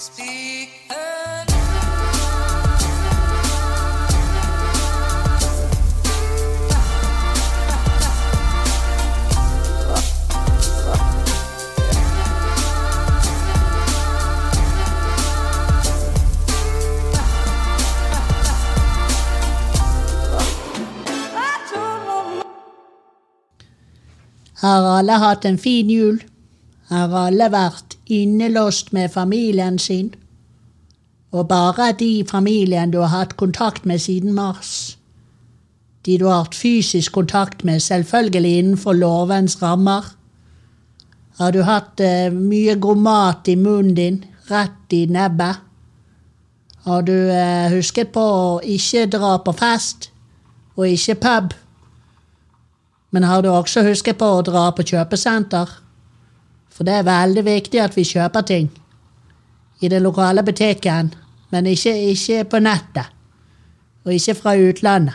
Speak 0.00 0.40
Har 24.60 24.98
alle 24.98 25.12
hatt 25.12 25.44
en 25.44 25.58
fin 25.58 25.88
innelåst 28.10 28.92
med 28.92 29.10
familien 29.10 29.78
sin? 29.78 30.14
Og 31.30 31.48
bare 31.48 31.92
de 31.98 32.24
familien 32.30 32.90
du 32.90 32.98
har 32.98 33.12
hatt 33.12 33.36
kontakt 33.36 33.86
med 33.86 33.98
siden 33.98 34.34
mars? 34.34 34.98
De 36.06 36.18
du 36.18 36.26
har 36.26 36.44
hatt 36.44 36.54
fysisk 36.54 37.12
kontakt 37.12 37.64
med, 37.64 37.80
selvfølgelig 37.80 38.58
innenfor 38.58 38.92
lovens 38.92 39.62
rammer? 39.62 40.04
Har 41.38 41.52
du 41.52 41.62
hatt 41.62 42.00
eh, 42.00 42.32
mye 42.32 42.74
god 42.76 42.96
mat 42.96 43.48
i 43.48 43.56
munnen 43.56 43.94
din, 43.94 44.24
rett 44.50 44.92
i 44.92 45.06
nebbet? 45.06 45.56
Har 46.84 47.02
du 47.02 47.14
eh, 47.32 47.70
husket 47.72 48.12
på 48.12 48.20
å 48.20 48.60
ikke 48.64 49.06
dra 49.12 49.36
på 49.44 49.52
fest, 49.52 50.10
og 50.76 50.88
ikke 50.88 51.18
pub? 51.20 51.54
Men 53.10 53.24
har 53.24 53.42
du 53.42 53.50
også 53.52 53.84
husket 53.84 54.18
på 54.18 54.26
å 54.38 54.42
dra 54.46 54.70
på 54.72 54.86
kjøpesenter? 54.92 55.68
For 56.70 56.86
det 56.86 56.94
er 56.94 57.08
veldig 57.08 57.44
viktig 57.44 57.80
at 57.82 57.96
vi 57.96 58.06
kjøper 58.06 58.46
ting. 58.46 58.70
I 59.80 59.88
den 59.88 60.02
lokale 60.02 60.42
butikken, 60.42 61.14
men 61.50 61.66
ikke, 61.66 61.94
ikke 62.12 62.44
på 62.44 62.60
nettet. 62.62 63.10
Og 64.04 64.14
ikke 64.14 64.34
fra 64.34 64.56
utlandet. 64.56 65.14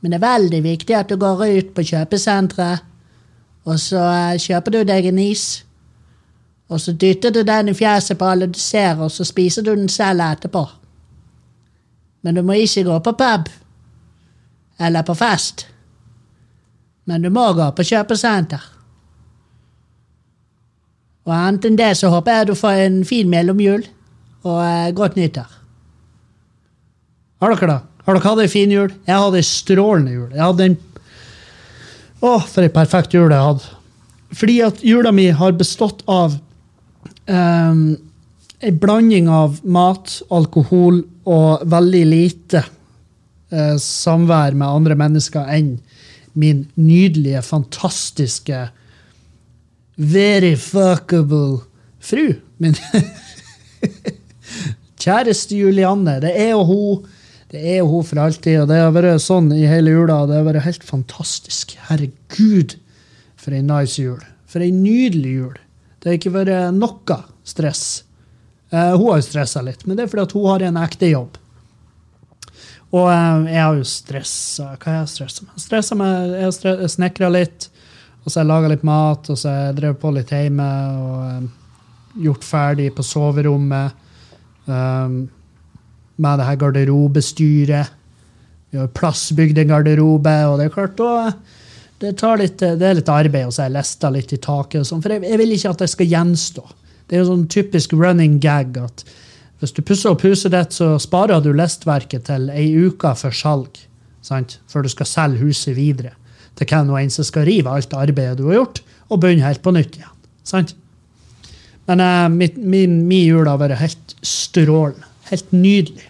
Men 0.00 0.12
det 0.12 0.20
er 0.20 0.28
veldig 0.28 0.62
viktig 0.64 0.96
at 0.96 1.10
du 1.10 1.16
går 1.20 1.44
ut 1.58 1.74
på 1.76 1.84
kjøpesenteret, 1.84 2.86
og 3.68 3.76
så 3.80 4.00
eh, 4.00 4.38
kjøper 4.40 4.72
du 4.72 4.82
deg 4.88 5.10
en 5.10 5.18
is. 5.20 5.64
Og 6.70 6.80
så 6.80 6.94
dytter 6.96 7.34
du 7.34 7.42
den 7.44 7.68
i 7.68 7.74
fjeset 7.76 8.18
på 8.18 8.24
alle 8.24 8.48
du 8.48 8.58
ser, 8.58 8.96
og 9.02 9.10
så 9.10 9.24
spiser 9.24 9.66
du 9.66 9.74
den 9.74 9.88
selv 9.88 10.22
etterpå. 10.24 10.64
Men 12.22 12.34
du 12.34 12.42
må 12.42 12.56
ikke 12.56 12.84
gå 12.84 12.98
på 12.98 13.12
pub. 13.12 13.48
Eller 14.80 15.02
på 15.02 15.14
fest. 15.14 15.66
Men 17.04 17.22
du 17.22 17.30
må 17.30 17.52
gå 17.52 17.70
på 17.76 17.84
kjøpesenter. 17.84 18.79
Og 21.30 21.36
annet 21.36 21.68
enn 21.68 21.78
det 21.78 21.92
så 22.00 22.10
håper 22.10 22.40
jeg 22.40 22.50
du 22.50 22.56
får 22.58 22.84
en 22.88 23.00
fin 23.06 23.28
mellomjul 23.30 23.84
og 24.42 24.58
eh, 24.64 24.90
godt 24.96 25.18
nyttår. 25.20 25.50
Har 27.40 27.54
dere 27.54 27.68
det? 27.70 27.80
Har 28.04 28.16
dere 28.16 28.26
hatt 28.26 28.40
ei 28.42 28.48
en 28.48 28.52
fin 28.52 28.72
jul? 28.74 28.94
Jeg 29.06 29.22
hadde 29.22 29.38
ei 29.38 29.46
strålende 29.46 30.16
jul. 30.16 30.30
Jeg 30.34 30.42
hadde 30.42 30.70
en 30.70 30.78
Å, 32.20 32.34
for 32.44 32.60
ei 32.66 32.72
perfekt 32.72 33.14
jul 33.16 33.30
jeg 33.32 33.40
hadde. 33.40 33.68
Fordi 34.36 34.56
at 34.66 34.82
jula 34.84 35.12
mi 35.14 35.30
har 35.32 35.54
bestått 35.56 36.02
av 36.10 36.34
um, 37.30 37.86
ei 38.60 38.72
blanding 38.76 39.30
av 39.32 39.56
mat, 39.64 40.18
alkohol 40.28 41.00
og 41.24 41.62
veldig 41.72 42.02
lite 42.10 42.60
uh, 42.66 43.78
samvær 43.80 44.52
med 44.52 44.68
andre 44.68 44.98
mennesker 45.00 45.48
enn 45.54 45.78
min 46.36 46.66
nydelige, 46.76 47.40
fantastiske 47.46 48.66
very 50.00 50.56
fuckable 50.56 51.60
fru. 52.00 52.40
Min 52.56 52.74
kjæreste 55.00 55.56
Julianne. 55.56 56.18
Det 56.24 56.32
er 56.32 56.54
jo 56.54 56.64
hun. 56.64 57.08
Det 57.50 57.60
er 57.60 57.80
jo 57.80 57.88
hun 57.90 58.04
for 58.06 58.20
alltid, 58.22 58.60
og 58.62 58.68
det 58.70 58.78
har 58.78 58.92
vært 58.94 59.24
sånn 59.24 59.50
i 59.52 59.66
hele 59.66 59.92
jula. 59.92 60.22
Det 60.28 60.38
har 60.38 60.46
vært 60.46 60.68
helt 60.68 60.84
fantastisk. 60.86 61.74
Herregud, 61.88 62.76
for 63.40 63.56
ei 63.56 63.64
nice 63.66 63.98
jul. 63.98 64.20
For 64.50 64.62
ei 64.62 64.70
nydelig 64.74 65.32
jul. 65.34 65.58
Det 66.00 66.08
har 66.08 66.20
ikke 66.20 66.36
vært 66.38 66.78
noe 66.78 67.18
stress. 67.44 67.84
Uh, 68.70 68.94
hun 68.94 69.08
har 69.10 69.18
jo 69.18 69.26
stressa 69.26 69.60
litt, 69.66 69.82
men 69.84 69.98
det 69.98 70.06
er 70.06 70.12
fordi 70.12 70.28
at 70.28 70.34
hun 70.36 70.46
har 70.46 70.62
en 70.62 70.78
ekte 70.78 71.10
jobb. 71.10 71.40
Og 72.94 73.08
uh, 73.10 73.42
jeg 73.50 73.60
har 73.60 73.76
jo 73.78 73.86
stressa 73.86 74.72
Hva 74.76 74.94
har 74.94 75.02
jeg 75.02 75.26
stressa 75.66 75.98
med? 75.98 76.36
Jeg 76.38 76.46
har 76.46 76.94
snekra 76.94 77.28
litt. 77.34 77.66
Og 78.20 78.28
så 78.28 78.40
har 78.40 78.44
jeg 78.44 78.50
laga 78.50 78.70
litt 78.72 78.86
mat, 78.86 79.30
og 79.32 79.38
så 79.38 79.48
har 79.48 79.60
jeg 79.68 79.76
drevet 79.80 80.00
på 80.00 80.12
litt 80.14 80.32
hjemme 80.34 80.68
og 81.00 81.20
um, 81.24 81.46
gjort 82.20 82.44
ferdig 82.44 82.90
på 82.96 83.04
soverommet. 83.06 84.08
Um, 84.66 85.22
med 86.20 86.36
det 86.38 86.48
her 86.50 86.58
garderobestyret. 86.60 87.96
Vi 88.70 88.78
har 88.78 88.92
plassbygd 88.94 89.58
en 89.58 89.72
garderobe, 89.72 90.34
og 90.50 90.60
det 90.60 90.68
er 90.68 90.74
klart 90.74 90.98
da, 91.00 91.30
det, 92.00 92.12
litt, 92.38 92.60
det 92.60 92.86
er 92.86 92.98
litt 93.00 93.10
arbeid, 93.10 93.48
og 93.48 93.54
så 93.54 93.64
har 93.64 93.70
jeg 93.70 93.78
lista 93.78 94.12
litt 94.12 94.34
i 94.36 94.38
taket. 94.40 94.82
og 94.82 94.86
sånn, 94.90 95.02
For 95.02 95.16
jeg, 95.16 95.24
jeg, 95.26 95.40
vil 95.40 95.56
ikke 95.56 95.72
at 95.72 95.82
det 95.82 95.90
skal 95.94 96.12
gjenstå. 96.12 96.66
Det 97.08 97.16
er 97.16 97.24
jo 97.24 97.30
sånn 97.32 97.48
typisk 97.50 97.96
running 97.96 98.38
gag 98.42 98.78
at 98.78 99.04
hvis 99.60 99.74
du 99.76 99.82
pusser 99.84 100.12
opp 100.12 100.22
huset 100.24 100.54
ditt, 100.54 100.76
så 100.76 100.94
sparer 101.02 101.42
du 101.44 101.50
lestverket 101.56 102.28
til 102.28 102.46
ei 102.52 102.68
uke 102.86 103.10
før 103.18 103.34
salg. 103.36 103.80
Sant? 104.24 104.58
Før 104.70 104.84
du 104.84 104.92
skal 104.92 105.08
selge 105.08 105.42
huset 105.42 105.74
videre 105.76 106.14
til 106.60 106.68
hvem 106.68 106.92
og 106.92 107.00
en 107.00 107.12
som 107.12 107.26
skal 107.26 107.46
rive 107.48 107.72
alt 107.72 107.94
arbeidet 107.96 108.38
du 108.38 108.46
har 108.50 108.60
gjort, 108.60 108.82
og 109.08 109.22
begynne 109.22 109.46
helt 109.46 109.62
på 109.64 109.72
nytt 109.74 109.96
igjen. 109.96 110.16
Sant? 110.46 110.74
Men 111.88 112.02
uh, 112.04 112.28
min, 112.32 112.58
min, 112.60 113.00
min, 113.08 113.26
jul 113.32 113.48
har 113.48 113.60
vært 113.60 113.80
helt 113.80 114.14
strålende. 114.22 115.08
Helt 115.30 115.52
nydelig. 115.54 116.06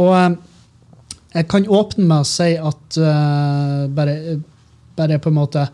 Og 0.00 0.10
uh, 0.14 0.34
jeg 1.34 1.48
kan 1.50 1.68
åpne 1.68 2.06
med 2.08 2.24
å 2.24 2.28
si 2.28 2.54
at 2.56 2.98
uh, 2.98 3.84
bare, 3.92 4.38
bare, 4.96 5.20
på 5.20 5.30
en 5.30 5.38
måte 5.38 5.66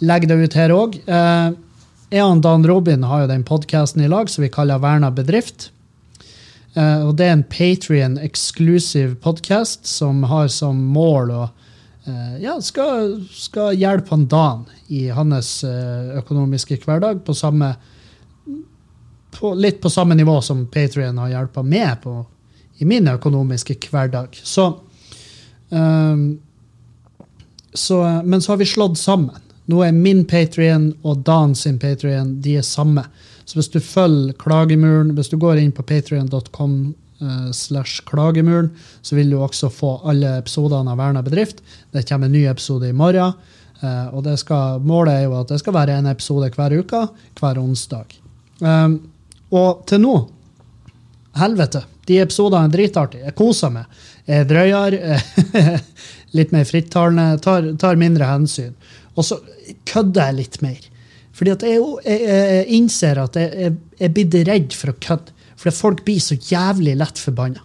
legge 0.00 0.30
det 0.30 0.38
ut 0.40 0.56
her 0.56 0.72
òg. 0.72 0.94
jeg 1.04 2.24
og 2.24 2.40
Dan 2.40 2.64
Robin 2.64 3.02
har 3.04 3.22
jo 3.26 3.28
den 3.28 3.44
podkasten 3.44 4.00
i 4.00 4.08
lag 4.08 4.30
som 4.32 4.40
vi 4.40 4.48
kaller 4.48 4.80
Verna 4.80 5.10
bedrift. 5.12 5.68
og 6.72 7.10
Det 7.18 7.26
er 7.26 7.34
en 7.34 7.44
Patrion-eksklusiv 7.44 9.18
podkast 9.20 9.84
som 9.84 10.22
har 10.30 10.48
som 10.48 10.80
mål 10.94 11.34
å 11.36 11.42
Eh, 11.42 11.59
ja, 12.40 12.60
skal, 12.62 13.26
skal 13.30 13.74
hjelpe 13.76 14.14
han 14.14 14.26
Dan 14.26 14.64
i 14.88 15.08
hans 15.12 15.64
eh, 15.64 16.18
økonomiske 16.18 16.78
hverdag 16.84 17.24
på 17.26 17.34
samme 17.34 17.74
på, 19.30 19.54
Litt 19.54 19.80
på 19.82 19.90
samme 19.90 20.14
nivå 20.14 20.40
som 20.42 20.64
Patrion 20.66 21.18
har 21.18 21.30
hjulpet 21.30 21.68
meg 21.68 22.00
på 22.02 22.14
i 22.80 22.86
min 22.88 23.08
økonomiske 23.08 23.76
hverdag. 23.90 24.34
Så, 24.42 24.64
um, 25.68 26.40
så, 27.74 28.22
Men 28.24 28.42
så 28.42 28.52
har 28.52 28.56
vi 28.56 28.66
slått 28.66 28.98
sammen. 28.98 29.36
Nå 29.70 29.82
er 29.84 29.92
min 29.92 30.24
Patrion 30.24 30.88
og 31.02 31.20
Dan 31.26 31.54
sin 31.54 31.78
Patrion 31.78 32.40
de 32.42 32.56
er 32.58 32.66
samme. 32.66 33.04
Så 33.44 33.58
hvis 33.58 33.70
du 33.70 33.80
følger 33.80 34.32
Klagemuren, 34.40 35.12
hvis 35.14 35.28
du 35.28 35.36
går 35.38 35.60
inn 35.60 35.72
på 35.72 35.82
patrion.com 35.82 36.94
slash 37.52 38.04
klagemuren, 38.08 38.70
så 39.02 39.16
vil 39.18 39.30
du 39.32 39.36
også 39.38 39.68
få 39.72 39.98
alle 40.08 40.38
episodene 40.40 40.94
av 40.94 41.00
Verna 41.00 41.22
bedrift. 41.22 41.60
Det 41.92 42.06
kommer 42.08 42.30
en 42.30 42.36
ny 42.36 42.46
episode 42.48 42.88
i 42.88 42.96
morgen. 42.96 43.36
Uh, 43.80 44.12
og 44.12 44.26
skal, 44.36 44.82
målet 44.84 45.14
er 45.14 45.22
jo 45.24 45.38
at 45.38 45.48
det 45.48 45.60
skal 45.62 45.72
være 45.72 45.94
en 45.96 46.10
episode 46.10 46.50
hver 46.52 46.74
uke, 46.82 47.00
hver 47.40 47.60
onsdag. 47.62 48.12
Um, 48.60 48.98
og 49.56 49.86
til 49.88 50.02
nå 50.04 50.18
Helvete! 51.38 51.84
De 52.08 52.16
episodene 52.18 52.66
er 52.66 52.72
dritartige. 52.74 53.24
Jeg 53.28 53.36
koser 53.38 53.70
meg. 53.70 54.00
Jeg 54.26 54.42
er 54.42 54.48
drøyere, 54.50 55.18
litt 56.36 56.50
mer 56.50 56.64
frittalende, 56.66 57.38
tar, 57.44 57.68
tar, 57.78 58.00
mindre 58.00 58.26
hensyn. 58.26 58.72
Og 59.14 59.28
så 59.28 59.38
kødder 59.86 60.30
jeg 60.30 60.38
litt 60.40 60.58
mer. 60.64 60.88
Fordi 61.38 61.52
at 61.54 61.62
jeg, 61.68 61.84
jeg, 62.02 62.24
jeg 62.26 62.64
innser 62.80 63.20
at 63.22 63.38
jeg, 63.38 63.76
jeg, 64.00 64.12
blir 64.16 64.48
redd 64.50 64.74
for 64.74 64.90
å 64.90 64.96
kødde. 65.06 65.36
For 65.60 65.74
folk 65.76 66.04
blir 66.06 66.20
så 66.24 66.38
jævlig 66.38 66.96
lett 67.00 67.20
forbanna. 67.20 67.64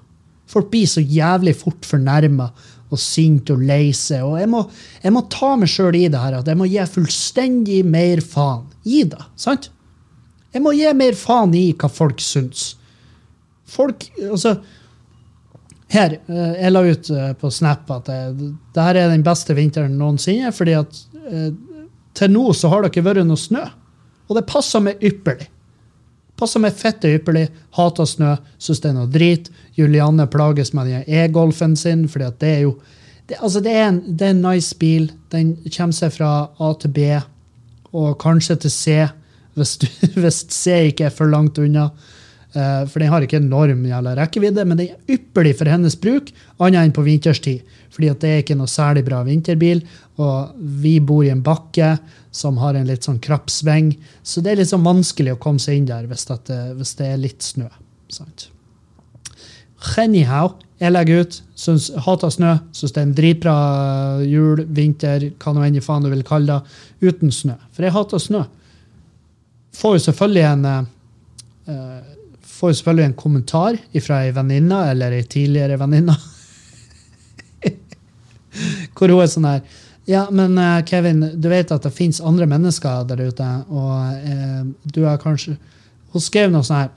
Folk 0.51 0.69
blir 0.74 0.88
så 0.89 1.01
jævlig 1.01 1.56
fort 1.57 1.88
fornærma 1.88 2.50
og 2.94 3.01
sinte 3.01 3.56
og 3.56 3.63
lei 3.65 3.89
seg. 3.97 4.24
Og 4.27 4.38
jeg 4.39 4.50
må, 4.51 4.62
jeg 5.01 5.15
må 5.15 5.24
ta 5.33 5.53
meg 5.59 5.71
sjøl 5.71 5.97
i 5.97 6.07
det 6.12 6.21
her, 6.21 6.39
at 6.39 6.50
jeg 6.51 6.59
må 6.59 6.68
gi 6.69 6.83
fullstendig 6.92 7.81
mer 7.88 8.21
faen 8.21 8.68
i 8.86 9.03
det. 9.09 9.24
sant? 9.39 9.71
Jeg 10.53 10.63
må 10.63 10.75
gi 10.75 10.92
mer 10.95 11.18
faen 11.19 11.56
i 11.57 11.68
hva 11.75 11.89
folk 11.92 12.21
syns. 12.24 12.74
Folk 13.65 14.06
Altså 14.21 14.59
Her, 15.89 16.19
eh, 16.30 16.53
jeg 16.59 16.71
la 16.71 16.81
ut 16.86 17.09
eh, 17.13 17.31
på 17.39 17.50
Snap 17.53 17.89
at 17.94 18.07
det, 18.09 18.51
det 18.74 18.83
her 18.83 18.97
er 19.00 19.12
den 19.12 19.24
beste 19.25 19.53
vinteren 19.57 19.97
noensinne, 20.00 20.51
fordi 20.53 20.74
at 20.77 20.97
eh, 21.30 21.51
til 22.18 22.31
nå 22.33 22.45
så 22.57 22.71
har 22.71 22.81
det 22.81 22.89
ikke 22.92 23.06
vært 23.06 23.27
noe 23.27 23.39
snø. 23.39 23.62
Og 24.25 24.38
det 24.38 24.47
passer 24.50 24.81
meg 24.81 25.03
ypperlig. 25.06 25.47
Passer 26.39 26.59
meg 26.63 26.75
fette 26.75 27.11
ypperlig. 27.15 27.47
Hater 27.77 28.07
snø. 28.09 28.35
Syns 28.59 28.83
det 28.83 28.91
er 28.91 28.97
noe 28.97 29.11
drit. 29.11 29.49
Julianne 29.77 30.27
plages 30.31 30.73
med 30.75 30.91
den 30.91 31.05
e-golfen 31.07 31.75
sin, 31.79 32.05
at 32.07 32.39
det 32.43 32.51
er 32.51 32.61
jo 32.67 32.75
det, 33.25 33.39
altså 33.41 33.59
det, 33.59 33.71
er 33.73 33.87
en, 33.89 34.01
det 34.05 34.27
er 34.27 34.35
en 34.35 34.43
nice 34.45 34.75
bil. 34.77 35.07
Den 35.33 35.55
kommer 35.73 35.95
seg 35.97 36.13
fra 36.13 36.31
A 36.61 36.73
til 36.77 36.91
B, 36.93 37.07
og 37.95 38.19
kanskje 38.21 38.59
til 38.61 38.71
C, 38.71 38.97
hvis, 39.57 39.77
du, 39.81 39.87
hvis 40.21 40.43
C 40.53 40.91
ikke 40.91 41.07
er 41.09 41.15
for 41.15 41.31
langt 41.31 41.57
unna. 41.57 41.89
Eh, 42.56 42.88
for 42.88 43.04
den 43.04 43.12
har 43.12 43.25
ikke 43.25 43.42
enorm 43.42 43.84
jævla 43.84 44.16
rekkevidde, 44.16 44.63
men 44.68 44.80
den 44.80 44.94
er 44.94 45.16
ypperlig 45.18 45.56
for 45.60 45.69
hennes 45.69 45.98
bruk, 46.00 46.31
annet 46.63 46.86
enn 46.86 46.96
på 46.96 47.04
vinterstid. 47.04 47.66
Fordi 47.92 48.12
at 48.12 48.22
det 48.24 48.31
er 48.31 48.44
ikke 48.44 48.57
noe 48.60 48.72
særlig 48.72 49.06
bra 49.07 49.22
vinterbil, 49.28 49.84
og 50.24 50.56
vi 50.84 50.98
bor 51.04 51.25
i 51.25 51.34
en 51.34 51.44
bakke 51.44 51.96
som 52.36 52.60
har 52.63 52.75
en 52.75 52.88
litt 52.88 53.07
sånn 53.07 53.22
krapp 53.24 53.52
sving, 53.52 53.94
så 54.24 54.44
det 54.44 54.54
er 54.54 54.62
litt 54.62 54.72
sånn 54.72 54.88
vanskelig 54.88 55.36
å 55.36 55.40
komme 55.42 55.63
seg 55.63 55.80
inn 55.80 55.90
der 55.90 56.07
hvis, 56.07 56.28
det, 56.31 56.60
hvis 56.80 56.96
det 57.00 57.12
er 57.12 57.22
litt 57.22 57.44
snø. 57.44 57.68
Sant? 58.12 58.50
Anyhow, 60.00 60.56
jeg 60.81 60.92
legger 60.92 61.24
ut. 61.24 61.38
Syns, 61.60 61.90
hater 62.07 62.31
snø. 62.34 62.56
Syns 62.75 62.96
det 62.96 63.02
er 63.02 63.07
en 63.07 63.16
dritbra 63.16 63.56
jul, 64.28 64.63
vinter, 64.75 65.30
hva 65.40 65.54
nå 65.56 65.63
enn 65.68 65.84
faen 65.84 66.07
du 66.07 66.12
vil 66.12 66.25
kalle 66.28 66.60
det, 66.60 66.75
uten 67.12 67.31
snø. 67.31 67.56
For 67.75 67.88
jeg 67.88 67.96
hater 67.96 68.24
snø. 68.24 68.44
Får 69.75 69.98
jo 69.98 70.04
selvfølgelig 70.07 70.46
en 70.48 70.68
uh, 70.68 70.92
får 72.56 72.78
selvfølgelig 72.80 73.06
en 73.10 73.18
kommentar 73.19 73.78
fra 74.02 74.22
ei 74.25 74.34
venninne 74.36 74.80
eller 74.92 75.16
ei 75.18 75.24
tidligere 75.24 75.80
venninne. 75.81 76.16
Hvor 78.96 79.12
hun 79.12 79.24
er 79.24 79.31
sånn 79.31 79.50
her 79.50 79.81
Ja, 80.06 80.28
men 80.30 80.54
uh, 80.62 80.84
Kevin, 80.86 81.24
du 81.42 81.50
vet 81.50 81.72
at 81.74 81.84
det 81.84 81.92
fins 81.96 82.22
andre 82.22 82.46
mennesker 82.48 83.07
der 83.10 83.24
ute, 83.25 83.48
og 83.74 84.28
eh, 84.30 84.62
du 84.86 85.02
er 85.10 85.18
kanskje 85.18 85.56
Hun 86.13 86.24
skrev 86.24 86.54
noe 86.54 86.63
sånn 86.63 86.84
her 86.84 86.94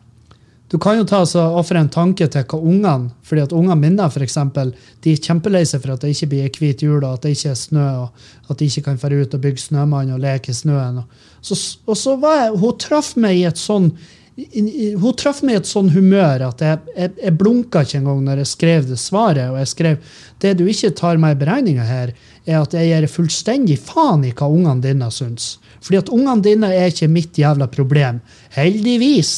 du 0.68 0.76
kan 0.76 0.98
jo 0.98 1.04
ta 1.08 1.22
og 1.24 1.54
ofre 1.62 1.80
en 1.80 1.88
tanke 1.88 2.26
til 2.28 2.44
hva 2.44 2.58
ungene 2.60 3.08
fordi 3.24 3.44
at 3.46 3.54
ungene 3.56 3.78
mine 3.80 4.08
for 4.12 4.24
eksempel, 4.24 4.74
de 5.04 5.14
er 5.14 5.22
kjempelei 5.24 5.62
seg 5.64 5.80
for 5.80 5.94
at 5.94 6.04
det 6.04 6.10
ikke 6.12 6.28
blir 6.34 6.50
hvit 6.52 6.84
jul, 6.84 6.98
og 7.00 7.14
at 7.14 7.24
det 7.24 7.32
ikke 7.36 7.54
er 7.54 7.56
snø, 7.56 7.86
og 8.02 8.52
at 8.52 8.60
de 8.60 8.68
ikke 8.68 8.84
kan 8.90 9.00
dra 9.00 9.22
ut 9.22 9.36
og 9.38 9.44
bygge 9.46 9.62
snømann 9.62 10.12
og 10.12 10.20
leke 10.20 10.52
i 10.52 10.58
snøen. 10.58 11.00
Og 11.00 11.48
så, 11.48 11.56
og 11.88 11.96
så 11.96 12.16
var 12.20 12.36
jeg, 12.42 12.58
Hun 12.60 12.76
traff 12.84 13.14
meg 13.16 13.38
i 13.38 13.46
et 13.48 13.60
sånn 13.60 13.94
hun 14.38 15.14
traff 15.18 15.40
meg 15.42 15.56
i 15.56 15.58
et 15.58 15.66
sånn 15.66 15.88
humør 15.90 16.44
at 16.46 16.60
jeg, 16.62 16.78
jeg, 16.94 17.12
jeg 17.24 17.34
blunka 17.40 17.82
ikke 17.82 17.98
engang 17.98 18.20
når 18.22 18.42
jeg 18.44 18.50
skrev 18.52 18.84
det 18.86 18.98
svaret. 19.02 19.50
Og 19.50 19.58
jeg 19.58 19.70
skrev 19.72 20.12
det 20.44 20.52
du 20.60 20.64
ikke 20.70 20.92
tar 20.94 21.18
med 21.18 21.34
i 21.34 21.40
beregninga 21.40 21.86
her, 21.88 22.12
er 22.46 22.60
at 22.60 22.76
jeg 22.76 22.92
gir 22.92 23.08
fullstendig 23.10 23.78
faen 23.82 24.22
i 24.28 24.30
hva 24.30 24.46
ungene 24.46 24.84
dine 24.84 25.10
syns. 25.14 25.56
Fordi 25.82 25.98
at 26.02 26.12
ungene 26.14 26.44
dine 26.46 26.70
er 26.74 26.92
ikke 26.92 27.10
mitt 27.10 27.38
jævla 27.38 27.66
problem. 27.72 28.20
Heldigvis. 28.54 29.32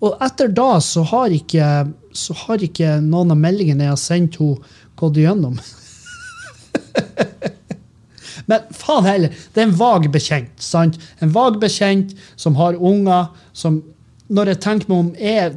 Og 0.00 0.16
etter 0.24 0.48
da 0.56 0.70
så 0.84 1.04
har 1.12 1.36
ikke, 1.36 1.68
så 2.16 2.36
har 2.46 2.64
ikke 2.64 2.96
noen 3.04 3.36
av 3.36 3.40
meldingene 3.44 3.88
jeg 3.88 3.92
har 3.92 4.00
sendt 4.00 4.40
henne, 4.40 4.74
gått 4.96 5.18
igjennom. 5.20 5.58
Men 8.50 8.66
faen 8.74 9.06
heller, 9.06 9.34
det 9.54 9.62
er 9.62 9.68
en 9.68 9.78
vag 9.78 10.08
bekjent. 10.14 10.54
sant? 10.62 10.98
En 11.20 11.32
vag 11.34 11.58
bekjent 11.62 12.14
som 12.36 12.58
har 12.60 12.78
unger, 12.78 13.28
som 13.52 13.82
Når 14.28 14.48
jeg 14.48 14.58
tenker 14.58 14.88
meg 14.90 14.98
om 14.98 15.10
Jeg, 15.22 15.52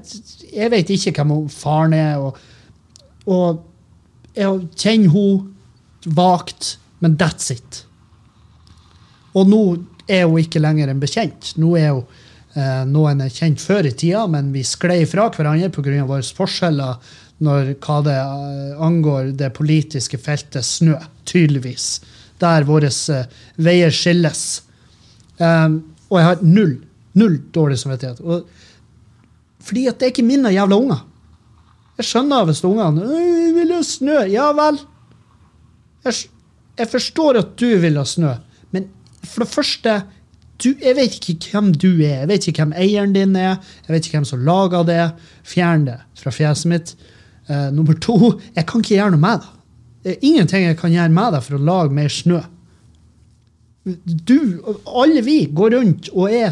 jeg 0.54 0.70
vet 0.70 0.90
ikke 0.94 1.24
hvem 1.24 1.48
faren 1.50 1.94
er, 1.98 2.20
og, 2.22 2.38
og 3.26 3.64
jeg 4.38 4.68
kjenner 4.78 5.10
henne 5.10 6.14
vagt, 6.16 6.78
men 7.00 7.18
that's 7.18 7.50
it. 7.52 7.86
Og 9.34 9.50
nå 9.50 9.64
er 10.08 10.28
hun 10.28 10.38
ikke 10.38 10.62
lenger 10.62 10.90
en 10.90 11.02
bekjent. 11.02 11.56
Nå 11.58 11.74
er 11.78 11.96
hun 11.96 12.06
eh, 12.54 12.86
noen 12.90 13.26
er 13.26 13.34
kjent 13.34 13.62
før 13.62 13.90
i 13.90 13.94
tida, 13.94 14.28
men 14.30 14.54
vi 14.54 14.64
sklei 14.66 15.02
fra 15.10 15.30
hverandre 15.34 15.72
pga. 15.74 16.06
våre 16.06 16.24
forskjeller 16.24 17.18
når 17.46 17.74
hva 17.80 18.00
det 18.06 18.20
eh, 18.20 18.80
angår 18.86 19.34
det 19.40 19.54
politiske 19.58 20.22
feltet 20.22 20.66
snø, 20.66 20.98
tydeligvis 21.26 22.00
der 22.42 22.68
våre 22.68 22.90
uh, 22.90 23.40
veier 23.62 23.94
skilles. 23.94 24.44
Um, 25.40 25.82
og 26.10 26.20
jeg 26.20 26.28
har 26.28 26.44
null, 26.44 26.76
null 27.20 27.38
dårlig 27.56 27.80
samvittighet. 27.82 28.22
Og, 28.22 28.48
fordi 29.64 29.88
at 29.90 30.00
det 30.00 30.08
er 30.08 30.14
ikke 30.14 30.28
mine 30.28 30.52
jævla 30.54 30.80
unger. 30.80 31.04
Jeg 32.00 32.08
skjønner 32.08 32.48
hvis 32.48 32.64
ungene 32.68 33.08
vil 33.58 33.74
ha 33.76 33.82
snø. 33.84 34.22
Ja 34.32 34.50
vel. 34.56 34.80
Jeg, 36.08 36.16
jeg, 36.80 36.88
forstår 36.88 37.42
at 37.42 37.52
du 37.60 37.68
vil 37.82 38.00
ha 38.00 38.06
snø, 38.08 38.38
men 38.72 38.88
for 39.26 39.44
det 39.44 39.52
første 39.52 40.00
du, 40.60 40.74
Jeg 40.76 40.96
vet 40.98 41.14
ikke 41.16 41.54
hvem 41.54 41.70
du 41.72 42.02
er. 42.04 42.26
Jeg 42.26 42.28
vet 42.28 42.48
ikke 42.48 42.66
hvem 42.66 42.74
eieren 42.76 43.14
din 43.16 43.36
er. 43.40 43.62
Jeg 43.88 43.94
vet 43.94 44.08
ikke 44.08 44.18
hvem 44.18 44.26
som 44.28 44.42
lager 44.44 44.84
det. 44.84 45.06
Fjern 45.48 45.86
det 45.88 45.96
fra 46.20 46.34
fjeset 46.36 46.68
mitt. 46.68 46.92
Uh, 47.48 47.70
nummer 47.72 47.96
to, 47.96 48.34
jeg 48.56 48.66
kan 48.68 48.84
ikke 48.84 48.98
gjøre 48.98 49.14
noe 49.16 49.24
med 49.24 49.40
det 49.40 49.59
er 50.04 50.24
ingenting 50.24 50.66
jeg 50.68 50.80
kan 50.80 50.94
gjøre 50.94 51.14
med 51.14 51.36
deg 51.36 51.46
for 51.46 51.58
å 51.58 51.68
lage 51.72 51.96
mer 51.96 52.14
snø. 52.14 52.40
Du, 53.84 54.40
alle 54.86 55.24
vi, 55.26 55.42
går 55.56 55.76
rundt 55.76 56.10
og 56.14 56.32
er 56.32 56.52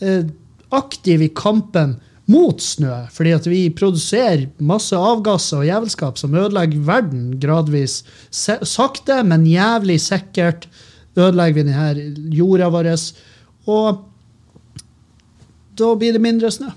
eh, 0.00 0.28
aktive 0.74 1.26
i 1.28 1.34
kampen 1.34 1.96
mot 2.28 2.60
snø, 2.60 3.06
fordi 3.12 3.32
at 3.36 3.46
vi 3.48 3.62
produserer 3.72 4.48
masse 4.60 4.96
avgasser 4.96 5.62
og 5.62 5.68
jævelskap 5.68 6.20
som 6.20 6.36
ødelegger 6.36 6.84
verden 6.84 7.30
gradvis. 7.40 8.02
Sakte, 8.30 9.22
men 9.24 9.46
jævlig 9.48 9.96
sikkert 10.04 10.68
ødelegger 11.16 11.56
vi 11.56 11.66
denne 11.70 12.34
jorda 12.36 12.68
vår. 12.72 12.90
Og 13.68 14.04
da 15.78 15.94
blir 15.96 16.16
det 16.16 16.24
mindre 16.24 16.52
snø. 16.52 16.70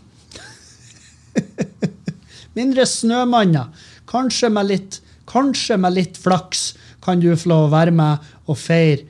mindre 2.57 2.88
snømanner. 2.88 3.71
Kanskje 4.12 4.51
med 4.53 4.71
litt 4.71 5.01
Kanskje 5.29 5.77
med 5.81 5.95
litt 5.97 6.18
flaks 6.19 6.71
kan 7.03 7.21
du 7.21 7.31
få 7.35 7.50
lov 7.50 7.68
å 7.68 7.73
være 7.73 7.94
med 7.95 8.31
og 8.50 8.57
feire 8.59 9.06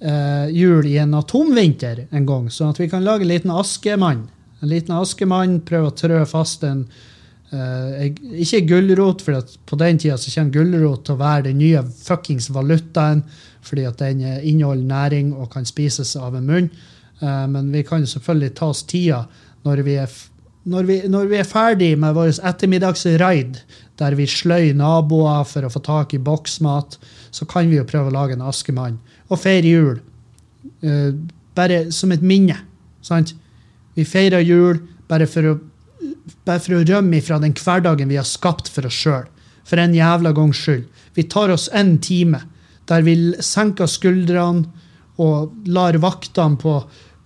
eh, 0.00 0.46
jul 0.54 0.86
i 0.88 0.96
en 1.02 1.14
atomvinter 1.18 2.06
en 2.10 2.26
gang, 2.28 2.48
sånn 2.50 2.74
at 2.74 2.80
vi 2.80 2.88
kan 2.90 3.04
lage 3.06 3.26
en 3.26 3.32
liten 3.32 3.54
askemann. 3.54 4.26
En 4.62 4.72
liten 4.72 4.96
askemann, 4.96 5.60
prøve 5.66 5.92
å 5.92 5.96
trø 5.96 6.22
fast 6.28 6.64
en 6.66 6.86
eh, 7.52 8.08
Ikke 8.42 8.64
gulrot, 8.68 9.22
for 9.22 9.56
på 9.68 9.78
den 9.80 10.00
tida 10.02 10.18
så 10.18 10.32
kommer 10.32 10.56
gulrot 10.58 11.06
til 11.06 11.16
å 11.16 11.22
være 11.22 11.48
den 11.50 11.60
nye 11.62 11.84
fuckings 11.84 12.50
valutaen, 12.54 13.24
fordi 13.66 13.86
at 13.88 13.98
den 14.02 14.22
inneholder 14.22 14.86
næring 14.86 15.34
og 15.34 15.50
kan 15.54 15.66
spises 15.66 16.14
av 16.18 16.38
en 16.38 16.46
munn. 16.46 16.70
Eh, 17.20 17.44
men 17.52 17.72
vi 17.72 17.84
kan 17.86 18.06
selvfølgelig 18.06 18.54
ta 18.56 18.72
oss 18.72 18.86
tida 18.88 19.26
når 19.66 19.84
vi 19.86 20.00
er 20.00 20.16
når 20.66 20.82
vi, 20.82 20.94
når 21.06 21.28
vi, 21.30 21.36
er 21.38 21.46
ferdig 21.46 21.92
med 22.02 22.14
vår 22.16 22.40
ettermiddagsraid 22.42 23.60
der 24.00 24.16
vi 24.18 24.26
sløy 24.28 24.74
naboer 24.76 25.46
for 25.48 25.66
å 25.66 25.72
få 25.72 25.80
tak 25.84 26.14
i 26.14 26.20
boksmat, 26.22 26.98
så 27.32 27.46
kan 27.48 27.70
vi 27.70 27.78
jo 27.78 27.86
prøve 27.88 28.10
å 28.10 28.16
lage 28.16 28.36
en 28.36 28.44
askemann 28.44 28.98
og 29.30 29.40
feire 29.40 29.72
jul. 29.72 29.96
Uh, 30.84 31.16
bare 31.56 31.86
som 31.94 32.12
et 32.12 32.24
minne. 32.24 32.58
Sant? 33.04 33.32
Vi 33.96 34.04
feirer 34.04 34.44
jul 34.44 34.82
bare 35.08 35.28
for, 35.30 35.54
å, 35.54 35.56
bare 36.44 36.60
for 36.62 36.76
å 36.76 36.84
rømme 36.84 37.22
fra 37.24 37.38
den 37.40 37.54
hverdagen 37.56 38.10
vi 38.10 38.18
har 38.20 38.28
skapt 38.28 38.68
for 38.72 38.88
oss 38.88 38.98
sjøl. 38.98 39.24
For 39.66 39.80
en 39.80 39.96
jævla 39.96 40.34
gangs 40.36 40.60
skyld. 40.62 40.84
Vi 41.16 41.24
tar 41.32 41.50
oss 41.54 41.70
en 41.72 41.96
time 42.04 42.42
der 42.86 43.02
vi 43.06 43.16
senker 43.42 43.88
skuldrene 43.90 44.66
og 45.22 45.54
lar 45.72 45.96
vaktene 46.02 46.60
på, 46.60 46.76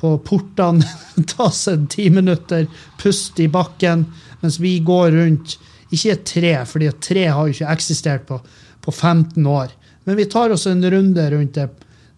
på 0.00 0.12
portene 0.24 0.86
ta 1.34 1.50
seg 1.52 1.88
ti 1.92 2.06
minutter, 2.12 2.68
puste 3.00 3.44
i 3.44 3.50
bakken, 3.50 4.06
mens 4.40 4.60
vi 4.62 4.78
går 4.86 5.10
rundt 5.18 5.58
ikke 5.90 6.14
et 6.14 6.24
tre, 6.26 6.54
et 6.62 7.02
tre 7.02 7.26
har 7.26 7.46
jo 7.46 7.54
ikke 7.54 7.74
eksistert 7.74 8.26
på, 8.28 8.40
på 8.84 8.92
15 8.92 9.46
år. 9.46 9.72
Men 10.04 10.16
vi 10.16 10.26
tar 10.30 10.50
oss 10.54 10.66
en 10.66 10.82
runde 10.90 11.24
rundt 11.30 11.54
det, 11.54 11.68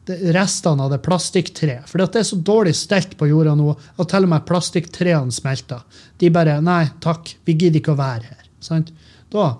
det, 0.06 0.18
restene 0.36 0.84
av 0.84 0.92
det 0.92 1.00
plastikktreet. 1.04 1.88
For 1.88 2.02
det 2.02 2.20
er 2.20 2.28
så 2.28 2.38
dårlig 2.38 2.74
stelt 2.78 3.16
på 3.18 3.30
jorda 3.30 3.56
nå 3.58 3.72
at 3.72 4.12
til 4.12 4.28
og 4.28 4.32
med 4.34 4.46
plastikktrærne 4.48 5.34
smelter. 5.34 5.82
De 6.20 6.30
bare 6.32 6.60
Nei 6.64 6.84
takk, 7.02 7.34
vi 7.44 7.56
gidder 7.56 7.80
ikke 7.82 7.96
å 7.96 8.00
være 8.00 8.28
her. 8.28 8.48
Sant? 8.62 8.92
Da, 9.32 9.54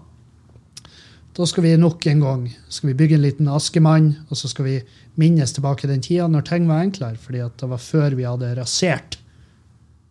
da 1.33 1.49
skal 1.49 1.66
vi 1.66 1.75
nok 1.81 2.07
en 2.07 2.23
gang 2.23 2.47
skal 2.69 2.92
vi 2.92 2.99
bygge 3.00 3.19
en 3.19 3.26
liten 3.26 3.50
askemann, 3.50 4.12
og 4.28 4.38
så 4.38 4.50
skal 4.52 4.69
vi 4.69 4.78
minnes 5.21 5.52
tilbake 5.57 5.88
den 5.88 6.04
tida 6.04 6.28
når 6.28 6.47
ting 6.49 6.69
var 6.69 6.85
enklere. 6.85 7.16
fordi 7.21 7.42
det 7.61 7.69
var 7.69 7.78
før 7.81 8.16
vi 8.16 8.28
hadde 8.28 8.54
rasert 8.61 9.19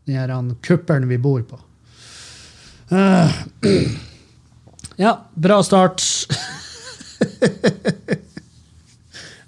den 0.05 0.55
kuppelen 0.65 1.08
vi 1.08 1.17
bor 1.17 1.41
på. 1.41 1.60
Ja, 5.01 5.15
bra 5.33 5.63
start. 5.63 6.03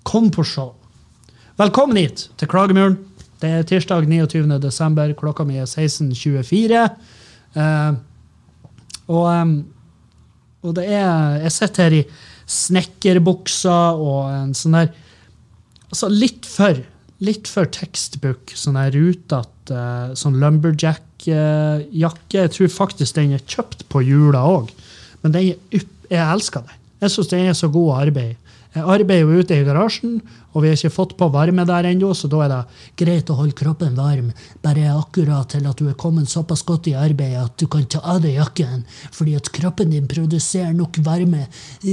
kom 0.07 0.29
på 0.31 0.45
show. 0.47 0.69
Velkommen 1.59 1.99
hit 1.99 2.29
til 2.39 2.47
Klagemuren. 2.47 2.95
Det 3.41 3.49
er 3.51 3.67
tirsdag 3.67 4.07
29. 4.07 4.45
desember. 4.63 5.11
Klokka 5.19 5.43
mi 5.47 5.59
er 5.59 5.67
16.24. 5.67 6.85
Uh, 7.57 7.99
og, 9.09 9.27
um, 9.27 9.53
og 10.63 10.75
det 10.77 10.85
er 10.93 11.39
Jeg 11.43 11.51
sitter 11.55 11.83
her 11.87 11.97
i 11.97 12.01
snekkerbuksa 12.45 13.77
og 13.97 14.19
en 14.29 14.51
sånn 14.53 14.77
der 14.77 14.91
Altså 15.89 16.05
litt 16.13 16.45
for 16.45 16.77
litt 17.25 17.49
for 17.49 17.67
textbook, 17.73 18.53
sånn 18.55 18.77
der 18.77 18.93
rutete 18.93 19.83
sånn 20.15 20.37
lumberjack-jakke. 21.25 22.37
Jeg 22.37 22.51
tror 22.51 22.67
faktisk 22.67 23.15
den 23.15 23.33
er 23.33 23.43
kjøpt 23.47 23.85
på 23.89 24.01
jula 24.01 24.39
òg, 24.45 24.69
men 25.21 25.33
den 25.33 25.53
er 25.53 25.83
jeg 26.09 26.33
elsker 26.33 26.61
den. 26.61 26.75
Jeg 27.01 27.11
syns 27.11 27.27
den 27.27 27.47
er 27.47 27.53
så 27.53 27.69
god 27.69 27.91
å 27.91 27.97
arbeide 28.01 28.33
i. 28.33 28.37
Jeg 28.75 28.85
arbeider 28.85 29.25
jo 29.25 29.39
ute 29.41 29.55
i 29.57 29.65
garasjen, 29.65 30.21
og 30.53 30.63
vi 30.63 30.71
har 30.71 30.77
ikke 30.77 30.93
fått 30.93 31.15
på 31.19 31.29
varme 31.33 31.65
der 31.67 31.89
ennå, 31.91 32.11
så 32.17 32.29
da 32.31 32.41
er 32.45 32.51
det 32.53 32.59
greit 33.03 33.29
å 33.29 33.37
holde 33.37 33.57
kroppen 33.57 33.97
varm, 33.97 34.31
bare 34.63 34.87
akkurat 34.95 35.51
til 35.53 35.67
at 35.69 35.77
du 35.77 35.89
er 35.91 35.97
kommet 35.99 36.31
såpass 36.31 36.63
godt 36.65 36.89
i 36.89 36.95
arbeidet 36.97 37.43
at 37.43 37.57
du 37.61 37.67
kan 37.71 37.85
ta 37.85 38.01
av 38.01 38.21
deg 38.23 38.39
jakken, 38.39 38.85
fordi 39.15 39.35
at 39.37 39.51
kroppen 39.55 39.93
din 39.93 40.09
produserer 40.09 40.73
nok 40.75 41.01
varme 41.05 41.45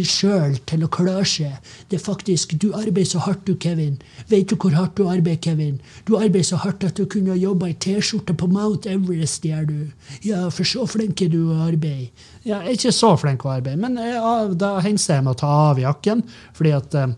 sjøl 0.06 0.56
til 0.68 0.86
å 0.86 0.90
klare 0.92 1.26
seg. 1.26 1.56
Det 1.90 1.98
er 1.98 2.04
faktisk 2.04 2.54
Du 2.56 2.70
arbeider 2.72 3.08
så 3.10 3.20
hardt, 3.26 3.44
du, 3.46 3.54
Kevin. 3.60 3.98
Vet 4.30 4.48
du 4.50 4.56
hvor 4.56 4.74
hardt 4.74 4.96
du 4.96 5.04
arbeider, 5.08 5.40
Kevin? 5.42 5.80
Du 6.06 6.16
arbeider 6.16 6.46
så 6.48 6.60
hardt 6.62 6.84
at 6.84 6.96
du 6.96 7.04
kunne 7.10 7.36
jobba 7.36 7.68
i 7.70 7.74
T-skjorte 7.74 8.34
på 8.34 8.48
Mount 8.50 8.86
Everest, 8.86 9.44
gjør 9.44 9.68
du. 9.68 9.78
Ja, 10.24 10.46
for 10.50 10.64
så 10.68 10.86
flink 10.88 11.20
er 11.22 11.30
du 11.32 11.42
å 11.52 11.60
arbeide. 11.66 12.10
Ja, 12.46 12.60
jeg 12.62 12.76
er 12.76 12.78
ikke 12.78 12.94
så 12.94 13.12
flink 13.18 13.44
å 13.44 13.52
arbeide, 13.56 13.80
men 13.82 13.98
jeg, 13.98 14.56
da 14.60 14.76
hender 14.78 15.14
jeg 15.16 15.24
med 15.26 15.34
å 15.34 15.40
ta 15.40 15.52
av 15.70 15.80
jakken, 15.82 16.22
fordi 16.56 16.74
at 16.76 16.94
eh, 16.94 17.14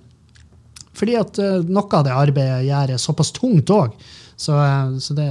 fordi 0.98 1.14
at 1.18 1.38
eh, 1.42 1.60
noe 1.68 1.88
av 1.94 2.06
det 2.06 2.14
arbeidet 2.14 2.62
jeg 2.62 2.70
gjør, 2.70 2.94
er 2.94 3.02
såpass 3.02 3.30
tungt 3.36 3.70
òg. 3.74 3.94
Så, 4.38 4.56
eh, 4.58 4.96
så 5.02 5.14
det, 5.18 5.28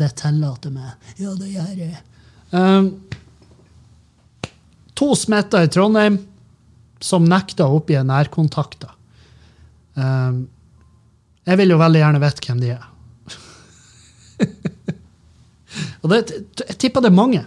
det 0.00 0.12
tillater 0.20 0.72
meg. 0.74 0.94
Ja, 1.20 1.34
det 1.36 1.52
gjør 1.52 1.74
jeg. 1.82 2.00
Um, 2.52 2.90
to 4.98 5.12
smitta 5.16 5.62
i 5.64 5.70
Trondheim 5.72 6.18
som 7.02 7.24
nekta 7.26 7.66
å 7.66 7.78
oppgi 7.80 8.00
nærkontakter. 8.06 8.92
Um, 9.94 10.44
jeg 11.48 11.58
vil 11.58 11.74
jo 11.74 11.80
veldig 11.80 12.02
gjerne 12.02 12.22
vite 12.22 12.46
hvem 12.46 12.60
de 12.62 12.74
er. 12.76 12.84
Og 16.02 16.12
det, 16.12 16.20
jeg 16.68 16.78
tipper 16.78 17.04
det 17.04 17.12
mange. 17.14 17.42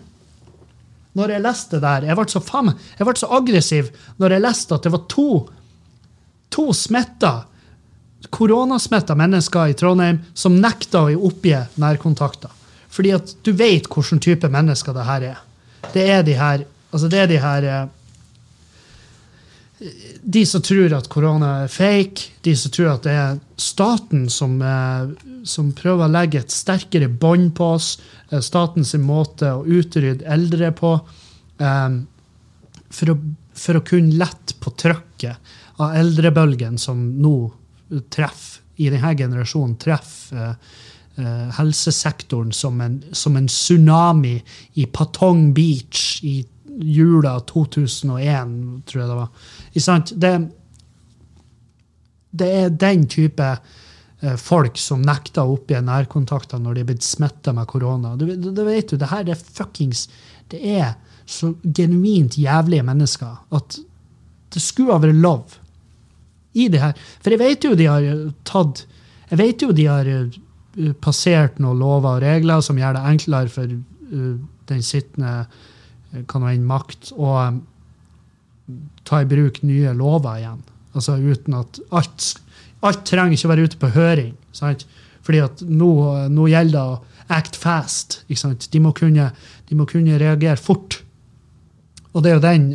Når 1.15 1.31
jeg 1.31 1.43
leste 1.45 1.77
det 1.77 1.85
der, 1.85 2.09
jeg 2.09 2.17
ble 2.19 2.25
så, 2.27 2.41
faen, 2.43 2.73
jeg 2.97 3.07
ble 3.07 3.15
så 3.15 3.29
aggressiv 3.37 3.91
når 4.19 4.35
jeg 4.35 4.43
leste 4.43 4.75
at 4.75 4.83
det 4.83 4.91
var 4.91 5.05
to, 5.11 5.29
to 6.51 6.65
smitta 6.75 7.33
koronasmitta 8.29 9.15
mennesker 9.15 9.71
i 9.71 9.75
Trondheim 9.77 10.21
som 10.33 10.55
nekter 10.61 11.11
å 11.11 11.25
oppgi 11.29 11.57
nærkontakter. 11.81 12.53
Fordi 12.95 13.11
at 13.15 13.35
du 13.43 13.51
vet 13.51 13.89
hvilken 13.91 14.21
type 14.23 14.49
mennesker 14.51 14.95
det 14.95 15.05
her 15.09 15.27
er. 15.33 15.43
Det 15.93 16.07
er 16.09 16.25
de 16.25 16.39
her 16.39 16.65
altså 16.95 17.09
det 17.11 17.21
er 17.21 17.31
de 17.31 17.39
her 17.43 17.69
eh, 17.69 17.85
De 20.23 20.45
som 20.47 20.63
tror 20.63 20.93
at 20.95 21.09
korona 21.11 21.49
er 21.65 21.71
fake, 21.71 22.29
de 22.47 22.53
som 22.57 22.71
tror 22.71 22.93
at 22.93 23.03
det 23.03 23.15
er 23.19 23.33
staten 23.59 24.29
som, 24.31 24.55
eh, 24.63 25.09
som 25.43 25.73
prøver 25.75 26.07
å 26.07 26.13
legge 26.13 26.39
et 26.39 26.55
sterkere 26.55 27.09
bånd 27.11 27.51
på 27.57 27.73
oss, 27.75 27.89
eh, 28.31 28.39
statens 28.39 28.95
måte 29.03 29.51
å 29.51 29.65
utrydde 29.67 30.25
eldre 30.31 30.71
på, 30.75 30.95
for 31.55 33.11
å, 33.11 33.13
for 33.55 33.77
å 33.77 33.83
kunne 33.87 34.17
lette 34.19 34.55
på 34.59 34.73
trykket 34.79 35.53
av 35.83 35.93
eldrebølgen 35.99 36.79
som 36.79 37.03
nå 37.21 37.35
treffer, 38.09 38.61
i 38.75 38.89
denne 38.91 39.13
generasjonen 39.15 39.77
treffer 39.79 40.55
uh, 41.19 41.47
helsesektoren 41.55 42.51
som 42.51 42.81
en, 42.83 42.97
som 43.15 43.37
en, 43.39 43.47
tsunami 43.47 44.35
i 44.73 44.85
Patong 44.85 45.53
Beach 45.55 46.19
i 46.27 46.41
jula 46.75 47.37
2001, 47.47 48.51
tror 48.83 49.01
jeg 49.01 49.09
det 49.09 49.17
var. 49.21 50.11
Det, 50.11 50.33
det 52.35 52.51
er 52.59 52.77
den 52.83 53.07
type 53.07 53.49
uh, 53.55 54.35
folk 54.41 54.79
som 54.81 55.05
nekter 55.07 55.45
å 55.45 55.55
oppgi 55.55 55.79
nærkontakter 55.79 56.59
når 56.59 56.75
de 56.75 56.83
er 56.83 56.91
blitt 56.91 57.07
smitta 57.07 57.55
med 57.55 57.71
korona. 57.71 58.17
Det, 58.19 58.35
du, 58.35 58.51
du, 58.51 58.63
vet 58.67 58.91
jo, 58.91 58.99
det 58.99 59.13
her 59.13 59.31
er 59.31 59.39
fuckings 59.39 60.09
Det 60.51 60.59
er 60.75 60.97
så 61.25 61.55
genuint 61.63 62.35
jævlige 62.37 62.83
mennesker 62.85 63.39
at 63.55 63.79
det 64.53 64.61
skulle 64.61 64.93
ha 64.93 65.01
vært 65.01 65.23
lov 65.23 65.55
i 66.55 66.67
det 66.71 66.81
her. 66.81 66.97
For 67.21 67.35
jeg 67.35 67.41
vet 67.41 67.67
jo 67.67 67.75
de 67.77 67.87
har 67.91 68.09
tatt 68.47 68.85
Jeg 69.25 69.39
vet 69.41 69.63
jo 69.63 69.71
de 69.73 69.85
har 69.89 70.07
uh, 70.07 70.91
passert 71.01 71.57
noen 71.59 71.79
lover 71.81 72.19
og 72.19 72.23
regler 72.23 72.61
som 72.61 72.77
gjør 72.77 72.97
det 72.97 73.05
enklere 73.09 73.49
for 73.51 73.71
uh, 73.71 74.35
den 74.69 74.83
sittende 74.85 75.45
kan 76.29 76.45
ha 76.45 76.53
en 76.53 76.67
makt 76.67 77.09
å 77.19 77.31
ta 79.05 79.21
i 79.21 79.27
bruk 79.29 79.61
nye 79.65 79.93
lover 79.97 80.39
igjen. 80.39 80.61
Altså 80.95 81.17
uten 81.19 81.57
at 81.59 81.79
alt, 81.91 82.27
alt 82.85 83.03
trenger 83.07 83.35
ikke 83.35 83.49
å 83.49 83.51
være 83.51 83.65
ute 83.67 83.81
på 83.81 83.91
høring. 83.97 84.31
Sant? 84.55 84.85
Fordi 85.25 85.41
at 85.43 85.63
nå, 85.65 85.91
nå 86.31 86.47
gjelder 86.49 86.77
det 86.77 86.85
å 86.85 87.35
act 87.35 87.57
fast. 87.57 88.21
De 88.29 88.81
må, 88.81 88.93
kunne, 88.95 89.31
de 89.69 89.77
må 89.77 89.87
kunne 89.89 90.19
reagere 90.21 90.61
fort. 90.61 91.01
Og 92.13 92.23
det 92.23 92.31
er 92.31 92.37
jo 92.37 92.45
den 92.45 92.67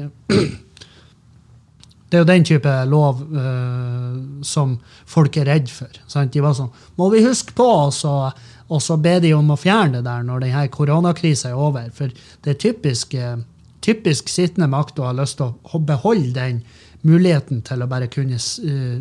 det 2.10 2.18
er 2.18 2.24
jo 2.24 2.26
den 2.26 2.46
type 2.46 2.70
lov 2.90 3.20
uh, 3.30 4.16
som 4.42 4.74
folk 5.08 5.36
er 5.38 5.46
redd 5.46 5.68
for. 5.70 5.94
Sant? 6.10 6.32
De 6.34 6.42
var 6.42 6.56
sånn 6.58 6.72
Må 6.98 7.06
vi 7.12 7.22
huske 7.22 7.54
på 7.54 7.66
oss, 7.86 8.02
og, 8.08 8.34
så 8.82 8.96
be 9.02 9.16
de 9.22 9.30
om 9.34 9.50
å 9.50 9.58
fjerne 9.58 10.00
det 10.00 10.06
der 10.08 10.24
når 10.26 10.42
denne 10.44 10.64
koronakrisa 10.74 11.52
er 11.52 11.58
over. 11.58 11.86
For 11.94 12.10
det 12.10 12.54
er 12.54 12.58
typisk, 12.66 13.14
uh, 13.14 13.38
typisk 13.84 14.30
sittende 14.32 14.66
makt 14.70 14.98
å 14.98 15.06
ha 15.06 15.14
lyst 15.20 15.38
til 15.38 15.54
å 15.54 15.82
beholde 15.86 16.34
den 16.34 16.62
muligheten 17.06 17.62
til 17.66 17.82
å 17.82 17.88
bare 17.90 18.10
kunne, 18.10 18.38
uh, 18.38 18.96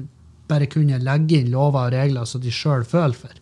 bare 0.49 0.69
kunne 0.69 1.01
legge 1.01 1.39
inn 1.39 1.49
lover 1.53 1.89
og 1.89 1.95
regler 1.97 2.29
som 2.29 2.43
de 2.43 2.53
sjøl 2.53 2.85
føler 2.85 3.17
for. 3.17 3.39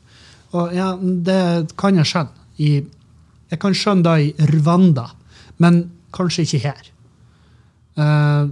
Og 0.55 0.71
ja, 0.75 0.93
det 0.95 1.75
kan 1.79 1.99
jeg 1.99 2.07
skjønne. 2.07 2.45
I, 2.63 2.71
jeg 3.51 3.59
kan 3.61 3.75
skjønne 3.75 4.07
det 4.07 4.15
i 4.29 4.47
Rwanda, 4.55 5.09
men 5.59 5.83
kanskje 6.15 6.47
ikke 6.47 6.63
her. 6.69 6.87
Uh, 7.99 8.47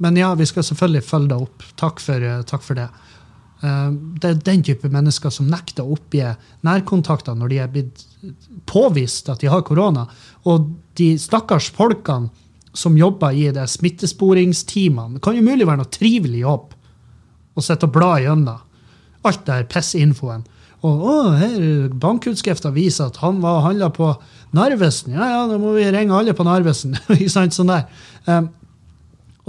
men 0.00 0.16
ja, 0.16 0.32
vi 0.34 0.48
skal 0.48 0.64
selvfølgelig 0.66 1.04
følge 1.06 1.32
deg 1.32 1.46
opp. 1.46 1.64
Takk 1.80 2.02
for, 2.02 2.24
eh, 2.24 2.42
takk 2.48 2.64
for 2.64 2.78
det. 2.78 2.88
Uh, 3.60 3.92
det 4.16 4.28
er 4.28 4.38
den 4.40 4.62
type 4.64 4.88
mennesker 4.88 5.28
som 5.28 5.50
nekter 5.52 5.84
å 5.84 5.92
oppgi 5.98 6.22
nærkontakter 6.64 7.34
når 7.36 7.50
de 7.52 7.58
er 7.60 7.68
blitt 7.68 8.06
påvist 8.70 9.28
at 9.28 9.42
de 9.42 9.50
har 9.52 9.66
korona. 9.68 10.06
Og 10.48 10.70
de 10.96 11.10
stakkars 11.20 11.68
folkene 11.76 12.32
som 12.72 12.96
jobber 12.96 13.36
i 13.36 13.50
det 13.52 13.66
smittesporingsteamene, 13.68 15.18
det 15.18 15.24
kan 15.26 15.36
jo 15.36 15.44
mulig 15.44 15.66
være 15.68 15.82
noe 15.82 15.92
trivelig 15.92 16.40
jobb 16.40 16.72
å 17.52 17.64
sitte 17.66 17.88
og 17.90 17.92
bla 17.98 18.14
gjennom 18.22 18.64
alt 19.28 19.44
det 19.44 19.66
pissinfoen. 19.74 20.46
Og 20.86 21.02
å, 21.04 21.14
her, 21.36 21.90
bankutskrifta 22.00 22.70
viser 22.72 23.10
at 23.10 23.18
han 23.20 23.42
var 23.42 23.58
og 23.58 23.66
handla 23.66 23.90
på 23.92 24.14
Narvesen. 24.56 25.12
Ja, 25.12 25.26
ja, 25.34 25.42
da 25.50 25.58
må 25.60 25.74
vi 25.76 25.84
ringe 25.92 26.16
alle 26.16 26.32
på 26.36 26.46
Narvesen. 26.46 26.96
ikke 27.18 27.32
sant, 27.32 27.56
sånn 27.56 27.72
der. 27.72 27.84
Um, 28.24 28.48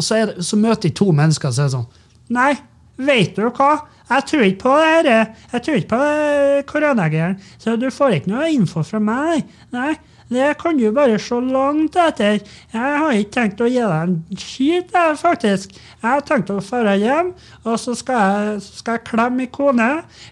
og 0.01 0.05
så, 0.05 0.25
det, 0.25 0.45
så 0.45 0.57
møter 0.57 0.89
de 0.89 0.95
to 0.97 1.11
mennesker 1.13 1.51
og 1.51 1.57
sier 1.57 1.71
sånn 1.75 1.89
Nei, 2.33 2.55
vet 2.97 3.35
du 3.37 3.45
hva? 3.49 3.73
Jeg 4.11 4.27
tror 4.27 4.45
ikke 4.47 4.63
på 4.65 4.77
det 5.05 5.17
Jeg 5.17 5.63
tror 5.63 5.77
ikke 5.77 5.91
på 5.91 6.71
koronagreiene. 6.71 7.51
Så 7.61 7.77
du 7.79 7.87
får 7.93 8.17
ikke 8.17 8.31
noe 8.33 8.49
info 8.51 8.83
fra 8.83 8.99
meg. 9.03 9.45
Nei, 9.71 9.93
det 10.31 10.53
kan 10.61 10.77
du 10.79 10.85
bare 10.95 11.19
se 11.19 11.35
langt 11.43 11.95
etter. 11.99 12.39
Jeg 12.71 12.99
har 13.03 13.15
ikke 13.19 13.33
tenkt 13.35 13.63
å 13.63 13.67
gi 13.67 13.81
deg 13.81 13.95
en 13.99 14.39
skit, 14.39 14.93
jeg, 14.95 15.17
faktisk. 15.19 15.75
Jeg 15.75 16.07
har 16.07 16.23
tenkt 16.27 16.53
å 16.53 16.59
dra 16.63 16.95
hjem, 16.95 17.33
og 17.65 17.75
så 17.79 17.95
skal 17.99 18.21
jeg, 18.21 18.61
skal 18.79 18.97
jeg 18.99 19.05
klemme 19.09 19.41
min 19.41 19.51
kone, 19.51 19.89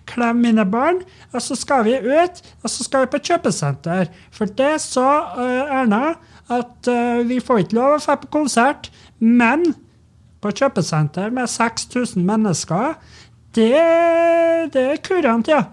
klemme 0.07 0.45
mine 0.47 0.63
barn, 0.63 1.01
og 1.33 1.43
så 1.43 1.57
skal 1.59 1.83
vi 1.87 1.97
ut, 1.99 2.39
og 2.63 2.71
så 2.71 2.87
skal 2.87 3.05
vi 3.05 3.11
på 3.11 3.23
kjøpesenter. 3.27 4.07
For 4.31 4.47
det 4.59 4.77
sa 4.85 5.09
uh, 5.35 5.79
Erna, 5.81 6.15
at 6.49 6.89
uh, 6.89 7.21
vi 7.29 7.39
får 7.43 7.63
ikke 7.63 7.77
lov 7.77 7.95
å 7.97 8.01
dra 8.03 8.17
på 8.19 8.31
konsert. 8.33 8.89
Men 9.19 9.71
på 10.39 10.51
kjøpesenter 10.55 11.33
med 11.35 11.51
6000 11.51 12.25
mennesker, 12.25 12.95
det, 13.57 13.71
det 14.73 14.85
er 14.95 15.01
kurant, 15.03 15.49
ja. 15.51 15.65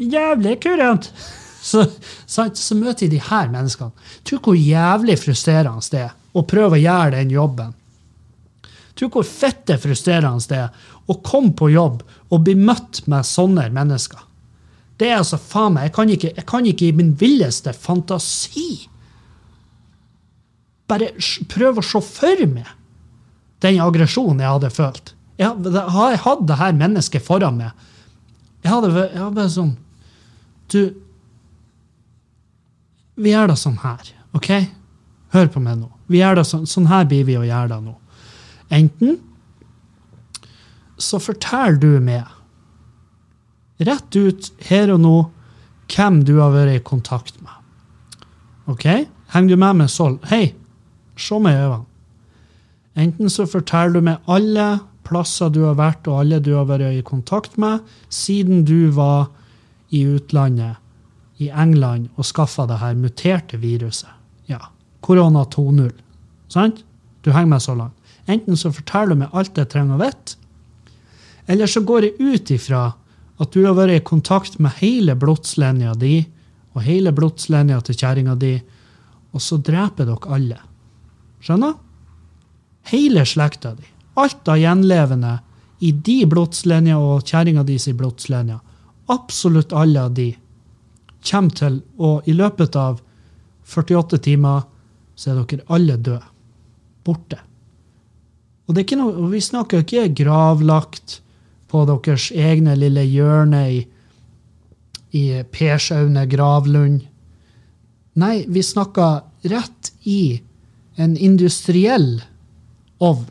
Jævlig 0.00 0.58
kurant. 0.64 1.12
Så, 1.60 1.82
så, 2.24 2.46
så 2.56 2.72
møter 2.72 3.10
de 3.12 3.18
her 3.20 3.50
menneskene. 3.52 3.92
Tror 4.24 4.38
hvor 4.40 4.54
jævlig 4.56 5.18
frustrerende 5.20 5.84
det 5.92 6.06
er 6.06 6.14
å 6.32 6.40
prøve 6.48 6.78
å 6.78 6.80
gjøre 6.80 7.18
den 7.18 7.34
jobben. 7.34 7.74
Tror 8.96 9.10
hvor 9.12 9.26
fitte 9.28 9.76
frustrerende 9.76 10.40
det 10.48 10.62
er 10.62 10.88
å 11.04 11.18
komme 11.20 11.52
på 11.52 11.68
jobb 11.74 12.00
og 12.30 12.46
bli 12.46 12.54
møtt 12.56 13.02
med 13.12 13.28
sånne 13.28 13.66
mennesker. 13.76 14.22
Det 14.96 15.10
er 15.10 15.18
altså 15.18 15.36
faen 15.36 15.76
meg, 15.76 15.90
jeg 15.90 15.94
kan, 15.98 16.14
ikke, 16.16 16.32
jeg 16.36 16.48
kan 16.48 16.70
ikke 16.72 16.88
i 16.88 16.96
min 16.96 17.12
villeste 17.20 17.76
fantasi 17.76 18.86
bare 20.90 21.12
prøve 21.50 21.82
å 21.82 21.86
se 21.86 22.02
for 22.04 22.44
meg 22.50 22.68
den 23.64 23.80
aggresjonen 23.84 24.40
jeg 24.40 24.54
hadde 24.54 24.72
følt. 24.72 25.12
Jeg 25.40 25.48
hadde, 25.48 25.84
jeg 25.84 26.20
hatt 26.24 26.42
det 26.48 26.58
her 26.60 26.76
mennesket 26.76 27.24
foran 27.24 27.60
meg. 27.60 27.86
Jeg 28.64 28.72
hadde, 28.72 28.90
jeg 28.92 29.16
hadde 29.16 29.36
bare 29.38 29.52
sånn 29.52 29.70
Du, 30.70 30.80
vi 33.20 33.32
gjør 33.32 33.50
det 33.50 33.56
sånn 33.58 33.78
her, 33.82 34.12
OK? 34.36 34.50
Hør 35.34 35.48
på 35.50 35.62
meg 35.64 35.80
nå. 35.80 35.88
Vi 36.10 36.20
gjør 36.20 36.40
det 36.40 36.44
sånn, 36.46 36.66
sånn 36.68 36.88
her 36.90 37.08
blir 37.10 37.24
vi 37.26 37.38
å 37.40 37.46
gjøre 37.46 37.72
det 37.72 37.80
nå. 37.88 37.96
Enten 38.70 39.18
så 41.00 41.18
forteller 41.22 41.80
du 41.80 41.90
meg 42.04 42.28
rett 43.88 44.16
ut 44.16 44.50
her 44.68 44.92
og 44.94 45.00
nå 45.02 45.14
hvem 45.90 46.20
du 46.28 46.36
har 46.38 46.52
vært 46.54 46.76
i 46.76 46.84
kontakt 46.86 47.40
med. 47.42 47.56
OK? 48.70 48.86
Henger 49.32 49.56
du 49.56 49.60
med 49.60 49.80
meg 49.80 49.90
sånn? 49.90 50.20
Hei, 50.30 50.52
se 51.22 51.38
meg 51.42 51.56
i 51.56 51.64
øynene. 51.64 51.86
Enten 53.00 53.30
så 53.30 53.46
forteller 53.48 53.94
du 53.96 54.06
meg 54.08 54.30
alle 54.30 54.66
plasser 55.06 55.50
du 55.52 55.62
har 55.64 55.78
vært, 55.78 56.08
og 56.10 56.24
alle 56.24 56.40
du 56.42 56.52
har 56.56 56.66
vært 56.68 56.90
i 56.98 57.04
kontakt 57.06 57.56
med 57.60 57.86
siden 58.12 58.64
du 58.68 58.90
var 58.94 59.30
i 59.90 60.04
utlandet, 60.06 60.78
i 61.40 61.48
England, 61.48 62.10
og 62.16 62.26
skaffa 62.28 62.66
det 62.68 62.80
her 62.82 62.98
muterte 62.98 63.58
viruset. 63.62 64.10
Ja. 64.50 64.60
Korona 65.00 65.46
2.0. 65.48 65.88
Sant? 66.52 66.82
Du 67.24 67.30
henger 67.32 67.54
meg 67.54 67.64
så 67.64 67.74
langt. 67.78 67.96
Enten 68.30 68.58
så 68.58 68.72
forteller 68.74 69.14
du 69.14 69.22
meg 69.22 69.34
alt 69.34 69.58
jeg 69.58 69.70
trenger 69.72 69.96
å 69.96 70.02
vite, 70.04 70.36
eller 71.50 71.66
så 71.66 71.82
går 71.82 72.06
jeg 72.06 72.18
ut 72.20 72.50
ifra 72.54 72.82
at 73.40 73.54
du 73.56 73.64
har 73.64 73.74
vært 73.74 73.96
i 73.96 74.06
kontakt 74.06 74.58
med 74.62 74.76
hele 74.78 75.16
blodslinja 75.18 75.96
di 75.98 76.20
og 76.76 76.84
hele 76.86 77.10
blodslinja 77.16 77.80
til 77.86 77.96
kjerringa 77.98 78.36
di, 78.38 78.52
og 79.34 79.42
så 79.42 79.58
dreper 79.58 80.06
dere 80.06 80.36
alle. 80.36 80.60
Skjønner? 81.40 81.76
Hele 82.90 83.24
slekta 83.28 83.74
di. 83.76 83.86
Alt 84.20 84.48
av 84.48 84.58
gjenlevende 84.60 85.38
i 85.80 85.92
de 85.92 86.18
blodslinja 86.28 86.98
og 87.00 87.24
kjerringa 87.24 87.64
di 87.64 87.78
si 87.80 87.94
blodslinje. 87.96 88.58
Absolutt 89.10 89.72
alle 89.72 90.06
av 90.06 90.14
de 90.16 90.30
kommer 91.26 91.56
til 91.56 91.80
å 92.00 92.18
i 92.28 92.34
løpet 92.36 92.76
av 92.80 93.00
48 93.70 94.20
timer 94.24 94.66
så 95.16 95.32
er 95.32 95.40
dere 95.40 95.66
alle 95.68 95.96
døde. 95.96 96.26
Borte. 97.04 97.38
Og 98.66 98.74
det 98.74 98.82
er 98.82 98.86
ikke 98.86 99.00
noe, 99.00 99.30
vi 99.32 99.40
snakker 99.42 99.82
ikke 99.84 100.10
gravlagt 100.20 101.20
på 101.70 101.84
deres 101.88 102.28
egne 102.30 102.76
lille 102.78 103.02
hjørne 103.06 103.62
i, 103.72 103.80
i 105.16 105.24
Persaune 105.50 106.26
gravlund. 106.30 107.00
Nei, 108.20 108.44
vi 108.46 108.62
snakker 108.62 109.48
rett 109.50 109.92
i 110.06 110.40
en 111.00 111.16
industriell 111.16 112.20
ovn. 113.00 113.30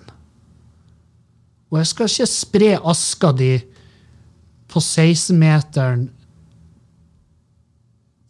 Og 1.70 1.78
jeg 1.78 1.90
skal 1.92 2.10
ikke 2.10 2.30
spre 2.32 2.70
aska 2.92 3.30
di 3.38 3.52
på 4.70 4.82
16-meteren 4.82 6.08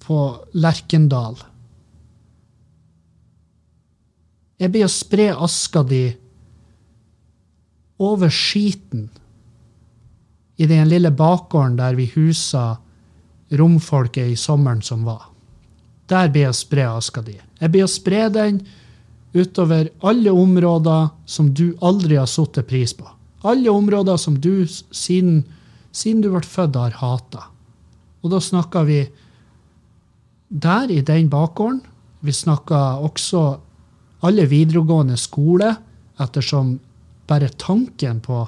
på 0.04 0.18
Lerkendal. 0.60 1.38
Jeg 4.60 4.74
blir 4.74 4.90
å 4.90 4.92
spre 4.92 5.30
aska 5.32 5.86
di 5.88 6.04
over 8.00 8.32
skiten 8.32 9.08
i 10.60 10.68
den 10.68 10.90
lille 10.92 11.12
bakgården 11.16 11.78
der 11.80 11.96
vi 11.96 12.10
husa 12.12 12.82
romfolket 13.56 14.34
i 14.34 14.36
sommeren 14.36 14.84
som 14.84 15.06
var. 15.08 15.30
Der 16.12 16.28
blir 16.28 16.50
jeg 16.50 16.52
å 16.52 16.60
spre 16.60 16.90
aska 16.92 17.24
di. 17.24 17.38
Jeg 17.60 17.72
blir 17.72 17.88
å 17.88 17.92
spre 17.92 18.26
den 18.36 18.60
utover 19.34 19.90
alle 20.00 20.32
områder 20.32 21.10
som 21.26 21.54
du 21.54 21.78
aldri 21.82 22.18
har 22.18 22.30
satt 22.30 22.60
pris 22.68 22.94
på. 22.94 23.08
Alle 23.42 23.70
områder 23.70 24.18
som 24.18 24.40
du 24.42 24.68
siden, 24.68 25.44
siden 25.92 26.22
du 26.22 26.32
ble 26.34 26.44
født, 26.44 26.76
har 26.76 26.98
hata. 27.00 27.46
Og 28.24 28.34
da 28.34 28.42
snakker 28.44 28.88
vi 28.88 29.00
der 30.50 30.92
i 30.92 31.02
den 31.06 31.30
bakgården. 31.30 31.82
Vi 32.20 32.34
snakker 32.36 33.06
også 33.06 33.60
alle 34.26 34.46
videregående 34.52 35.16
skole, 35.18 35.76
ettersom 36.20 36.80
bare 37.30 37.52
tanken 37.62 38.20
på 38.20 38.42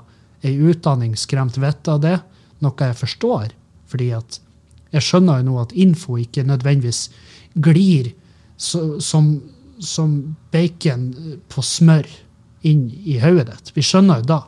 ei 0.43 0.57
utdanning 0.57 1.13
skremt 1.15 1.59
vettet 1.61 1.93
av 1.93 2.01
det, 2.03 2.17
noe 2.59 2.87
jeg 2.89 2.97
forstår. 2.99 3.53
Fordi 3.87 4.09
at 4.17 4.39
jeg 4.91 5.05
skjønner 5.05 5.39
jo 5.39 5.47
nå 5.47 5.59
at 5.61 5.75
info 5.77 6.17
ikke 6.19 6.43
nødvendigvis 6.47 7.05
glir 7.63 8.11
så, 8.57 8.99
som, 8.99 9.37
som 9.81 10.35
bacon 10.53 11.09
på 11.49 11.63
smør 11.65 12.07
inn 12.67 12.87
i 13.03 13.17
hodet 13.21 13.49
ditt. 13.49 13.71
Vi 13.75 13.83
skjønner 13.85 14.21
jo 14.21 14.29
da. 14.35 14.41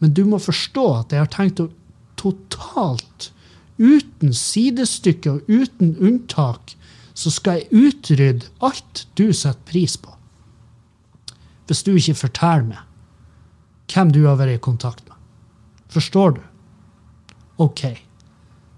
Men 0.00 0.12
du 0.16 0.24
må 0.28 0.40
forstå 0.40 0.86
at 0.98 1.12
jeg 1.14 1.24
har 1.24 1.32
tenkt 1.32 1.62
å 1.62 1.70
totalt, 2.16 3.30
uten 3.76 4.32
sidestykke 4.32 5.34
og 5.34 5.50
uten 5.52 5.94
unntak, 6.00 6.74
så 7.16 7.32
skal 7.32 7.60
jeg 7.60 7.86
utrydde 7.88 8.48
alt 8.64 9.04
du 9.16 9.28
setter 9.32 9.60
pris 9.68 9.96
på. 10.00 10.12
Hvis 11.66 11.82
du 11.84 11.94
ikke 11.96 12.16
forteller 12.26 12.68
meg 12.70 13.92
hvem 13.92 14.12
du 14.12 14.22
har 14.26 14.38
vært 14.40 14.56
i 14.56 14.62
kontakt 14.62 15.04
med. 15.06 15.16
Forstår 15.92 16.36
du? 16.36 16.42
OK. 17.62 17.84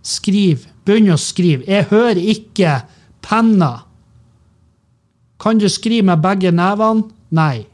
Skriv. 0.06 0.66
Begynn 0.86 1.10
å 1.12 1.18
skrive. 1.20 1.66
Jeg 1.66 1.88
hører 1.90 2.20
ikke 2.20 2.78
penna. 3.24 3.87
Kan 5.38 5.60
du 5.60 5.68
skrive 5.70 6.06
med 6.08 6.22
begge 6.22 6.52
nevene? 6.54 7.08
Nei. 7.34 7.66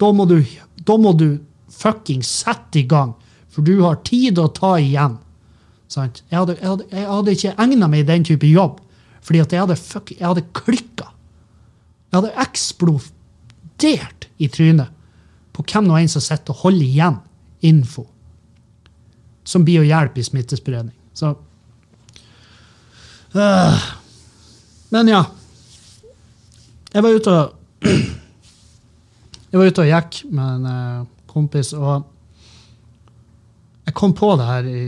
Da 0.00 0.10
må 0.12 0.26
du, 0.26 0.40
da 0.82 0.96
må 0.98 1.12
du 1.14 1.36
fucking 1.72 2.22
sette 2.26 2.80
i 2.80 2.86
gang, 2.88 3.14
for 3.52 3.64
du 3.66 3.76
har 3.84 4.00
tid 4.06 4.40
å 4.40 4.48
ta 4.54 4.74
igjen. 4.80 5.18
Sant? 5.92 6.22
Jeg 6.30 6.40
hadde, 6.40 6.56
jeg 6.58 6.68
hadde, 6.68 6.86
jeg 6.90 7.08
hadde 7.10 7.36
ikke 7.36 7.54
egna 7.66 7.88
meg 7.90 8.02
i 8.02 8.08
den 8.08 8.24
type 8.26 8.48
jobb, 8.48 8.80
fordi 9.22 9.42
at 9.44 9.52
jeg 9.54 9.62
hadde, 9.62 9.78
fuck, 9.78 10.14
jeg 10.14 10.26
hadde 10.26 10.46
klikka. 10.56 11.10
Jeg 12.10 12.18
hadde 12.18 12.32
eksplodert 12.42 14.26
i 14.42 14.48
trynet 14.52 14.90
på 15.52 15.64
hvem 15.68 15.86
nå 15.88 16.00
enn 16.00 16.10
som 16.10 16.24
sitter 16.24 16.54
og 16.54 16.64
holder 16.64 16.88
igjen 16.88 17.20
info 17.68 18.06
som 19.44 19.64
blir 19.66 19.82
å 19.82 19.86
hjelpe 19.86 20.20
i 20.22 20.26
smittespredning. 20.26 20.94
Så 21.14 21.34
uh, 23.34 23.86
Men 24.92 25.10
ja. 25.10 25.24
Jeg 26.92 27.04
var 27.04 27.16
ute 27.16 27.32
og 27.32 27.58
Jeg 29.52 29.60
var 29.60 29.68
ute 29.68 29.84
og 29.84 29.88
gikk 29.90 30.18
med 30.32 30.58
en 30.58 30.68
uh, 30.68 31.06
kompis, 31.28 31.72
og 31.76 32.06
jeg 33.86 33.94
kom 33.98 34.14
på 34.16 34.30
det 34.40 34.46
her 34.48 34.68
i 34.68 34.82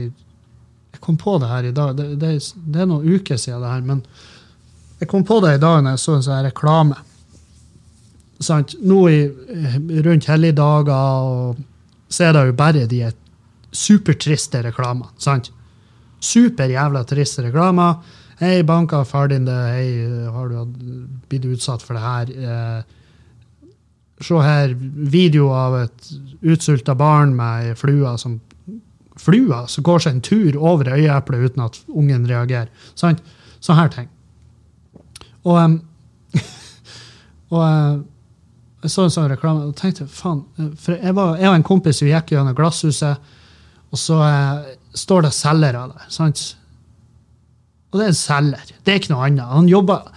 jeg 0.95 1.01
kom 1.03 1.17
på 1.21 1.35
det 1.37 1.49
her 1.51 1.67
i 1.67 1.73
dag. 1.75 1.91
Det, 1.97 2.05
det, 2.17 2.31
det 2.71 2.81
er 2.81 2.87
noen 2.89 3.17
uker 3.17 3.37
siden, 3.37 3.61
det 3.61 3.69
her, 3.69 3.83
men 3.85 3.99
jeg 5.01 5.09
kom 5.11 5.25
på 5.27 5.41
det 5.43 5.57
i 5.57 5.61
dag 5.61 5.83
når 5.83 5.97
jeg 5.97 6.01
så 6.01 6.15
en 6.15 6.25
sånn 6.25 6.45
reklame. 6.47 6.97
Sant? 8.41 8.73
Nå 8.81 8.99
i, 9.11 9.19
rundt 10.05 10.29
helligdager 10.31 11.29
og 11.29 11.61
så 12.09 12.29
er 12.29 12.35
det 12.35 12.45
jo 12.47 12.57
bare 12.57 12.87
de 12.89 13.01
supertriste 13.75 14.61
reklamene. 14.63 15.11
sant? 15.17 15.51
Super 16.19 16.71
triste 17.05 17.43
reklamer. 17.45 17.99
'Hei, 18.39 18.63
banka 18.63 19.05
far 19.05 19.27
din 19.27 19.45
det. 19.45 19.51
Hei, 19.51 20.29
har 20.31 20.49
du 20.49 20.73
blitt 21.29 21.45
utsatt 21.45 21.81
for 21.81 21.93
det 21.93 22.01
her?' 22.01 22.31
Eh, 22.35 22.83
se 24.21 24.41
her, 24.41 24.73
video 25.09 25.49
av 25.51 25.75
et 25.83 26.11
utsulta 26.41 26.95
barn 26.95 27.35
med 27.35 27.69
ei 27.69 27.75
flue 27.75 28.17
som 28.17 28.39
flua 29.19 29.65
som 29.67 29.83
går 29.83 29.99
seg 30.03 30.15
en 30.15 30.21
tur 30.21 30.57
over 30.57 30.91
øyeeplet 30.95 31.49
uten 31.49 31.63
at 31.65 31.79
ungen 31.87 32.27
reagerer. 32.27 32.69
Sant? 32.95 33.23
Sånne 33.59 33.81
her 33.81 33.93
ting. 33.93 34.09
Og, 35.45 35.55
um, 35.57 35.79
og 37.53 37.61
uh, 37.61 38.03
jeg 38.83 38.93
så 38.93 39.05
en 39.05 39.13
sånn 39.13 39.31
reklame 39.31 39.65
og 39.69 39.75
tenkte 39.77 40.05
faen 40.09 40.43
For 40.77 40.97
jeg, 40.97 41.15
var, 41.17 41.37
jeg 41.39 41.49
og 41.49 41.57
en 41.57 41.65
kompis 41.65 42.03
vi 42.03 42.11
gikk 42.11 42.35
gjennom 42.35 42.57
glasshuset, 42.57 43.31
og 43.91 44.01
så 44.01 44.19
uh, 44.21 44.67
står 44.93 45.25
det 45.25 45.33
selgere 45.37 45.87
der. 45.93 46.07
sant? 46.13 46.43
Og 47.95 48.01
det 48.01 48.09
er 48.09 48.11
en 48.11 48.17
selger. 48.19 48.71
Det 48.83 48.91
er 48.91 48.97
ikke 48.99 49.13
noe 49.13 49.27
annet. 49.29 49.45
Han 49.47 49.69
jobber 49.71 50.09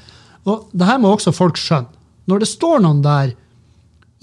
Og 0.49 0.65
det 0.73 0.87
her 0.89 0.99
må 0.99 1.13
også 1.15 1.31
folk 1.31 1.61
skjønne. 1.61 1.93
Når 2.27 2.43
det 2.43 2.49
står 2.51 2.81
noen 2.83 3.03
der 3.05 3.37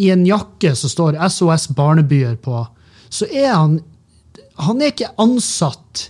i 0.02 0.10
en 0.12 0.26
jakke 0.28 0.74
som 0.76 0.92
står 0.92 1.16
SOS 1.32 1.70
Barnebyer 1.78 2.36
på, 2.36 2.66
så 3.10 3.26
er 3.32 3.54
han 3.54 3.80
Han 4.60 4.82
er 4.82 4.92
ikke 4.92 5.14
ansatt 5.20 6.10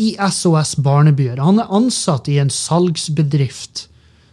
i 0.00 0.16
SOS 0.18 0.74
Barnebyer. 0.82 1.38
Han 1.38 1.60
er 1.60 1.70
ansatt 1.70 2.28
i 2.28 2.38
en 2.42 2.50
salgsbedrift 2.50 3.86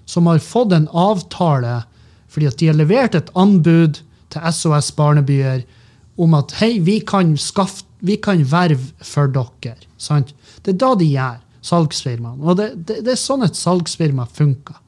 som 0.05 0.29
har 0.29 0.39
fått 0.39 0.73
en 0.73 0.87
avtale 0.93 1.83
fordi 2.31 2.47
at 2.47 2.59
de 2.59 2.69
har 2.69 2.77
levert 2.77 3.15
et 3.17 3.31
anbud 3.35 4.01
til 4.33 4.53
SOS 4.53 4.91
Barnebyer 4.95 5.63
om 6.17 6.33
at 6.37 6.53
hei, 6.61 6.77
vi 6.79 6.99
kan, 7.05 7.35
skaffe, 7.37 7.85
vi 7.99 8.17
kan 8.21 8.43
verve 8.51 8.93
for 9.05 9.29
dere. 9.33 9.77
Sant? 9.97 10.33
Det 10.63 10.75
er 10.75 10.81
da 10.81 10.93
de 10.97 11.09
gjør, 11.09 11.39
salgsfirmaene. 11.67 12.43
Og 12.43 12.59
det, 12.59 12.71
det, 12.87 13.01
det 13.05 13.13
er 13.13 13.21
sånn 13.21 13.45
et 13.45 13.57
salgsfirma 13.57 14.27
funker. 14.37 14.79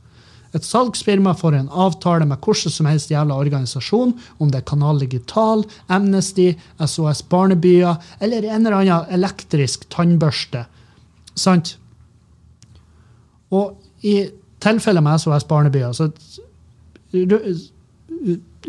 Et 0.58 0.66
salgsfirma 0.66 1.36
får 1.38 1.60
en 1.60 1.70
avtale 1.70 2.26
med 2.26 2.42
hvordan 2.42 2.74
som 2.74 2.88
helst 2.90 3.12
jævla 3.14 3.38
organisasjon, 3.38 4.16
om 4.42 4.50
det 4.50 4.64
er 4.64 4.70
Kanal 4.72 5.02
Digital, 5.04 5.62
Amnesty, 5.94 6.56
SOS 6.82 7.22
Barnebyer 7.30 8.00
eller 8.20 8.48
en 8.48 8.66
eller 8.66 8.80
annen 8.80 9.14
elektrisk 9.14 9.86
tannbørste. 9.94 10.66
Sant? 11.38 11.76
Og 13.54 13.78
i 14.06 14.16
tilfellet 14.64 15.06
med 15.06 15.22
SOS 15.22 15.46
Barnebyer 15.50 15.94
så 15.94 16.10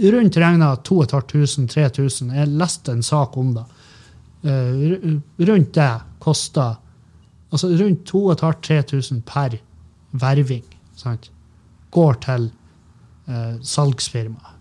rundt 0.01 0.37
regna 0.37 0.75
2500-3000. 0.77 2.35
Jeg 2.37 2.53
leste 2.61 2.93
en 2.93 3.03
sak 3.03 3.37
om 3.41 3.55
det. 3.57 3.67
Uh, 4.45 5.21
rundt 5.49 5.75
det 5.77 5.91
koster 6.21 6.79
altså 7.51 7.71
rundt 7.75 8.11
2500-3000 8.11 9.23
per 9.27 9.59
verving. 10.13 10.65
Sant? 10.99 11.31
Går 11.95 12.21
til 12.25 12.51
eh, 13.31 13.57
salgsfirmaet. 13.63 14.57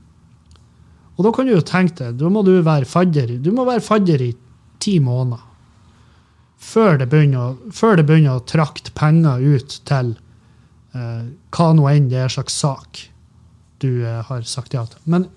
Og 1.20 1.26
da 1.26 1.34
kan 1.36 1.50
du 1.50 1.52
jo 1.52 1.66
tenke 1.66 1.98
deg, 2.00 2.16
da 2.22 2.30
må 2.32 2.46
du 2.48 2.54
være 2.64 2.88
fadder 2.88 3.34
Du 3.44 3.52
må 3.52 3.66
være 3.68 3.84
fadder 3.84 4.22
i 4.24 4.32
ti 4.80 5.00
måneder. 5.04 5.44
Før 6.60 6.98
det 7.00 7.10
begynner, 7.12 7.58
før 7.76 8.00
det 8.00 8.06
begynner 8.08 8.40
å 8.40 8.48
trakte 8.48 8.94
penger 8.96 9.44
ut 9.44 9.80
til 9.88 10.14
eh, 10.96 11.26
hva 11.56 11.70
nå 11.76 11.88
enn 11.92 12.10
det 12.12 12.24
er 12.24 12.32
slags 12.32 12.56
sak 12.60 13.06
du 13.84 14.04
eh, 14.04 14.22
har 14.28 14.48
sagt 14.48 14.76
ja 14.76 14.86
til. 14.88 15.00
Men 15.12 15.28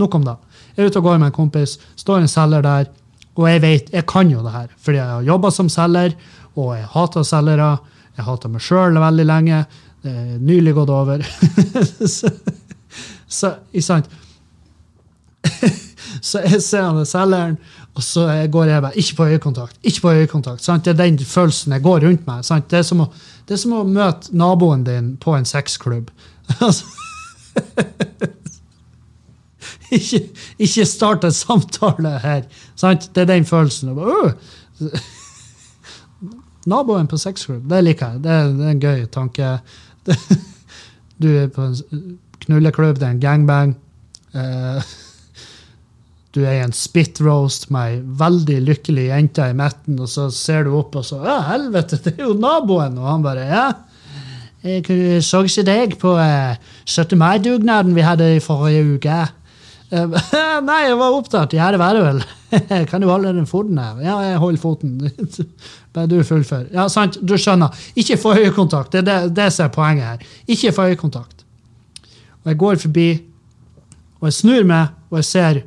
nok 0.00 0.14
om 0.18 0.26
det. 0.26 0.36
Jeg 0.74 0.84
er 0.84 0.90
ute 0.90 1.02
og 1.02 1.08
går 1.08 1.20
med 1.20 1.30
en 1.30 1.36
kompis, 1.36 1.76
står 1.98 2.22
en 2.22 2.30
selger 2.30 2.64
der, 2.66 2.90
og 3.34 3.48
jeg 3.50 3.62
vet, 3.62 3.92
jeg 3.94 4.06
kan 4.10 4.30
jo 4.30 4.42
det 4.44 4.54
her, 4.54 4.70
fordi 4.78 5.00
jeg 5.00 5.10
har 5.10 5.26
jobba 5.26 5.50
som 5.54 5.70
selger, 5.70 6.14
og 6.54 6.74
jeg 6.76 6.86
hater 6.94 7.26
selgere. 7.26 7.70
Jeg 8.14 8.26
hater 8.28 8.52
meg 8.52 8.62
sjøl 8.62 8.98
veldig 9.02 9.26
lenge. 9.26 9.64
Det 10.04 10.12
er 10.12 10.38
nylig 10.38 10.74
gått 10.76 10.92
over. 10.92 11.24
så, 12.16 12.30
så, 13.26 13.54
sant? 13.82 14.10
så 16.28 16.44
jeg 16.44 16.60
ser 16.62 16.84
han 16.86 17.06
selgeren, 17.08 17.56
og 17.94 18.02
så 18.02 18.26
går 18.50 18.70
jeg 18.70 18.82
bare 18.82 18.98
Ikke 18.98 19.16
på 19.16 19.26
øyekontakt. 19.32 19.76
ikke 19.82 20.00
på 20.00 20.12
øyekontakt, 20.12 20.64
sant? 20.64 20.84
Det 20.84 20.94
er 20.94 21.02
den 21.04 21.18
følelsen 21.18 21.72
jeg 21.72 21.82
går 21.82 22.06
rundt 22.06 22.26
meg. 22.26 22.44
Sant? 22.44 22.70
Det, 22.70 22.78
er 22.78 22.86
som 22.86 23.00
å, 23.06 23.08
det 23.48 23.56
er 23.56 23.62
som 23.64 23.72
å 23.78 23.84
møte 23.84 24.36
naboen 24.36 24.84
din 24.86 25.16
på 25.16 25.36
en 25.36 25.48
sexklubb. 25.48 26.10
Ikke, 29.94 30.18
ikke 30.58 30.84
start 30.88 31.24
en 31.24 31.32
samtale 31.32 32.18
her. 32.18 32.40
Sant? 32.74 33.10
Det 33.14 33.22
er 33.22 33.28
den 33.30 33.44
følelsen. 33.46 33.94
Bare, 33.94 34.32
Naboen 36.70 37.08
på 37.10 37.18
sexklubb, 37.20 37.64
det 37.70 37.80
liker 37.84 38.14
jeg. 38.14 38.24
Det 38.24 38.36
det 38.58 38.66
er 38.66 38.74
en 38.74 38.84
gøy 38.84 39.06
tanke. 39.12 39.54
Du 41.22 41.28
er 41.30 41.46
på 41.46 41.62
en 41.62 42.16
knulleklubb, 42.42 42.96
det 42.98 43.06
er 43.06 43.12
en 43.14 43.20
gangbang. 43.22 43.76
Uh, 44.34 44.82
du 46.34 46.40
er 46.42 46.56
i 46.56 46.64
en 46.64 46.74
spit 46.74 47.20
roast 47.22 47.68
med 47.70 47.92
ei 47.92 48.00
veldig 48.18 48.56
lykkelig 48.66 49.04
jente 49.12 49.46
i 49.46 49.54
midten, 49.54 50.00
og 50.02 50.10
så 50.10 50.26
ser 50.34 50.66
du 50.66 50.74
opp 50.74 50.98
og 50.98 51.06
så 51.06 51.20
Ja, 51.22 51.36
helvete, 51.52 52.00
det 52.02 52.16
er 52.16 52.26
jo 52.26 52.34
naboen! 52.34 52.98
Og 52.98 53.10
han 53.12 53.26
bare 53.26 53.46
Ja. 53.46 53.66
Jeg 54.64 55.20
så 55.20 55.42
ikke 55.44 55.62
deg 55.68 55.94
på 56.00 56.14
uh, 56.16 56.56
17. 56.88 57.18
mai-dugnaden 57.20 57.94
vi 57.94 58.04
hadde 58.04 58.30
i 58.34 58.42
forrige 58.42 58.96
uke. 58.96 59.18
Nei, 60.68 60.80
jeg 60.88 60.96
var 60.98 61.16
opptatt. 61.16 61.54
Var 61.54 61.76
det 61.78 62.02
vel. 62.02 62.22
kan 62.90 63.02
du 63.02 63.08
holde 63.08 63.34
den 63.36 63.46
foten 63.46 63.78
her? 63.78 64.00
Ja, 64.04 64.16
jeg 64.26 64.40
holder 64.42 64.62
foten. 64.62 64.96
Bare 65.94 66.10
du 66.10 66.16
fullfører. 66.26 66.70
Ja, 66.74 66.88
sant, 66.92 67.18
du 67.22 67.36
skjønner. 67.38 67.74
Ikke 67.98 68.18
få 68.20 68.34
øyekontakt. 68.38 68.92
Det 68.92 69.04
er 69.04 69.08
det, 69.08 69.36
det 69.36 69.50
som 69.54 69.68
er 69.68 69.74
poenget 69.74 70.08
her. 70.08 70.40
Ikke 70.50 70.72
få 70.74 70.88
øyekontakt. 70.90 71.44
Og 72.44 72.50
jeg 72.52 72.58
går 72.60 72.82
forbi, 72.82 73.08
og 74.20 74.28
jeg 74.28 74.36
snur 74.40 74.66
meg, 74.68 74.98
og 75.10 75.22
jeg 75.22 75.30
ser 75.30 75.62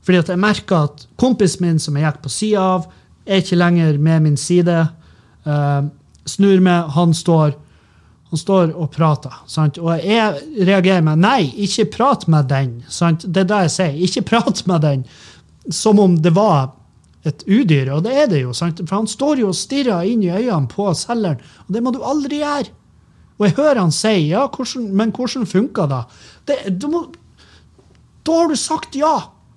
fordi 0.00 0.18
at 0.18 0.30
jeg 0.32 0.40
merker 0.40 0.86
at 0.88 1.02
kompisen 1.20 1.66
min 1.66 1.78
som 1.78 1.96
jeg 1.96 2.06
gikk 2.06 2.22
på 2.24 2.30
sida 2.32 2.62
av, 2.74 2.86
er 3.28 3.42
ikke 3.42 3.58
lenger 3.60 3.98
med 4.00 4.24
min 4.24 4.36
side. 4.40 4.78
Uh, 5.44 5.86
snur 6.26 6.62
meg, 6.64 6.88
han 6.96 7.12
står, 7.14 7.52
han 8.30 8.38
står 8.38 8.74
og 8.78 8.92
prater. 8.94 9.34
Sant? 9.50 9.78
Og 9.82 10.04
jeg 10.06 10.66
reagerer 10.66 11.02
med 11.02 11.22
nei, 11.22 11.48
ikke 11.66 11.88
prat 11.96 12.28
med 12.30 12.46
den. 12.50 12.76
Sant? 12.86 13.26
Det 13.26 13.42
er 13.42 13.48
det 13.50 13.62
jeg 13.64 13.72
sier. 13.74 13.96
Ikke 14.06 14.26
prat 14.28 14.62
med 14.70 14.84
den. 14.86 15.02
Som 15.74 15.98
om 16.02 16.14
det 16.22 16.32
var 16.36 16.70
et 17.26 17.42
udyr, 17.48 17.90
og 17.96 18.04
det 18.06 18.14
er 18.16 18.28
det 18.30 18.44
jo. 18.44 18.52
Sant? 18.56 18.82
For 18.86 19.00
han 19.00 19.10
står 19.10 19.42
jo 19.42 19.50
og 19.50 19.58
stirrer 19.58 20.06
inn 20.08 20.22
i 20.24 20.30
øynene 20.30 20.70
på 20.70 20.86
selgeren, 20.96 21.42
og 21.66 21.74
det 21.74 21.82
må 21.84 21.92
du 21.94 22.00
aldri 22.06 22.38
gjøre. 22.44 22.70
Og 23.40 23.48
jeg 23.48 23.56
hører 23.56 23.80
han 23.80 23.92
si 23.94 24.14
ja, 24.28 24.44
hvordan, 24.52 24.86
men 24.94 25.12
hvordan 25.16 25.48
funka 25.48 25.86
det? 25.88 26.00
det 26.76 26.88
må, 26.92 27.06
da 28.28 28.36
har 28.36 28.50
du 28.50 28.56
sagt 28.60 28.98
ja. 29.00 29.14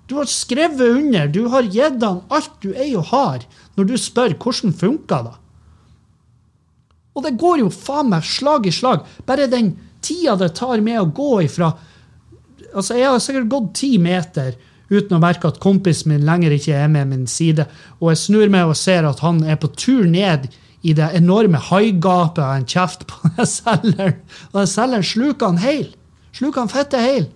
Du 0.08 0.18
har 0.18 0.28
skrevet 0.28 0.98
under, 0.98 1.28
du 1.32 1.46
har 1.52 1.68
gitt 1.72 2.02
han 2.04 2.22
alt 2.32 2.56
du 2.60 2.72
eier 2.72 3.00
og 3.00 3.08
har, 3.12 3.44
når 3.76 3.88
du 3.88 3.94
spør 4.00 4.34
hvordan 4.36 4.74
funka 4.76 5.20
det. 5.28 5.34
Og 7.14 7.24
det 7.24 7.36
går 7.38 7.62
jo 7.62 7.72
faen 7.72 8.10
meg 8.10 8.26
slag 8.26 8.66
i 8.66 8.74
slag. 8.74 9.04
Bare 9.26 9.50
den 9.50 9.74
tida 10.04 10.36
det 10.40 10.54
tar 10.58 10.82
med 10.84 11.00
å 11.00 11.10
gå 11.14 11.34
ifra 11.46 11.74
Altså, 12.74 12.96
jeg 12.98 13.06
har 13.06 13.20
sikkert 13.22 13.52
gått 13.52 13.68
ti 13.78 13.88
meter 14.02 14.56
uten 14.90 15.14
å 15.14 15.20
merke 15.22 15.46
at 15.46 15.60
kompisen 15.62 16.10
min 16.10 16.24
lenger 16.26 16.56
ikke 16.56 16.74
er 16.74 16.88
med 16.90 17.06
min 17.06 17.28
side, 17.30 17.68
og 18.00 18.10
jeg 18.10 18.18
snur 18.24 18.50
meg 18.50 18.66
og 18.66 18.74
ser 18.74 19.06
at 19.06 19.22
han 19.22 19.44
er 19.46 19.60
på 19.62 19.70
tur 19.78 20.08
ned 20.10 20.48
i 20.82 20.92
det 20.96 21.06
enorme 21.14 21.60
haigapet 21.70 22.42
av 22.42 22.56
en 22.58 22.66
kjeft 22.66 23.06
på 23.08 23.30
den 23.36 23.48
selgeren, 23.56 24.18
og 24.50 24.58
den 24.58 24.72
selgeren 24.74 25.06
sluker 25.06 25.52
han 25.52 25.62
heil. 25.62 25.86
Sluker 26.34 26.64
han 26.64 26.72
fette 26.72 27.00
heil. 27.00 27.30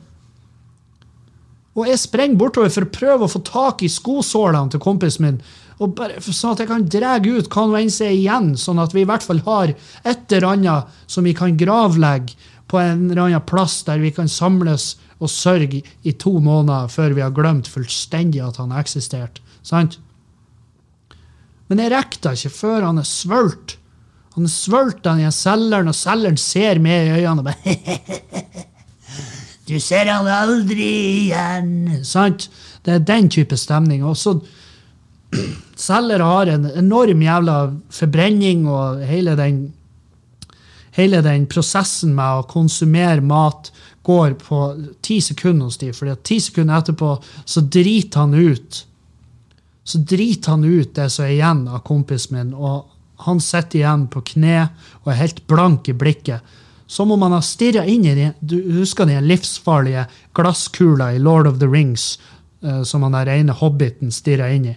Og 1.78 1.86
jeg 1.86 2.02
sprenger 2.02 2.40
bortover 2.40 2.74
for 2.74 2.84
å 2.84 2.92
prøve 2.98 3.26
å 3.26 3.30
få 3.30 3.40
tak 3.46 3.84
i 3.86 3.92
skosålene 3.92 4.74
til 4.74 4.82
kompisen 4.82 5.28
min. 5.28 5.40
Og 5.78 5.94
bare, 5.94 6.18
sånn 6.20 6.56
at 6.56 6.62
jeg 6.64 6.70
kan 6.70 6.86
dra 6.90 7.16
ut 7.22 7.50
hva 7.52 7.66
nå 7.68 7.76
enn 7.78 7.92
som 7.92 8.08
er 8.08 8.16
igjen, 8.16 8.48
sånn 8.58 8.82
at 8.82 8.94
vi 8.96 9.04
i 9.04 9.08
hvert 9.08 9.22
fall 9.26 9.42
har 9.46 9.74
et 10.02 10.32
eller 10.34 10.48
annet 10.52 10.96
som 11.06 11.26
vi 11.26 11.34
kan 11.38 11.54
gravlegge 11.58 12.34
på 12.68 12.80
en 12.82 13.06
eller 13.06 13.22
annen 13.28 13.46
plass 13.48 13.80
der 13.86 14.02
vi 14.02 14.10
kan 14.14 14.28
samles 14.28 14.96
og 15.18 15.30
sørge 15.32 15.80
i 15.80 16.14
to 16.20 16.34
måneder 16.42 16.90
før 16.92 17.14
vi 17.16 17.24
har 17.24 17.34
glemt 17.34 17.70
fullstendig 17.70 18.42
at 18.44 18.58
han 18.60 18.74
har 18.74 18.84
eksistert. 18.84 19.40
Sant? 19.66 19.98
Men 21.68 21.82
jeg 21.82 21.92
rekker 21.92 22.24
det 22.24 22.34
ikke 22.38 22.54
før 22.56 22.88
han 22.88 23.00
er 23.00 23.08
svølt. 23.08 23.76
Han 24.36 24.46
er 24.46 24.52
svølt, 24.52 25.02
den 25.04 25.24
selgeren, 25.34 25.90
og 25.90 25.96
selgeren 25.98 26.38
ser 26.38 26.78
meg 26.82 27.08
i 27.08 27.16
øynene 27.18 27.42
og 27.42 27.48
bare 27.48 27.78
Du 29.68 29.74
ser 29.84 30.08
han 30.08 30.28
aldri 30.32 30.84
igjen. 31.26 31.98
Sant? 32.06 32.46
Det 32.86 32.94
er 32.94 33.02
den 33.04 33.26
type 33.28 33.56
stemning. 33.60 34.00
Og 34.06 34.16
så 34.16 34.38
Selgere 35.78 36.22
har 36.26 36.50
en 36.52 36.66
enorm 36.70 37.22
jævla 37.22 37.58
forbrenning 37.94 38.66
og 38.68 39.04
hele 39.06 39.36
den, 39.38 39.60
hele 40.96 41.22
den 41.22 41.46
prosessen 41.50 42.16
med 42.16 42.40
å 42.40 42.48
konsumere 42.50 43.22
mat 43.22 43.70
går 44.08 44.38
på 44.40 44.60
ti 45.04 45.20
sekunder 45.20 45.68
hos 45.68 45.78
dem. 45.78 45.94
For 45.94 46.10
ti 46.24 46.40
sekunder 46.42 46.80
etterpå 46.80 47.14
så 47.44 47.62
driter 47.62 48.24
han 48.24 48.34
ut 48.34 48.84
så 49.88 49.98
driter 49.98 50.50
han 50.50 50.64
ut 50.64 50.94
det 50.94 51.06
som 51.10 51.24
er 51.24 51.30
igjen 51.32 51.60
av 51.72 51.80
kompisen 51.80 52.36
min, 52.36 52.48
og 52.52 52.90
han 53.24 53.38
sitter 53.40 53.78
igjen 53.78 54.02
på 54.12 54.20
kne 54.34 54.66
og 55.00 55.08
er 55.08 55.16
helt 55.22 55.40
blank 55.48 55.88
i 55.88 55.94
blikket. 55.96 56.44
Som 56.84 57.14
om 57.14 57.24
han 57.24 57.32
har 57.32 57.44
stirra 57.44 57.86
inn 57.88 58.04
i 58.04 58.26
du 58.40 58.58
husker 58.76 59.08
den 59.08 59.24
livsfarlige 59.24 60.04
glasskula 60.36 61.08
i 61.16 61.22
Lord 61.22 61.48
of 61.48 61.56
the 61.62 61.68
Rings 61.72 62.18
uh, 62.60 62.82
som 62.84 63.06
han 63.06 63.16
der 63.16 63.32
ene 63.32 63.56
hobbiten 63.56 64.12
stirra 64.12 64.50
inn 64.52 64.68
i. 64.74 64.76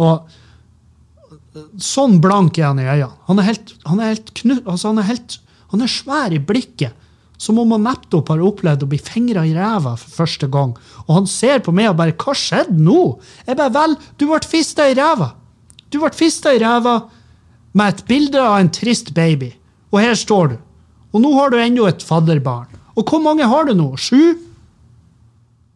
Og 0.00 1.60
sånn 1.82 2.18
blank 2.22 2.58
er 2.58 2.70
han 2.70 2.80
i 2.80 2.88
øynene. 2.88 3.12
Han 3.28 3.42
er 3.42 3.48
helt, 3.50 3.72
han 3.84 4.00
er 4.00 4.12
helt, 4.14 4.34
knu, 4.38 4.56
altså 4.64 4.92
han 4.92 5.02
er 5.02 5.08
helt 5.10 5.38
han 5.70 5.84
er 5.84 5.90
svær 5.90 6.34
i 6.34 6.40
blikket. 6.42 6.96
Som 7.40 7.58
om 7.62 7.70
han 7.72 7.86
nettopp 7.86 8.28
har 8.28 8.42
opplevd 8.44 8.82
å 8.84 8.88
bli 8.90 8.98
fingra 9.00 9.46
i 9.48 9.54
ræva 9.56 9.94
for 9.96 10.12
første 10.12 10.48
gang. 10.52 10.74
Og 11.06 11.14
han 11.16 11.28
ser 11.30 11.62
på 11.64 11.72
meg 11.72 11.88
og 11.88 11.96
bare 11.96 12.12
'Hva 12.12 12.34
skjedde 12.36 12.76
nå?' 12.76 13.18
Jeg 13.46 13.56
bare 13.56 13.70
'Vel, 13.70 13.96
du 14.18 14.26
ble 14.26 14.40
fista 14.44 14.82
i 14.90 14.94
ræva'. 14.94 15.32
Du 15.90 15.98
ble 16.00 16.10
fista 16.12 16.52
i 16.52 16.58
ræva 16.58 17.08
med 17.72 17.88
et 17.88 18.06
bilde 18.06 18.40
av 18.40 18.60
en 18.60 18.68
trist 18.68 19.14
baby. 19.14 19.54
Og 19.92 20.00
her 20.00 20.14
står 20.14 20.48
du. 20.48 20.58
Og 21.14 21.20
nå 21.22 21.34
har 21.34 21.50
du 21.50 21.56
ennå 21.56 21.86
et 21.88 22.02
fadderbarn. 22.02 22.68
Og 22.96 23.04
hvor 23.04 23.22
mange 23.22 23.46
har 23.46 23.64
du 23.64 23.74
nå? 23.74 23.96
Sju? 23.96 24.36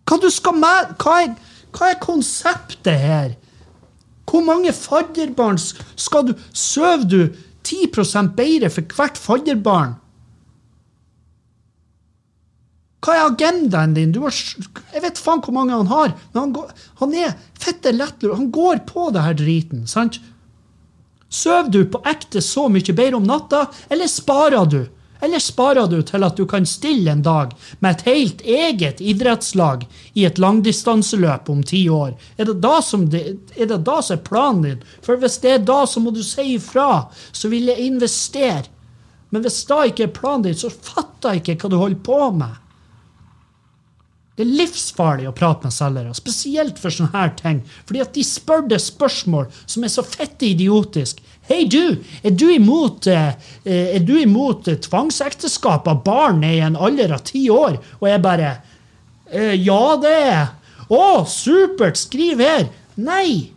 Hva, 0.04 0.20
du 0.20 0.30
skal 0.30 0.52
med, 0.52 0.94
hva, 1.00 1.22
er, 1.22 1.34
hva 1.72 1.90
er 1.90 1.98
konseptet 2.02 3.00
her? 3.00 3.34
Hvor 4.30 4.44
mange 4.44 4.72
fadderbarn 4.72 5.58
skal 5.60 6.30
du 6.30 6.32
Sover 6.52 7.04
du 7.04 7.20
10 7.64 7.92
bedre 8.36 8.70
for 8.70 8.96
hvert 8.96 9.20
fadderbarn? 9.20 9.96
Hva 13.04 13.14
er 13.18 13.26
agendaen 13.28 13.92
din? 13.96 14.14
Har, 14.16 14.36
jeg 14.94 15.02
vet 15.04 15.20
faen 15.20 15.42
hvor 15.44 15.52
mange 15.52 15.76
han 15.76 15.90
har, 15.90 16.14
men 16.32 16.40
han, 16.40 16.52
går, 16.56 16.70
han 17.02 17.16
er 17.20 17.34
fette 17.60 17.92
lettlur. 17.92 18.36
Han 18.38 18.48
går 18.52 18.80
på 18.88 19.10
det 19.12 19.24
her 19.26 19.36
driten. 19.36 19.84
sant? 19.86 20.20
Sover 21.28 21.68
du 21.68 21.82
på 21.90 22.00
ekte 22.08 22.40
så 22.44 22.68
mye 22.72 22.94
bedre 22.96 23.18
om 23.18 23.26
natta, 23.28 23.66
eller 23.92 24.08
sparer 24.08 24.70
du? 24.70 24.80
Eller 25.24 25.40
sparer 25.40 25.88
du 25.88 26.02
til 26.04 26.26
at 26.26 26.36
du 26.36 26.44
kan 26.48 26.66
stille 26.68 27.08
en 27.10 27.22
dag 27.24 27.54
med 27.80 27.94
et 27.94 28.02
helt 28.08 28.42
eget 28.44 28.98
idrettslag 29.00 29.86
i 30.12 30.26
et 30.28 30.40
langdistanseløp 30.42 31.48
om 31.48 31.62
ti 31.64 31.86
år? 31.88 32.12
Er 32.36 32.50
det, 32.50 32.58
da 32.60 32.74
som 32.84 33.06
det, 33.08 33.22
er 33.56 33.70
det 33.70 33.80
da 33.86 34.02
som 34.04 34.18
er 34.18 34.26
planen 34.26 34.66
din? 34.66 34.82
For 35.06 35.16
hvis 35.20 35.38
det 35.40 35.54
er 35.54 35.64
da, 35.64 35.80
så 35.88 36.02
må 36.04 36.12
du 36.12 36.20
si 36.26 36.50
ifra. 36.58 37.06
Så 37.32 37.48
vil 37.48 37.72
jeg 37.72 37.86
investere. 37.86 38.66
Men 39.32 39.46
hvis 39.46 39.62
da 39.70 39.80
ikke 39.88 40.10
er 40.10 40.12
planen 40.18 40.44
din, 40.50 40.58
så 40.60 40.68
fatter 40.68 41.38
jeg 41.38 41.44
ikke 41.44 41.64
hva 41.64 41.72
du 41.72 41.80
holder 41.80 42.04
på 42.04 42.20
med. 42.36 42.60
Det 44.34 44.42
er 44.42 44.56
livsfarlig 44.58 45.28
å 45.30 45.34
prate 45.34 45.68
med 45.68 45.74
selgere, 45.74 46.14
spesielt 46.18 46.80
for 46.82 46.90
sånne 46.90 47.14
her 47.14 47.32
ting. 47.38 47.60
Fordi 47.86 48.00
at 48.02 48.16
de 48.16 48.24
spør 48.26 48.64
deg 48.66 48.82
spørsmål 48.82 49.46
som 49.62 49.86
er 49.86 49.92
så 49.94 50.02
fette 50.02 50.48
idiotisk. 50.48 51.20
Hei, 51.44 51.64
du! 51.68 51.98
Er 52.24 52.32
du 52.32 52.46
imot, 52.54 53.06
eh, 53.06 53.34
er 53.68 54.00
du 54.00 54.14
imot 54.16 54.68
eh, 54.68 54.78
tvangsekteskap 54.80 55.88
av 55.92 56.00
barn 56.06 56.40
i 56.46 56.56
en 56.64 56.76
alder 56.76 57.12
av 57.12 57.24
ti 57.28 57.42
år? 57.52 57.76
Og 58.00 58.08
jeg 58.08 58.22
bare 58.24 58.52
eh, 59.28 59.52
Ja, 59.60 59.96
det 60.00 60.14
er 60.14 60.30
jeg. 60.30 60.46
Å, 60.88 61.04
supert! 61.28 62.00
Skriv 62.00 62.40
her. 62.40 62.70
Nei! 62.96 63.50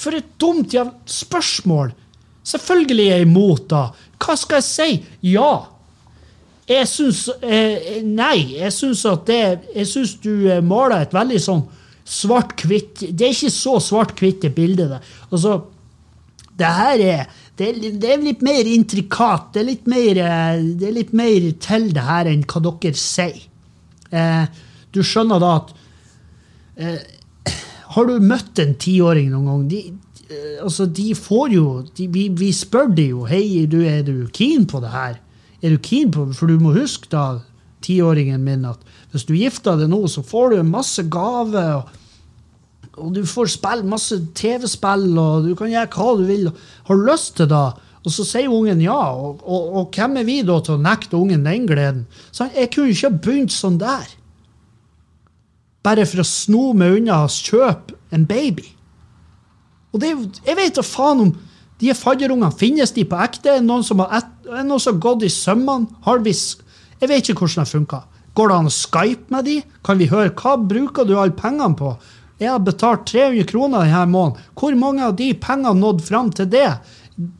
For 0.00 0.16
et 0.16 0.30
dumt 0.40 0.72
spørsmål! 1.04 1.92
Selvfølgelig 2.48 3.08
er 3.10 3.18
jeg 3.18 3.28
imot, 3.28 3.66
da. 3.68 3.82
Hva 4.24 4.36
skal 4.40 4.62
jeg 4.62 4.68
si? 4.70 5.02
Ja. 5.34 5.52
Jeg 6.68 6.88
syns 6.88 7.26
eh, 7.42 8.00
Nei, 8.04 8.56
jeg 8.58 8.72
syns 8.76 9.04
at 9.08 9.24
det 9.28 9.42
Jeg 9.72 9.88
syns 9.88 10.14
du 10.20 10.32
eh, 10.50 10.64
maler 10.64 11.04
et 11.04 11.14
veldig 11.16 11.40
sånn 11.40 11.62
svart-hvitt 12.08 13.02
Det 13.12 13.26
er 13.26 13.34
ikke 13.34 13.52
så 13.52 13.76
svart-hvitt, 13.82 14.40
det 14.44 14.54
bildet 14.56 14.94
der. 14.94 15.10
Altså, 15.30 15.60
det 16.58 16.72
her 16.78 17.04
er 17.04 17.28
det 17.58 17.68
det 17.98 18.06
er, 18.06 18.22
litt 18.22 18.42
mer 18.46 18.68
intrikat. 18.70 19.52
Det 19.54 19.62
er 19.62 19.66
litt 19.66 19.86
mer, 19.90 20.18
eh, 20.22 20.64
det 20.78 20.88
er 20.88 20.96
litt 20.96 21.12
mer 21.16 21.50
til 21.62 21.88
det 21.94 22.04
her 22.06 22.30
enn 22.30 22.44
hva 22.46 22.62
dere 22.64 22.98
sier. 22.98 23.40
Eh, 24.10 24.44
du 24.94 25.02
skjønner 25.04 25.42
da 25.42 25.54
at 25.58 25.72
eh, 26.80 27.00
Har 27.92 28.06
du 28.08 28.22
møtt 28.24 28.60
en 28.62 28.74
tiåring 28.80 29.28
noen 29.32 29.48
gang? 29.48 29.64
De, 29.68 29.80
eh, 30.30 30.62
altså, 30.64 30.86
de 30.86 31.10
får 31.18 31.52
jo 31.52 31.64
de, 31.92 32.06
vi, 32.14 32.28
vi, 32.32 32.48
spør 32.56 32.88
de 32.96 33.10
jo 33.10 33.26
Hei, 33.28 33.66
du, 33.68 33.82
er 33.84 34.00
du 34.06 34.28
keen 34.32 34.64
på 34.70 34.80
det 34.84 34.94
her? 34.94 35.18
er 35.60 35.74
du 35.74 35.78
keen 35.82 36.12
på 36.14 36.28
For 36.32 36.48
du 36.48 36.62
må 36.62 36.72
huske, 36.76 37.10
da, 37.12 37.42
tiåringen 37.84 38.44
min, 38.46 38.64
at 38.68 38.80
hvis 39.12 39.24
du 39.24 39.34
gifter 39.36 39.78
deg 39.80 39.88
nå, 39.90 40.02
så 40.10 40.22
får 40.26 40.52
du 40.52 40.68
masse 40.68 41.04
gaver. 41.10 41.80
og 41.80 41.94
og 42.98 43.12
du 43.14 43.20
får 43.26 43.52
spille 43.52 43.86
masse 43.86 44.16
TV-spill, 44.34 45.12
og 45.18 45.46
du 45.46 45.52
kan 45.58 45.70
gjøre 45.70 45.90
hva 45.94 46.14
du 46.18 46.24
vil. 46.28 46.48
Har 46.88 47.04
lyst 47.06 47.36
til 47.38 47.46
det? 47.50 47.66
Og 48.06 48.14
så 48.14 48.24
sier 48.24 48.52
ungen 48.52 48.80
ja, 48.82 48.96
og, 49.12 49.42
og, 49.42 49.74
og, 49.76 49.90
hvem 49.94 50.20
er 50.20 50.26
vi 50.26 50.38
da 50.46 50.58
til 50.64 50.76
å 50.76 50.82
nekte 50.82 51.18
ungen 51.18 51.44
den 51.46 51.66
gleden? 51.68 52.06
Så 52.32 52.48
jeg 52.54 52.70
kunne 52.72 52.94
ikke 52.94 53.10
ha 53.10 53.20
begynt 53.26 53.54
sånn 53.54 53.78
der. 53.80 54.06
Bare 55.84 56.06
for 56.08 56.22
å 56.22 56.26
sno 56.26 56.70
meg 56.78 57.00
unna 57.00 57.24
å 57.26 57.32
kjøpe 57.32 57.98
en 58.14 58.24
baby. 58.28 58.66
Og 59.92 60.02
det, 60.02 60.12
jeg 60.46 60.58
vet 60.58 60.78
da 60.78 60.84
faen 60.86 61.26
om 61.26 61.34
de 61.78 61.94
fadderungene, 61.94 62.50
finnes 62.58 62.90
de 62.94 63.04
på 63.06 63.18
ekte? 63.22 63.58
Er 63.58 63.66
noen 63.66 63.84
som 63.86 64.02
har, 64.02 64.22
et, 64.22 64.30
er 64.50 64.66
noen 64.66 64.82
som 64.82 64.96
har 64.96 65.02
gått 65.04 65.26
i 65.26 65.32
sømmene? 65.32 65.90
Jeg 66.98 67.10
vet 67.10 67.30
ikke 67.30 67.44
hvordan 67.44 67.66
det 67.66 67.74
funker. 67.74 68.06
Går 68.38 68.52
det 68.52 68.56
an 68.60 68.70
å 68.70 68.74
Skype 68.74 69.34
med 69.34 69.48
de? 69.48 69.56
Kan 69.82 69.98
vi 69.98 70.06
høre 70.12 70.30
hva 70.38 70.54
bruker 70.62 71.08
du 71.08 71.16
alle 71.16 71.34
pengene 71.34 71.74
på? 71.78 71.96
Jeg 72.38 72.52
har 72.52 72.62
betalt 72.62 73.08
300 73.10 73.48
kroner 73.50 73.82
denne 73.82 74.04
måneden. 74.12 74.44
Hvor 74.54 74.76
mange 74.78 75.02
av 75.08 75.16
de 75.18 75.32
pengene 75.34 75.74
nådde 75.80 76.06
fram 76.06 76.30
til 76.30 76.46
det? 76.52 76.68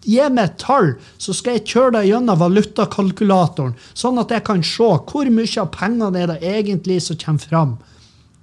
Gi 0.03 0.25
meg 0.35 0.43
et 0.43 0.57
tall, 0.59 0.97
så 1.23 1.31
skal 1.37 1.55
jeg 1.55 1.69
kjøre 1.71 2.01
deg 2.01 2.09
gjennom 2.09 2.41
valutakalkulatoren, 2.41 3.77
sånn 3.95 4.19
at 4.19 4.33
jeg 4.35 4.43
kan 4.49 4.65
se 4.67 4.89
hvor 5.07 5.31
mye 5.31 5.63
av 5.63 5.69
pengene 5.77 6.19
er 6.19 6.33
det 6.33 6.39
egentlig 6.51 6.99
som 7.05 7.21
kommer 7.21 7.47
fram. 7.47 7.77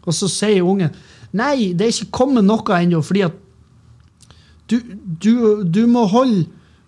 Og 0.07 0.15
så 0.15 0.29
sier 0.31 0.63
ungen 0.63 0.95
nei, 1.35 1.73
det 1.75 1.89
er 1.89 1.91
ikke 1.91 2.23
kommet 2.23 2.47
noe 2.47 2.77
ennå, 2.79 3.01
fordi 3.03 3.25
at 3.27 3.35
du, 4.71 4.79
du, 5.03 5.63
du, 5.67 5.83
må 5.91 6.05
holde, 6.09 6.45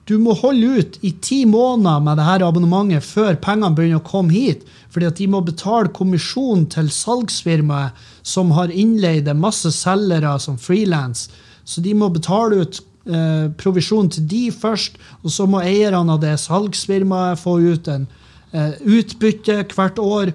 du, 0.08 0.16
må 0.24 0.34
holde, 0.40 0.80
ut 0.80 0.98
i 1.04 1.12
ti 1.24 1.42
måneder 1.50 2.04
med 2.04 2.20
dette 2.22 2.48
abonnementet 2.48 3.04
før 3.04 3.36
pengene 3.44 3.76
begynner 3.76 4.00
å 4.00 4.08
komme 4.08 4.32
hit. 4.32 4.64
Fordi 4.94 5.10
at 5.10 5.20
de 5.20 5.28
må 5.30 5.42
betale 5.44 5.92
kommisjon 5.96 6.64
til 6.72 6.88
salgsfirmaet 6.94 7.98
som 8.28 8.54
har 8.56 8.72
innleid 8.72 9.28
masse 9.36 9.72
selgere 9.76 10.38
som 10.40 10.56
frilans. 10.58 11.28
Så 11.68 11.84
de 11.84 11.92
må 11.98 12.08
betale 12.14 12.64
ut 12.64 12.80
eh, 12.80 13.50
provisjon 13.60 14.08
til 14.14 14.28
de 14.32 14.44
først, 14.56 14.96
og 15.24 15.34
så 15.34 15.48
må 15.50 15.60
eierne 15.66 16.16
av 16.16 16.24
det 16.24 16.38
salgsfirmaet 16.40 17.42
få 17.44 17.58
ut 17.66 17.92
en 17.92 18.08
eh, 18.56 18.78
utbytte 18.80 19.66
hvert 19.76 20.00
år. 20.00 20.32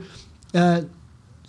Eh, 0.52 0.82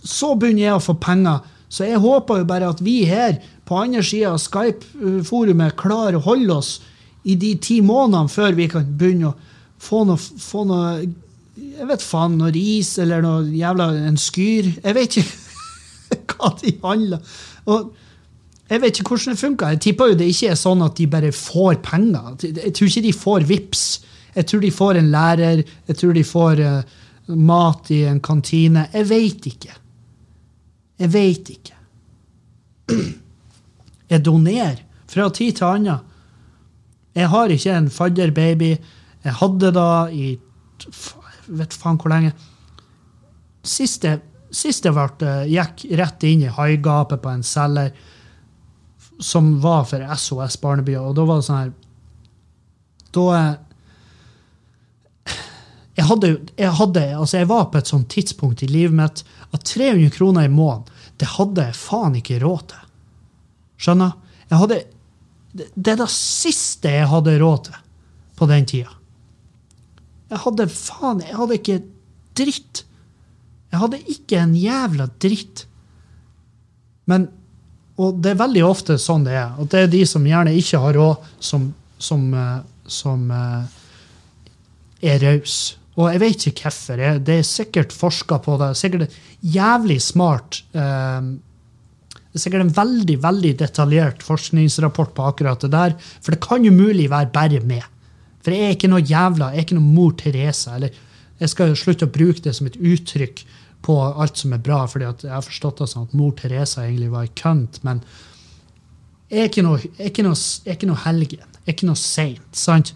så 0.04 0.32
begynner 0.40 0.70
jeg 0.70 0.78
å 0.78 0.86
få 0.88 0.96
penger. 1.04 1.44
Så 1.68 1.90
jeg 1.90 2.00
håper 2.00 2.40
jo 2.40 2.48
bare 2.48 2.72
at 2.72 2.80
vi 2.86 3.02
her 3.10 3.40
på 3.68 3.84
andre 3.84 4.04
sida 4.06 4.32
av 4.36 4.42
Skype-forumet 4.44 5.76
klarer 5.80 6.20
å 6.20 6.26
holde 6.28 6.60
oss 6.62 6.74
i 7.24 7.36
de 7.40 7.54
ti 7.64 7.80
månedene 7.86 8.32
før 8.32 8.56
vi 8.58 8.68
kan 8.72 8.88
begynne 9.00 9.32
å 9.32 9.36
få 9.84 10.04
noe, 10.08 10.20
få 10.20 10.64
noe 10.68 10.88
jeg 11.54 11.86
vet 11.86 12.02
faen, 12.02 12.38
noe 12.40 12.52
ris 12.54 12.96
eller 13.02 13.22
noe 13.22 13.44
jævla 13.54 13.92
en 14.08 14.18
skyr. 14.18 14.72
Jeg 14.82 14.96
vet 14.98 15.18
ikke 15.22 16.24
hva 16.34 16.50
de 16.62 16.74
handler. 16.82 17.36
Og 17.70 17.92
jeg 18.72 18.82
vet 18.82 19.00
ikke 19.00 19.14
hvordan 19.14 19.36
det 19.36 19.42
funker. 19.42 19.76
Jeg 19.76 19.82
tipper 19.86 20.12
jo 20.12 20.18
det 20.18 20.30
ikke 20.34 20.50
er 20.54 20.60
sånn 20.60 20.82
at 20.86 20.98
de 20.98 21.08
bare 21.12 21.30
får 21.36 21.78
penger. 21.86 22.34
Jeg 22.48 22.74
tror 22.74 22.90
ikke 22.90 23.06
de 23.06 23.14
får 23.14 23.48
VIPS. 23.52 23.84
Jeg 24.34 24.50
tror 24.50 24.64
de 24.64 24.72
får 24.74 25.00
en 25.00 25.12
lærer. 25.14 25.64
Jeg 25.90 26.00
tror 26.00 26.16
de 26.18 26.24
får 26.26 26.64
uh, 26.64 27.02
mat 27.52 27.92
i 27.94 28.02
en 28.10 28.22
kantine. 28.24 28.88
Jeg 28.96 29.10
veit 29.12 29.50
ikke. 29.52 29.76
Jeg 31.04 31.14
veit 31.14 31.54
ikke. 31.54 31.78
Jeg 34.14 34.22
donerer 34.22 34.82
fra 35.10 35.30
tid 35.34 35.56
til 35.58 35.66
annen. 35.66 36.02
Jeg 37.14 37.30
har 37.30 37.54
ikke 37.54 37.76
en 37.78 37.90
fadderbaby. 37.94 38.72
Jeg 39.24 39.38
hadde 39.40 39.72
da 39.76 39.90
i 40.10 40.34
vet 41.48 41.76
faen 41.76 42.00
hvor 42.00 42.12
lenge. 42.14 42.34
Sist 43.64 44.06
jeg, 44.08 44.22
ble, 44.52 45.34
gikk 45.50 45.86
rett 46.00 46.26
inn 46.28 46.46
i 46.48 46.52
haigapet 46.52 47.22
på 47.24 47.32
en 47.32 47.46
selger 47.48 47.94
som 49.24 49.54
var 49.64 49.86
for 49.88 50.04
SOS 50.18 50.58
Barnebyer, 50.60 51.04
og 51.04 51.16
da 51.16 51.26
var 51.28 51.40
det 51.40 51.46
sånn 51.48 51.62
her 51.62 51.72
Da 53.14 53.26
jeg 55.94 56.08
hadde, 56.10 56.30
jeg 56.58 56.74
hadde, 56.74 57.04
altså 57.14 57.38
jeg 57.38 57.50
var 57.52 57.68
på 57.70 57.78
et 57.78 57.90
sånt 57.92 58.10
tidspunkt 58.10 58.64
i 58.66 58.70
livet 58.72 58.96
mitt 58.98 59.22
at 59.54 59.66
300 59.70 60.10
kroner 60.16 60.48
i 60.48 60.52
måneden, 60.52 60.90
det 61.22 61.30
hadde 61.36 61.68
jeg 61.68 61.78
faen 61.78 62.18
ikke 62.18 62.40
råd 62.42 62.64
til. 62.72 62.88
Skjønner? 63.86 64.16
Jeg 64.50 64.58
hadde, 64.64 64.80
det 65.54 65.94
er 65.94 66.00
det 66.02 66.10
siste 66.12 66.90
jeg 66.90 67.10
hadde 67.12 67.38
råd 67.42 67.68
til 67.68 67.80
på 68.40 68.48
den 68.50 68.66
tida. 68.70 68.96
Jeg 70.34 70.42
hadde 70.48 70.66
faen 70.72 71.22
Jeg 71.22 71.38
hadde 71.38 71.60
ikke 71.60 71.78
dritt. 72.34 72.84
Jeg 73.70 73.82
hadde 73.82 74.02
ikke 74.10 74.42
en 74.42 74.56
jævla 74.58 75.08
dritt. 75.22 75.66
Men 77.10 77.30
Og 77.98 78.18
det 78.26 78.32
er 78.32 78.40
veldig 78.42 78.64
ofte 78.66 78.98
sånn 78.98 79.28
det 79.28 79.36
er. 79.38 79.54
At 79.62 79.70
det 79.70 79.84
er 79.84 79.92
de 79.92 80.02
som 80.10 80.24
gjerne 80.26 80.56
ikke 80.58 80.80
har 80.82 80.96
råd, 80.98 81.28
som, 81.38 81.68
som, 82.02 82.24
eh, 82.34 82.56
som 82.90 83.28
uh, 83.30 83.68
er 84.98 85.22
rause. 85.22 85.76
Og 85.94 86.08
jeg 86.10 86.22
vet 86.24 86.46
ikke 86.50 86.72
hvorfor. 86.72 87.04
Det 87.22 87.36
er 87.38 87.46
sikkert 87.46 87.94
forska 87.94 88.40
på 88.42 88.58
det. 88.58 88.72
Sikkert 88.80 89.14
jævlig 89.46 90.00
smart. 90.02 90.64
Uh, 90.74 91.38
det 92.34 92.40
er 92.40 92.44
sikkert 92.48 92.64
en 92.66 92.74
veldig 92.74 93.16
veldig 93.22 93.50
detaljert 93.60 94.24
forskningsrapport 94.26 95.12
på 95.14 95.26
akkurat 95.30 95.62
det 95.62 95.70
der. 95.70 95.92
For 96.18 96.34
det 96.34 96.42
kan 96.42 96.64
jo 96.66 96.72
mulig 96.74 97.06
være 97.12 97.30
bare 97.30 97.60
med. 97.62 97.84
For 98.42 98.56
jeg 98.56 98.66
er 98.66 98.74
ikke 98.74 98.90
noe 98.90 99.06
jævla, 99.06 99.52
jeg 99.54 99.62
er 99.62 99.68
ikke 99.68 99.78
noe 99.78 99.94
mor 99.94 100.16
Teresa. 100.18 100.74
eller 100.76 100.90
Jeg 101.40 101.52
skal 101.54 101.76
slutte 101.78 102.08
å 102.10 102.16
bruke 102.16 102.42
det 102.42 102.56
som 102.58 102.66
et 102.66 102.80
uttrykk 102.80 103.44
på 103.86 104.00
alt 104.02 104.42
som 104.42 104.56
er 104.56 104.64
bra, 104.66 104.82
fordi 104.90 105.06
jeg 105.06 105.30
har 105.30 105.46
forstått 105.46 105.84
det 105.84 105.90
sånn 105.92 106.08
at 106.10 106.18
mor 106.18 106.34
Teresa 106.40 106.88
egentlig 106.88 107.12
var 107.14 107.28
ei 107.28 107.36
kønt. 107.38 107.78
Men 107.86 108.02
jeg 109.30 109.44
er 109.44 109.52
ikke 109.52 109.68
noe, 109.68 109.78
jeg 109.84 110.02
er 110.02 110.10
ikke 110.10 110.26
noe, 110.26 110.42
jeg 110.42 110.74
er 110.74 110.80
ikke 110.80 110.90
noe 110.90 111.04
helgen. 111.06 111.48
Jeg 111.54 111.68
er 111.68 111.78
ikke 111.78 111.92
noe 111.92 112.02
seint. 112.02 112.50
sant? 112.58 112.96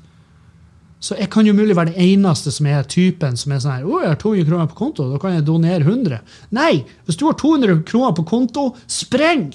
Så 1.00 1.14
jeg 1.20 1.30
kan 1.30 1.46
jo 1.46 1.54
mulig 1.54 1.76
være 1.78 1.92
den 1.94 2.02
eneste 2.18 2.52
som 2.54 2.66
er 2.70 2.88
typen 2.90 3.38
som 3.38 3.54
er 3.54 3.62
sånn 3.62 3.76
her, 3.76 3.86
å, 3.86 4.00
jeg 4.02 4.10
har 4.10 4.20
200 4.22 4.48
kroner 4.50 4.70
på 4.72 4.80
konto, 4.80 5.06
da 5.12 5.20
kan 5.22 5.36
jeg 5.36 5.46
donere 5.46 5.86
100. 5.86 6.20
Nei! 6.58 6.72
Hvis 7.06 7.20
du 7.20 7.28
har 7.28 7.38
200 7.38 7.84
kroner 7.88 8.16
på 8.18 8.26
konto, 8.28 8.72
spreng! 8.90 9.52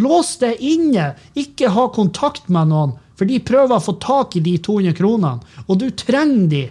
Lås 0.00 0.34
deg 0.40 0.58
inne. 0.64 1.12
Ikke 1.38 1.70
ha 1.74 1.86
kontakt 1.94 2.48
med 2.48 2.72
noen, 2.72 2.96
for 3.14 3.28
de 3.28 3.38
prøver 3.44 3.76
å 3.76 3.84
få 3.84 3.98
tak 4.02 4.36
i 4.40 4.42
de 4.42 4.56
200 4.58 4.96
kronene, 4.98 5.38
og 5.68 5.80
du 5.82 5.90
trenger 5.92 6.46
de. 6.50 6.66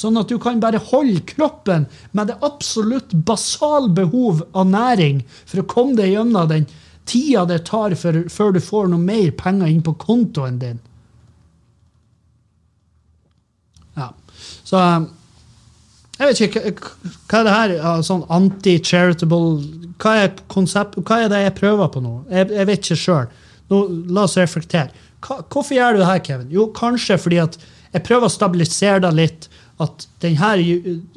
Sånn 0.00 0.16
at 0.20 0.30
du 0.30 0.38
kan 0.40 0.60
bare 0.62 0.78
holde 0.92 1.20
kroppen 1.26 1.88
med 2.16 2.30
det 2.30 2.38
absolutt 2.46 3.10
basale 3.26 3.90
behov 3.92 4.44
av 4.54 4.68
næring 4.70 5.24
for 5.42 5.60
å 5.60 5.66
komme 5.68 5.98
deg 5.98 6.14
gjennom 6.14 6.46
den 6.48 6.68
tida 7.10 7.42
det 7.50 7.64
tar 7.66 7.96
før 7.98 8.54
du 8.54 8.60
får 8.62 8.92
noe 8.92 9.02
mer 9.02 9.34
penger 9.34 9.72
inn 9.72 9.82
på 9.82 9.96
kontoen 9.98 10.60
din. 10.62 10.78
Så 14.70 14.80
jeg 16.20 16.28
vet 16.28 16.40
ikke 16.46 16.72
hva 17.30 17.40
er 17.40 17.46
det 17.46 17.54
her 17.82 18.02
sånn 18.06 18.26
anti-charitable 18.30 19.78
hva, 20.00 20.14
hva, 20.48 21.16
er 21.18 21.30
det 21.32 21.40
jeg 21.44 21.56
prøver 21.58 21.90
på 21.92 22.02
nå? 22.04 22.14
Jeg, 22.32 22.50
jeg 22.56 22.68
vet 22.68 22.84
ikke 22.86 22.98
sjøl. 23.02 23.32
La 23.70 24.24
oss 24.24 24.38
reflektere. 24.40 25.06
Hva, 25.24 25.40
hvorfor 25.44 25.76
gjør 25.76 25.96
du 25.96 26.02
det 26.02 26.08
her, 26.08 26.22
Kevin? 26.24 26.52
Jo, 26.52 26.68
kanskje 26.76 27.18
fordi 27.20 27.40
at 27.42 27.58
jeg 27.90 28.04
prøver 28.06 28.28
å 28.28 28.32
stabilisere 28.32 29.02
deg 29.04 29.18
litt. 29.18 29.48
at 29.80 30.06
den 30.20 30.36
her, 30.36 30.60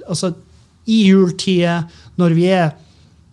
altså, 0.08 0.34
i 0.88 1.02
juletider, 1.10 1.84
når 2.16 2.36
vi 2.38 2.46
er 2.48 2.70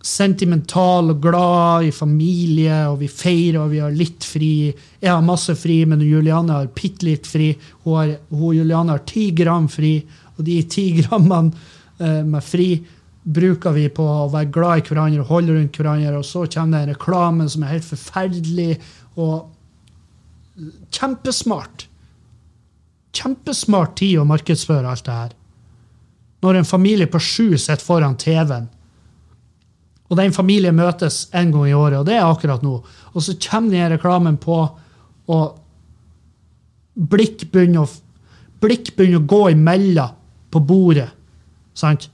sentimentale 0.01 1.13
og 1.13 1.21
glad 1.21 1.85
i 1.85 1.91
familie, 1.93 2.77
og 2.89 2.99
vi 3.01 3.09
feirer 3.11 3.59
og 3.61 3.73
vi 3.73 3.81
har 3.83 3.93
litt 3.93 4.25
fri 4.25 4.71
Jeg 4.71 5.09
har 5.09 5.21
masse 5.25 5.53
fri, 5.57 5.83
men 5.85 6.01
Juliane 6.05 6.53
har 6.53 6.71
bitte 6.75 7.05
litt 7.05 7.29
fri. 7.29 7.51
Hun, 7.83 7.95
har, 7.97 8.15
hun 8.29 8.57
Juliane 8.57 8.95
har 8.95 9.05
ti 9.09 9.29
gram 9.37 9.69
fri, 9.69 9.99
og 10.37 10.43
de 10.45 10.57
ti 10.69 10.87
grammene 11.01 11.53
eh, 11.99 12.21
med 12.25 12.43
fri 12.45 12.73
bruker 13.21 13.75
vi 13.75 13.85
på 13.93 14.01
å 14.01 14.29
være 14.33 14.49
glad 14.53 14.81
i 14.81 14.85
hverandre 14.89 15.21
og 15.21 15.29
holde 15.29 15.55
rundt 15.55 15.77
hverandre, 15.77 16.17
og 16.17 16.25
så 16.25 16.47
kommer 16.49 16.79
det 16.79 16.83
en 16.83 16.93
reklame 16.95 17.47
som 17.53 17.65
er 17.65 17.75
helt 17.75 17.89
forferdelig 17.89 18.71
og 19.21 19.51
kjempesmart. 20.93 21.85
Kjempesmart 23.13 23.97
tid 23.99 24.21
å 24.21 24.27
markedsføre 24.27 24.89
alt 24.89 25.05
det 25.05 25.17
her. 25.17 25.33
Når 26.41 26.57
en 26.57 26.69
familie 26.69 27.09
på 27.11 27.21
sju 27.21 27.57
sitter 27.57 27.83
foran 27.85 28.17
TV-en, 28.17 28.69
og 30.11 30.17
den 30.19 30.33
familien 30.35 30.75
møtes 30.75 31.29
en 31.31 31.53
gang 31.53 31.69
i 31.69 31.75
året, 31.77 32.01
og 32.01 32.07
det 32.09 32.17
er 32.17 32.27
akkurat 32.27 32.63
nå, 32.65 32.73
og 32.83 33.23
så 33.23 33.37
kommer 33.39 33.71
den 33.71 33.93
reklamen 33.93 34.37
på, 34.43 34.57
og 35.31 35.45
blikk 37.11 37.45
begynner 37.53 37.85
å, 37.85 37.91
blikk 38.59 38.91
begynner 38.97 39.21
å 39.21 39.29
gå 39.31 39.43
imellom 39.53 40.17
på 40.51 40.59
bordet. 40.67 41.07
Sant? 41.77 42.09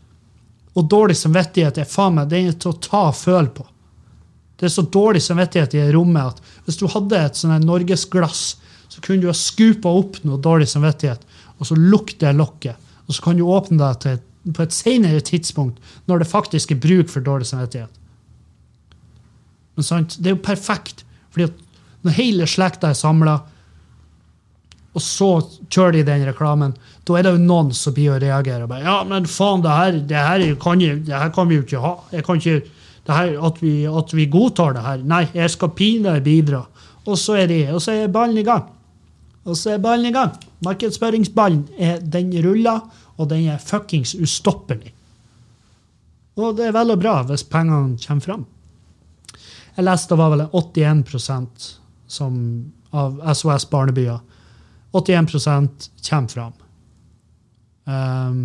Og 0.77 0.85
dårlig 0.85 1.17
samvittighet 1.17 1.79
er 1.81 1.89
faen 1.89 2.19
meg, 2.19 2.29
den 2.29 2.51
er 2.51 2.59
til 2.61 2.75
å 2.75 2.77
ta 2.77 3.07
og 3.09 3.17
føle 3.17 3.49
på. 3.49 3.65
Det 4.57 4.67
er 4.67 4.73
så 4.73 4.85
dårlig 4.93 5.23
samvittighet 5.25 5.73
i 5.77 5.87
rommet 5.93 6.37
at 6.37 6.53
hvis 6.65 6.77
du 6.77 6.85
hadde 6.89 7.17
et 7.17 7.37
sånn 7.37 7.65
norgesglass, 7.65 8.43
så 8.87 9.01
kunne 9.01 9.25
du 9.25 9.31
ha 9.31 9.35
skupa 9.37 9.89
opp 9.89 10.21
noe 10.25 10.37
dårlig 10.41 10.69
samvittighet, 10.69 11.25
og 11.57 11.69
så 11.69 11.77
lukter 11.77 12.37
lokket. 12.37 12.77
Og 13.07 13.17
så 13.17 13.25
kan 13.25 13.37
du 13.37 13.45
åpne 13.49 13.81
deg 13.81 13.99
til, 14.03 14.21
på 14.55 14.63
et 14.63 14.75
senere 14.75 15.19
tidspunkt, 15.19 15.79
når 16.07 16.23
det 16.23 16.31
faktisk 16.31 16.71
er 16.71 16.81
bruk 16.83 17.09
for 17.11 17.25
dårlig 17.25 17.49
samvittighet. 17.49 17.91
Men 19.77 19.85
sant, 19.85 20.17
det 20.19 20.31
er 20.31 20.37
jo 20.37 20.43
perfekt, 20.45 21.03
fordi 21.33 21.51
når 22.05 22.17
hele 22.17 22.47
slekta 22.49 22.91
er 22.91 22.97
samla, 22.97 23.37
og 24.97 25.03
så 25.03 25.29
kjører 25.69 25.99
de 25.99 26.05
den 26.07 26.23
reklamen, 26.25 26.73
da 27.05 27.17
er 27.17 27.27
det 27.27 27.35
jo 27.35 27.43
noen 27.43 27.69
som 27.77 27.93
blir 27.93 28.15
å 28.15 28.21
reagere. 28.21 28.63
og 28.63 28.71
bare, 28.71 28.85
Ja, 28.87 29.03
men 29.05 29.27
faen, 29.29 29.61
det 29.61 29.75
her, 29.75 29.99
det 30.09 30.17
her, 30.17 30.45
kan, 30.61 30.81
jeg, 30.81 31.03
det 31.05 31.13
her 31.13 31.29
kan 31.35 31.49
vi 31.49 31.59
jo 31.59 31.65
ikke 31.67 31.83
ha. 31.83 31.93
Jeg 32.11 32.25
kan 32.25 32.41
ikke, 32.41 32.61
her, 33.07 33.35
at, 33.45 33.61
vi, 33.61 33.73
at 33.85 34.15
vi 34.17 34.25
godtar 34.25 34.73
det 34.73 34.85
her. 34.87 35.03
Nei, 35.05 35.27
jeg 35.37 35.53
skal 35.53 35.75
pinadø 35.77 36.23
bidra. 36.25 36.63
Og 37.05 37.19
så 37.21 37.37
er 37.43 37.51
de, 37.51 37.59
og 37.75 37.81
så 37.83 37.93
er 37.93 38.11
ballen 38.11 38.41
i 38.41 38.47
gang. 38.47 38.65
Og 39.47 39.55
så 39.55 39.75
er 39.75 39.83
ballen 39.83 40.09
i 40.09 40.15
gang. 40.15 40.33
Markedsføringsballen 40.65 41.67
den 42.11 42.33
ruller, 42.43 42.81
og 43.17 43.29
den 43.31 43.49
er 43.49 43.61
fuckings 43.61 44.13
ustoppelig. 44.15 44.93
Og 46.37 46.57
det 46.57 46.67
er 46.67 46.75
vel 46.75 46.93
og 46.93 47.01
bra 47.01 47.19
hvis 47.25 47.45
pengene 47.49 47.97
kommer 48.03 48.25
fram. 48.25 48.45
Jeg 49.77 49.85
leste 49.85 50.13
det 50.13 50.21
var 50.21 50.33
vel 50.33 50.45
81% 50.47 51.67
som, 52.09 52.37
av 52.93 53.17
SOS 53.33 53.67
Barnebyer. 53.69 54.21
81% 54.93 55.89
kommer 56.09 56.33
fram. 56.33 56.53
Um, 57.87 58.39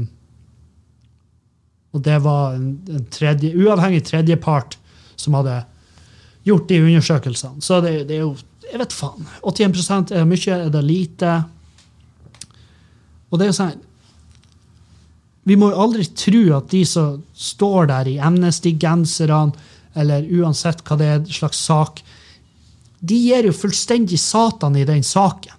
og 1.92 2.02
det 2.04 2.18
var 2.24 2.56
en, 2.56 2.68
en 2.88 3.06
tredje, 3.12 3.52
uavhengig 3.56 4.04
tredjepart 4.08 4.78
som 5.16 5.36
hadde 5.36 5.58
gjort 6.48 6.68
de 6.68 6.80
undersøkelsene. 6.82 7.62
Så 7.64 7.80
det, 7.84 7.96
det 8.08 8.20
er 8.20 8.26
jo 8.26 8.34
Jeg 8.72 8.78
vet 8.80 8.94
faen. 8.96 9.26
81 9.44 10.12
er 10.16 10.22
mye? 10.24 10.54
Er 10.54 10.70
det 10.72 10.80
lite? 10.86 11.32
Og 13.28 13.36
det 13.36 13.44
er 13.44 13.50
jo 13.50 13.56
sånn 13.58 13.74
Vi 15.48 15.56
må 15.58 15.72
jo 15.72 15.82
aldri 15.84 16.06
tro 16.14 16.42
at 16.56 16.70
de 16.70 16.84
som 16.86 17.22
står 17.34 17.88
der 17.90 18.10
i 18.12 18.18
Amnesty-genserne, 18.22 19.52
eller 19.98 20.24
uansett 20.40 20.80
hva 20.86 20.96
det 20.96 21.08
er 21.10 21.24
slags 21.28 21.58
sak, 21.66 22.00
de 23.02 23.18
gir 23.18 23.48
jo 23.48 23.52
fullstendig 23.52 24.20
satan 24.22 24.78
i 24.78 24.86
den 24.88 25.02
saken. 25.04 25.58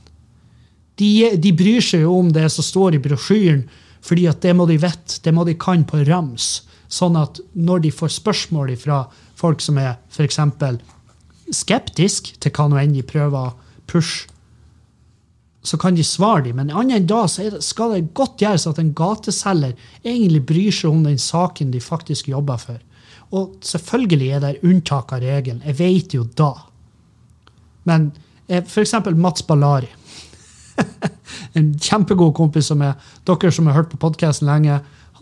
De, 0.97 1.09
de 1.37 1.51
bryr 1.57 1.83
seg 1.83 2.05
jo 2.05 2.15
om 2.21 2.31
det 2.33 2.47
som 2.53 2.65
står 2.65 2.95
i 2.95 3.01
brosjyren, 3.03 3.65
fordi 4.03 4.27
at 4.31 4.41
det 4.43 4.53
må 4.55 4.65
de 4.69 4.79
vite, 4.79 5.19
det 5.23 5.33
må 5.35 5.45
de 5.47 5.55
kan 5.59 5.83
på 5.87 6.01
rams. 6.07 6.63
Sånn 6.91 7.17
at 7.19 7.39
når 7.53 7.85
de 7.85 7.91
får 7.93 8.15
spørsmål 8.15 8.73
fra 8.79 9.03
folk 9.39 9.63
som 9.63 9.79
er 9.81 9.95
f.eks. 10.13 10.39
skeptisk 11.51 12.33
til 12.39 12.53
hva 12.55 12.69
nå 12.69 12.79
enn 12.79 12.95
de 12.95 13.05
prøver 13.05 13.51
å 13.51 13.55
pushe, 13.89 14.29
så 15.63 15.77
kan 15.77 15.95
de 15.95 16.03
svare 16.03 16.43
dem. 16.43 16.59
Men 16.59 16.71
annet 16.71 17.01
enn 17.01 17.07
da 17.07 17.23
så 17.31 17.47
det, 17.47 17.61
skal 17.63 17.95
det 17.95 18.13
godt 18.17 18.41
gjøres 18.43 18.67
at 18.67 18.79
en 18.81 18.91
gateselger 18.95 19.77
egentlig 20.03 20.43
bryr 20.49 20.75
seg 20.75 20.91
om 20.91 21.05
den 21.07 21.19
saken 21.21 21.71
de 21.71 21.79
faktisk 21.83 22.27
jobber 22.27 22.59
for. 22.59 22.81
Og 23.33 23.55
selvfølgelig 23.65 24.29
er 24.29 24.43
det 24.43 24.59
unntak 24.67 25.13
av 25.15 25.23
regelen. 25.23 25.63
Jeg 25.65 25.79
vet 25.79 26.15
jo 26.17 26.25
da. 26.37 26.51
Men 27.87 28.11
f.eks. 28.47 28.73
for 28.73 28.83
eksempel 28.83 29.15
Mats 29.15 29.45
Ballari. 29.47 29.87
en 31.57 31.71
kjempegod 31.79 32.33
kompis 32.35 32.67
som 32.71 32.81
er 32.83 32.97
Dere 33.27 33.51
som 33.53 33.69
har 33.69 33.77
hørt 33.77 33.91
på 33.93 34.01
podkasten 34.01 34.49
lenge, 34.49 34.81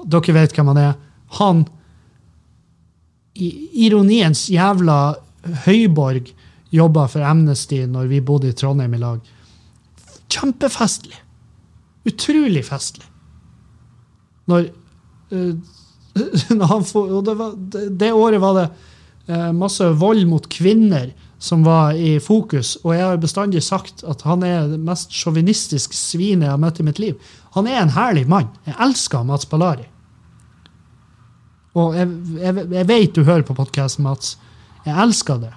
dere 0.10 0.36
vet 0.36 0.56
hvem 0.56 0.72
han 0.72 0.80
er. 0.82 0.96
Han, 1.38 1.66
ironiens 3.38 4.48
jævla 4.50 4.98
høyborg, 5.68 6.32
jobba 6.72 7.06
for 7.12 7.28
Amnesty 7.28 7.84
når 7.86 8.10
vi 8.10 8.24
bodde 8.26 8.50
i 8.50 8.58
Trondheim 8.58 8.96
i 8.96 9.02
lag. 9.02 9.22
Kjempefestlig. 10.32 11.18
Utrolig 12.08 12.64
festlig. 12.66 13.06
Når, 14.50 14.70
uh, 15.34 15.54
når 16.60 16.72
han 16.72 16.88
får, 16.88 17.12
og 17.18 17.28
det, 17.28 17.36
var, 17.40 17.58
det, 17.76 17.84
det 18.00 18.14
året 18.16 18.42
var 18.42 18.58
det 18.58 18.70
uh, 19.30 19.52
masse 19.56 19.86
vold 20.02 20.24
mot 20.30 20.48
kvinner 20.52 21.12
som 21.42 21.64
var 21.66 21.98
i 21.98 22.20
fokus, 22.22 22.76
og 22.84 22.94
jeg 22.94 23.02
har 23.02 23.22
bestandig 23.22 23.64
sagt 23.66 24.04
at 24.06 24.22
han 24.28 24.44
er 24.46 24.68
det 24.70 24.78
mest 24.86 25.14
sjåvinistiske 25.16 25.98
svinet 25.98 26.46
jeg 26.46 26.54
har 26.54 26.62
møtt 26.62 26.82
i 26.82 26.86
mitt 26.86 27.02
liv. 27.02 27.32
Han 27.56 27.68
er 27.68 27.80
en 27.82 27.96
herlig 27.96 28.28
mann. 28.30 28.52
Jeg 28.68 28.78
elsker 28.86 29.26
Mats 29.26 29.50
Ballari. 29.50 29.88
Og 31.74 31.96
jeg, 31.96 32.12
jeg, 32.44 32.68
jeg 32.76 32.88
vet 32.88 33.16
du 33.16 33.24
hører 33.24 33.46
på 33.48 33.56
podkasten, 33.58 34.06
Mats. 34.06 34.36
Jeg 34.86 34.94
elsker 35.02 35.42
det. 35.42 35.54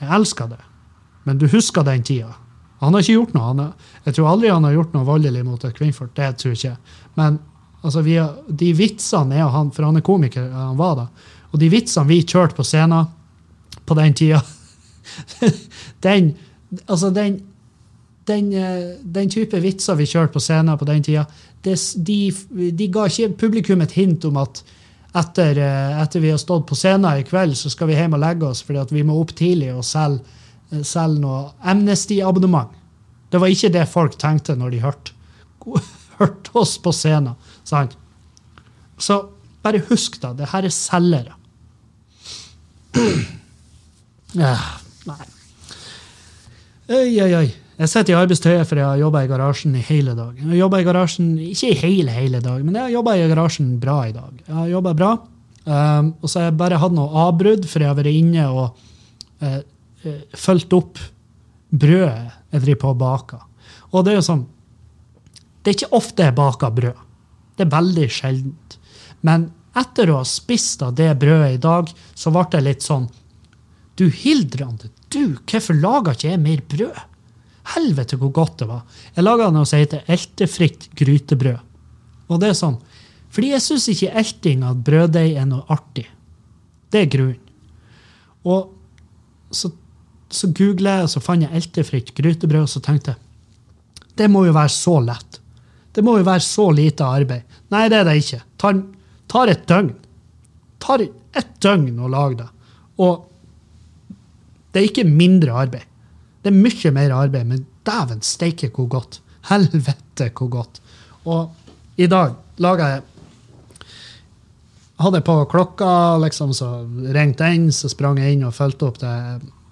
Jeg 0.00 0.10
elsker 0.18 0.50
det. 0.50 0.60
Men 1.28 1.38
du 1.38 1.46
husker 1.52 1.86
den 1.86 2.02
tida. 2.06 2.34
Han 2.82 2.94
har 2.94 3.04
ikke 3.04 3.16
gjort 3.16 3.34
noe. 3.36 3.50
Har, 3.50 3.90
jeg 4.04 4.16
tror 4.16 4.30
aldri 4.30 4.52
han 4.52 4.66
har 4.68 4.76
gjort 4.76 4.96
noe 4.96 5.08
voldelig 5.08 5.44
mot 5.46 5.64
et 5.64 5.76
kvinnfolk. 5.76 6.12
Det 6.16 6.30
tror 6.40 6.52
jeg 6.52 6.60
ikke. 6.60 7.00
Men 7.20 7.38
altså, 7.82 8.04
vi 8.04 8.18
de 8.62 8.70
vitsene 8.76 9.40
er 9.40 9.50
han, 9.52 9.72
for 9.72 9.88
han 9.88 9.96
er 9.96 10.06
komiker, 10.06 10.50
han 10.52 10.78
var 10.78 10.96
da. 11.00 11.06
Og 11.52 11.60
de 11.62 11.70
vitsene 11.72 12.10
vi 12.10 12.22
kjørte 12.22 12.58
på 12.58 12.66
scenen 12.66 13.12
på 13.86 13.94
den 13.94 14.16
tida 14.18 14.42
Den 16.04 16.34
Altså, 16.90 17.12
den 17.14 17.36
den, 18.26 18.52
eh, 18.52 18.96
den 19.02 19.30
type 19.30 19.60
vitser 19.62 19.94
vi 19.94 20.06
kjørte 20.06 20.34
på 20.34 20.42
scenen 20.42 20.78
på 20.78 20.88
den 20.88 21.04
tida, 21.06 21.26
de, 21.62 22.18
de 22.72 22.88
ga 22.92 23.06
ikke 23.06 23.36
publikum 23.38 23.84
et 23.84 23.94
hint 23.94 24.24
om 24.26 24.40
at 24.42 24.62
etter, 25.16 25.58
eh, 25.62 26.00
etter 26.02 26.22
vi 26.24 26.32
har 26.32 26.40
stått 26.42 26.66
på 26.68 26.78
scenen 26.78 27.20
i 27.20 27.26
kveld, 27.26 27.56
så 27.56 27.70
skal 27.72 27.90
vi 27.90 27.98
hjem 27.98 28.16
og 28.18 28.22
legge 28.24 28.48
oss 28.48 28.64
fordi 28.66 28.98
vi 28.98 29.06
må 29.06 29.20
opp 29.20 29.34
tidlig 29.38 29.72
og 29.74 29.86
selge, 29.86 30.35
selge 30.86 31.22
noe 31.22 31.52
Amnesty-abonnement. 31.62 32.74
Det 33.30 33.40
var 33.42 33.52
ikke 33.52 33.72
det 33.74 33.86
folk 33.90 34.16
tenkte 34.20 34.56
når 34.58 34.74
de 34.74 34.82
hørte, 34.82 35.14
hørte 36.20 36.58
oss 36.58 36.76
på 36.82 36.92
scenen. 36.94 37.36
Sant? 37.66 37.96
Så 38.98 39.20
bare 39.64 39.82
husk 39.90 40.20
da, 40.22 40.32
det 40.36 40.50
her 40.52 40.68
er 40.68 40.74
selgere. 40.74 41.36
Ja, 44.36 44.52
nei. 45.08 45.24
Oi, 46.92 47.12
oi, 47.24 47.30
oi. 47.38 47.46
Jeg 47.76 47.88
sitter 47.88 48.12
i 48.12 48.16
arbeidstøyet 48.18 48.68
for 48.68 48.80
jeg 48.80 48.84
har 48.84 48.98
jobba 49.00 49.22
i 49.24 49.28
garasjen 49.30 49.74
i 49.78 49.84
hele 49.84 50.12
dag. 50.16 50.34
Jeg 50.36 50.60
har 50.60 50.80
i 50.80 50.84
garasjen, 50.84 51.30
Ikke 51.40 51.70
i 51.72 51.78
hele 51.80 52.12
hele 52.12 52.40
dag, 52.44 52.64
men 52.64 52.74
jeg 52.74 52.82
har 52.82 52.92
jobba 52.98 53.14
i 53.16 53.24
garasjen 53.30 53.70
bra 53.80 53.96
i 54.08 54.12
dag. 54.12 54.34
Jeg 54.46 54.54
har 54.54 54.68
jobbet 54.74 54.98
bra. 54.98 55.10
Um, 55.66 56.12
og 56.20 56.30
så 56.30 56.38
har 56.38 56.50
jeg 56.50 56.58
bare 56.60 56.78
hatt 56.78 56.94
noe 56.94 57.24
avbrudd, 57.26 57.64
for 57.66 57.82
jeg 57.82 57.90
har 57.90 57.98
vært 57.98 58.12
inne 58.14 58.44
og 58.48 58.76
uh, 59.42 59.58
fulgt 60.36 60.74
opp 60.76 61.00
brødet 61.70 62.32
jeg 62.52 62.62
driver 62.62 62.80
på 62.82 62.92
og 62.92 63.00
baker. 63.00 63.42
Og 63.92 64.04
det 64.04 64.12
er 64.12 64.20
jo 64.20 64.28
sånn 64.28 64.46
Det 65.62 65.72
er 65.72 65.76
ikke 65.76 65.98
ofte 65.98 66.26
jeg 66.26 66.36
baker 66.36 66.74
brød. 66.74 66.98
Det 67.56 67.64
er 67.64 67.72
veldig 67.72 68.08
sjeldent. 68.12 68.76
Men 69.26 69.48
etter 69.76 70.10
å 70.10 70.20
ha 70.20 70.28
spist 70.28 70.84
av 70.86 70.94
det 70.96 71.10
brødet 71.20 71.56
i 71.56 71.62
dag, 71.62 71.90
så 72.14 72.32
ble 72.32 72.44
det 72.52 72.62
litt 72.64 72.86
sånn 72.86 73.08
Du 73.98 74.06
Hildrande, 74.12 74.90
du, 75.10 75.36
hvorfor 75.48 75.78
lager 75.78 76.16
ikke 76.16 76.30
jeg 76.30 76.42
mer 76.42 76.62
brød? 76.70 76.98
Helvete, 77.74 78.18
hvor 78.20 78.30
godt 78.34 78.60
det 78.60 78.68
var. 78.70 78.84
Jeg 79.16 79.24
laga 79.24 79.48
noe 79.50 79.66
som 79.66 79.80
heter 79.80 80.04
eltefritt 80.12 80.88
grytebrød. 80.98 81.62
Og 82.30 82.42
det 82.42 82.52
er 82.52 82.58
sånn, 82.58 82.76
fordi 83.32 83.52
jeg 83.52 83.64
syns 83.64 83.88
ikke 83.90 84.12
elting 84.20 84.62
av 84.66 84.78
brøddeig 84.86 85.34
er 85.40 85.48
noe 85.48 85.66
artig. 85.72 86.06
Det 86.92 87.02
er 87.02 87.10
grunnen. 87.10 87.42
Og 88.46 88.70
så, 89.54 89.72
så 90.36 90.50
googlet 90.52 90.92
jeg, 90.92 91.06
og 91.06 91.12
så 91.12 91.22
fant 91.24 91.44
jeg 91.44 91.56
eltefritt 91.56 92.12
grytebrød, 92.16 92.66
og 92.66 92.72
så 92.72 92.82
tenkte 92.84 93.14
jeg 93.14 93.22
det 94.16 94.30
må 94.32 94.46
jo 94.46 94.52
være 94.56 94.72
så 94.72 94.94
lett. 95.04 95.40
Det 95.92 96.00
må 96.04 96.14
jo 96.16 96.24
være 96.24 96.44
så 96.44 96.70
lite 96.72 97.04
arbeid. 97.04 97.56
Nei, 97.72 97.86
det 97.92 97.98
er 97.98 98.06
det 98.08 98.14
ikke. 98.22 98.38
Tar, 98.60 98.78
tar 99.28 99.52
et 99.52 99.66
døgn. 99.68 99.90
Tar 100.80 101.04
et 101.04 101.50
døgn 101.60 101.98
å 102.00 102.08
lage 102.12 102.38
det. 102.40 102.46
Og 103.04 103.26
det 104.72 104.80
er 104.80 104.88
ikke 104.88 105.04
mindre 105.08 105.56
arbeid. 105.56 105.84
Det 106.40 106.52
er 106.52 106.56
mye 106.56 106.92
mer 106.96 107.12
arbeid, 107.16 107.48
men 107.50 107.66
dæven 107.84 108.24
steike 108.24 108.70
hvor 108.72 108.88
godt. 108.96 109.20
Helvete 109.50 110.30
hvor 110.36 110.50
godt. 110.52 110.80
Og 111.28 112.00
i 112.00 112.08
dag 112.08 112.36
laga 112.62 112.94
jeg 112.94 113.04
Hadde 114.96 115.20
på 115.20 115.34
klokka, 115.52 116.16
liksom, 116.22 116.54
så 116.56 116.70
ringte 117.12 117.44
den, 117.44 117.66
så 117.68 117.90
sprang 117.92 118.16
jeg 118.16 118.32
inn 118.32 118.46
og 118.48 118.54
fulgte 118.56 118.86
opp 118.88 118.96
det 119.02 119.10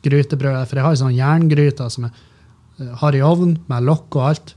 grytebrødet. 0.05 0.69
For 0.71 0.81
jeg 0.81 0.87
har 0.87 1.01
sånn 1.01 1.17
jerngryter 1.17 1.91
som 1.93 2.09
jeg 2.09 2.15
eh, 2.81 2.93
har 3.01 3.17
i 3.17 3.23
ovn, 3.25 3.57
med 3.71 3.89
lokk 3.89 4.21
og 4.21 4.29
alt. 4.31 4.55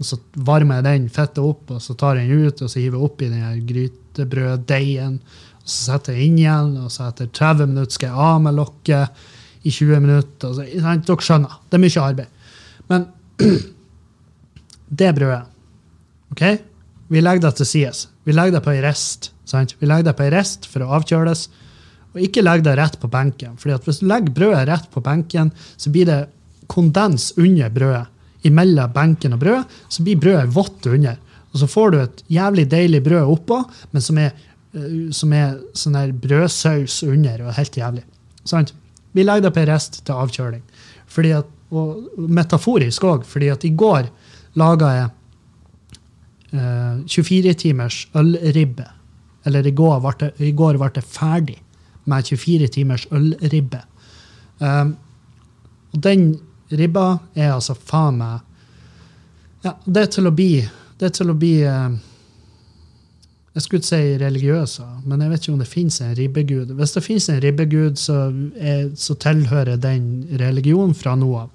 Og 0.00 0.08
så 0.08 0.18
varmer 0.46 0.80
jeg 0.80 0.86
den 0.88 1.08
fettet 1.12 1.42
opp, 1.44 1.70
og 1.70 1.82
så 1.82 1.94
tar 1.98 2.18
jeg 2.18 2.30
den 2.30 2.48
ut 2.48 2.62
og 2.64 2.70
så 2.70 2.80
hiver 2.80 2.98
jeg 2.98 3.08
oppi 3.08 3.30
den 3.30 3.66
grytebrøddeigen. 3.68 5.20
Og 5.62 5.70
så 5.70 5.78
setter 5.92 6.18
jeg 6.18 6.28
inn 6.28 6.40
igjen, 6.42 6.74
og 6.82 6.90
så 6.92 7.08
etter 7.08 7.30
30 7.30 7.70
minutter 7.70 7.96
skal 7.96 8.10
jeg 8.10 8.26
av 8.26 8.42
med 8.44 8.58
lokket 8.58 9.24
i 9.64 9.72
20 9.72 10.02
minutter. 10.04 10.52
Så, 10.52 10.66
dere 10.66 11.28
skjønner, 11.28 11.58
det 11.70 11.78
er 11.78 11.84
mye 11.86 12.04
arbeid. 12.04 12.50
Men 12.92 13.06
det 15.00 15.14
brødet 15.16 15.44
OK? 16.34 16.42
Vi 17.12 17.22
legger 17.22 17.46
det 17.46 17.54
til 17.60 17.68
sides. 17.68 18.08
Vi 18.24 18.34
legger 18.34 18.58
det 18.58 18.64
på 18.64 18.72
ei 18.74 18.82
rest. 18.82 19.30
Sant? 19.48 19.76
Vi 19.78 19.86
legger 19.86 20.10
det 20.10 20.16
på 20.18 20.26
ei 20.26 20.32
rest 20.34 20.66
for 20.70 20.84
å 20.84 20.90
avkjøles. 20.98 21.46
Og 22.14 22.22
ikke 22.22 22.44
legg 22.44 22.62
det 22.62 22.76
rett 22.78 22.96
på 23.02 23.10
benken. 23.10 23.56
fordi 23.58 23.74
at 23.74 23.84
hvis 23.84 24.00
du 24.00 24.06
legger 24.06 24.34
brødet 24.34 24.68
rett 24.68 24.90
på 24.90 25.02
benken, 25.02 25.50
så 25.76 25.90
blir 25.90 26.06
det 26.06 26.20
kondens 26.70 27.32
under 27.36 27.70
brødet. 27.70 28.06
Imellom 28.44 28.92
benken 28.92 29.34
og 29.34 29.40
brødet, 29.40 29.64
så 29.88 30.02
blir 30.02 30.20
brødet 30.20 30.54
vått 30.54 30.86
under. 30.86 31.18
Og 31.52 31.60
så 31.60 31.66
får 31.70 31.90
du 31.90 31.98
et 32.00 32.22
jævlig 32.28 32.68
deilig 32.70 33.02
brød 33.02 33.30
oppå, 33.30 33.60
men 33.90 34.02
som 34.02 34.18
er, 34.18 34.32
eh, 34.74 35.10
som 35.10 35.32
er 35.32 35.58
sånn 35.74 35.94
her 35.98 36.12
brødsaus 36.12 37.02
under. 37.02 37.42
og 37.46 37.54
helt 37.54 37.76
jævlig. 37.76 38.04
Sant? 38.44 38.72
Vi 39.12 39.22
legger 39.22 39.48
det 39.48 39.54
på 39.54 39.60
ei 39.60 39.66
rest 39.66 40.04
til 40.04 40.14
avkjøling. 40.14 40.62
Fordi 41.06 41.30
at, 41.30 41.46
og 41.70 42.02
metaforisk 42.16 43.02
òg, 43.02 43.24
fordi 43.24 43.48
at 43.48 43.64
i 43.64 43.70
går 43.70 44.08
laga 44.54 44.86
jeg 44.94 45.10
eh, 46.52 47.02
24 47.06 47.54
timers 47.54 48.06
ølribbe. 48.14 48.86
Eller 49.46 49.66
i 49.66 49.70
går 49.72 50.00
ble 50.78 50.90
det 50.94 51.04
ferdig 51.04 51.58
med 52.04 52.26
24 52.26 52.68
timers 52.68 53.06
ølribbe. 53.12 53.80
Um, 54.60 54.96
og 55.94 56.02
den 56.02 56.34
ribba 56.72 57.18
er 57.34 57.54
altså 57.54 57.74
faen 57.74 58.18
meg 58.20 58.42
ja, 59.64 59.72
Det 59.84 60.02
er 60.04 60.10
til 60.14 60.28
å 60.28 60.32
bli 60.34 60.50
Det 61.00 61.08
er 61.08 61.14
til 61.16 61.32
å 61.32 61.34
bli 61.38 61.52
uh, 61.66 61.96
Jeg 63.54 63.64
skulle 63.64 63.82
ikke 63.82 63.88
si 63.88 64.16
religiøs, 64.22 64.76
men 65.06 65.24
jeg 65.24 65.32
vet 65.32 65.42
ikke 65.42 65.54
om 65.54 65.60
det 65.62 65.68
fins 65.70 66.00
en 66.02 66.14
ribbegud. 66.18 66.72
Hvis 66.74 66.94
det 66.96 67.02
fins 67.06 67.28
en 67.30 67.42
ribbegud, 67.42 67.98
så, 68.02 68.16
er, 68.58 68.88
så, 68.98 69.14
tilhører 69.14 69.78
den 69.78 70.08
religionen 70.40 70.94
fra 70.98 71.14
nå 71.14 71.28
av. 71.38 71.52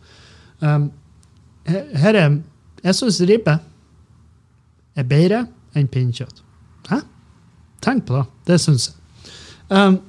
Um, 0.63 0.85
her 1.67 2.15
er 2.15 2.37
Jeg 2.83 2.95
syns 2.95 3.19
ribbe 3.27 3.57
er 4.95 5.07
bedre 5.07 5.41
enn 5.75 5.91
pinnekjøtt. 5.91 6.39
Hæ? 6.87 7.01
Tenk 7.83 8.07
på 8.07 8.15
det. 8.15 8.25
Det 8.47 8.61
syns 8.63 8.89
jeg. 8.89 8.95
Um, 9.69 9.99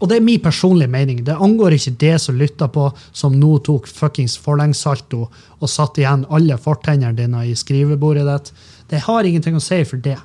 og 0.00 0.08
det 0.08 0.16
er 0.16 0.24
min 0.24 0.40
personlige 0.40 0.88
mening. 0.88 1.20
Det 1.26 1.36
angår 1.36 1.76
ikke 1.76 1.92
det 2.00 2.14
som 2.24 2.38
lytter 2.40 2.70
på, 2.72 2.86
som 3.12 3.36
nå 3.36 3.58
tok 3.66 3.88
fuckings 3.88 4.38
forlengssalto 4.40 5.26
og 5.26 5.68
satte 5.68 6.00
igjen 6.00 6.24
alle 6.32 6.56
fortennene 6.56 7.16
dine 7.18 7.44
i 7.50 7.54
skrivebordet 7.56 8.24
ditt. 8.24 8.52
Det 8.88 9.02
har 9.04 9.28
ingenting 9.28 9.58
å 9.58 9.62
si 9.62 9.82
for 9.84 10.00
det. 10.00 10.16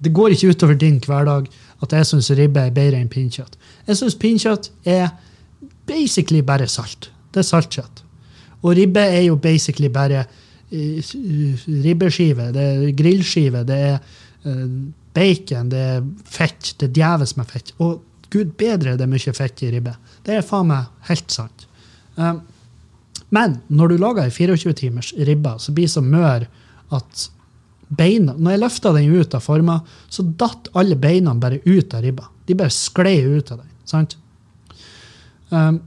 Det 0.00 0.14
går 0.16 0.32
ikke 0.32 0.54
utover 0.54 0.78
din 0.80 0.96
hverdag 1.04 1.50
at 1.84 1.92
jeg 1.92 2.08
syns 2.08 2.30
ribbe 2.38 2.64
er 2.64 2.74
bedre 2.74 3.02
enn 3.02 3.12
pinnkjøtt. 3.12 3.58
Jeg 3.86 4.00
syns 4.00 4.16
pinnkjøtt 4.18 4.70
er 4.88 5.10
basically 5.88 6.40
bare 6.42 6.68
salt. 6.70 7.10
Det 7.34 7.42
er 7.42 7.50
saltkjøtt. 7.50 8.04
Og 8.62 8.74
ribbe 8.78 9.04
er 9.04 9.26
jo 9.28 9.36
basically 9.36 9.90
bare 9.92 10.24
uh, 10.24 11.12
ribbeskive, 11.84 12.48
det 12.54 12.64
er 12.64 12.88
grillskive, 12.96 13.62
det 13.68 13.78
er 13.92 13.98
uh, 14.48 14.64
bacon, 15.14 15.68
det 15.68 15.84
er 15.92 16.04
fett. 16.24 16.74
Det 16.80 16.88
er 16.88 16.96
djevelsk 16.96 17.38
med 17.38 17.52
fett. 17.52 17.74
Og 17.84 17.98
Gud 18.34 18.54
bedre 18.60 18.96
det 18.98 19.06
er 19.06 19.10
mye 19.10 19.34
fett 19.36 19.62
i 19.64 19.72
ribbe. 19.72 19.94
Det 20.24 20.36
er 20.36 20.46
faen 20.46 20.70
meg 20.70 21.08
helt 21.08 21.32
sant. 21.32 21.66
Um, 22.16 22.42
men 23.34 23.58
når 23.68 23.92
du 23.92 23.98
lager 24.00 24.24
ei 24.24 24.32
24-timers 24.32 25.12
ribbe 25.28 25.54
så 25.60 25.74
blir 25.76 25.88
det 25.88 25.92
så 25.92 26.02
mør 26.04 26.46
at 26.96 27.26
beina 27.88 28.34
Når 28.36 28.52
jeg 28.52 28.60
løfta 28.60 28.90
den 28.92 29.14
ut 29.16 29.34
av 29.36 29.40
forma, 29.40 29.78
så 30.12 30.22
datt 30.40 30.66
alle 30.76 30.96
beina 31.00 31.32
bare 31.34 31.62
ut 31.64 31.94
av 31.96 32.02
ribba. 32.04 32.26
De 32.44 32.56
bare 32.56 32.72
sklei 32.74 33.22
ut 33.24 33.52
av 33.52 33.62
den. 33.62 33.70
sant? 33.88 34.16
Um, 35.48 35.78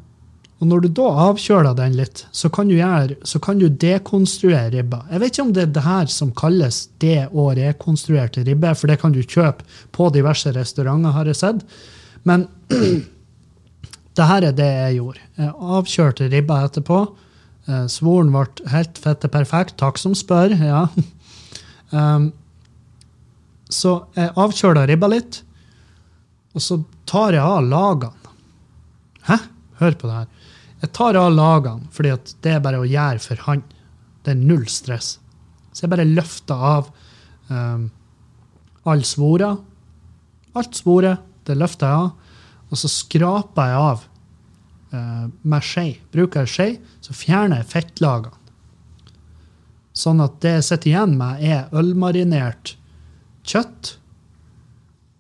og 0.62 0.70
når 0.70 0.82
du 0.82 0.88
da 0.98 1.08
avkjøler 1.28 1.74
den 1.78 1.96
litt, 1.98 2.24
så 2.38 2.50
kan 2.54 2.70
du, 2.70 2.76
gjøre, 2.78 3.18
så 3.26 3.40
kan 3.42 3.58
du 3.58 3.68
dekonstruere 3.70 4.70
ribba. 4.76 5.00
Jeg 5.10 5.22
vet 5.22 5.34
ikke 5.34 5.46
om 5.48 5.54
det 5.58 5.64
er 5.64 5.72
det 5.74 5.86
her 5.86 6.12
som 6.14 6.34
kalles 6.38 6.84
det 7.02 7.24
å 7.34 7.48
rekonstruerte 7.58 8.44
ribbe, 8.46 8.74
for 8.78 8.90
det 8.90 9.00
kan 9.02 9.14
du 9.14 9.24
kjøpe 9.24 9.66
på 9.94 10.10
diverse 10.14 10.54
restauranter, 10.54 11.16
har 11.18 11.30
jeg 11.30 11.40
sett. 11.40 11.66
Men 12.28 12.48
det 14.18 14.28
her 14.30 14.48
er 14.48 14.56
det 14.56 14.70
jeg 14.70 14.98
gjorde. 15.00 15.26
Jeg 15.40 15.54
avkjørte 15.78 16.30
ribba 16.32 16.60
etterpå. 16.68 17.00
Eh, 17.70 17.86
svoren 17.92 18.32
ble 18.34 18.72
helt 18.74 19.00
fette 19.02 19.30
perfekt. 19.32 19.78
Takk 19.82 20.02
som 20.02 20.16
spør. 20.18 20.56
ja. 20.58 20.86
Um, 21.92 22.32
så 23.82 24.02
jeg 24.18 24.34
avkjøla 24.40 24.86
ribba 24.90 25.08
litt, 25.12 25.42
og 26.52 26.64
så 26.64 26.82
tar 27.08 27.38
jeg 27.38 27.44
av 27.44 27.64
lagene. 27.64 28.36
Hæ? 29.28 29.38
Hør 29.80 29.96
på 29.98 30.10
det 30.10 30.18
her. 30.18 30.52
Jeg 30.82 30.94
tar 30.98 31.18
av 31.20 31.32
lagene, 31.34 31.88
fordi 31.94 32.12
det 32.44 32.56
er 32.56 32.64
bare 32.64 32.82
å 32.82 32.88
gjøre 32.90 33.22
for 33.24 33.44
han. 33.48 33.64
Det 34.26 34.34
er 34.34 34.40
null 34.42 34.66
stress. 34.70 35.16
Så 35.72 35.86
jeg 35.86 35.92
bare 35.94 36.08
løfter 36.10 36.66
av 36.72 36.90
um, 37.50 37.86
all 38.90 39.04
svora. 39.08 39.54
Alt 40.58 40.76
svoret 40.76 41.31
det 41.48 41.58
løfter 41.58 41.90
jeg 41.90 42.06
av, 42.06 42.38
og 42.72 42.80
så 42.80 42.90
skraper 42.92 43.72
jeg 43.72 43.80
av 43.88 44.04
uh, 44.94 45.26
med 45.42 45.66
skje. 45.66 45.88
Bruker 46.14 46.46
jeg 46.46 46.54
skje, 46.54 46.70
så 47.04 47.16
fjerner 47.18 47.62
jeg 47.62 47.72
fettlagene. 47.74 48.38
Sånn 49.92 50.24
at 50.24 50.38
det 50.44 50.54
jeg 50.56 50.68
sitter 50.70 50.94
igjen 50.94 51.18
med, 51.20 51.42
er 51.44 51.74
ølmarinert 51.76 52.78
kjøtt 53.44 53.98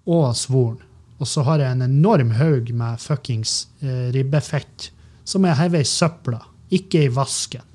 og 0.07 0.31
svoren. 0.39 0.79
Og 1.21 1.27
så 1.29 1.43
har 1.45 1.61
jeg 1.61 1.75
en 1.75 1.85
enorm 1.85 2.31
haug 2.39 2.71
med 2.73 3.01
fuckings 3.03 3.65
uh, 3.83 4.09
ribbefett 4.15 4.89
som 5.27 5.45
jeg 5.45 5.59
hever 5.59 5.83
i 5.83 5.87
søpla, 5.87 6.39
ikke 6.73 7.05
i 7.05 7.11
vasken. 7.13 7.67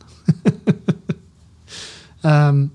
um, 2.26 2.66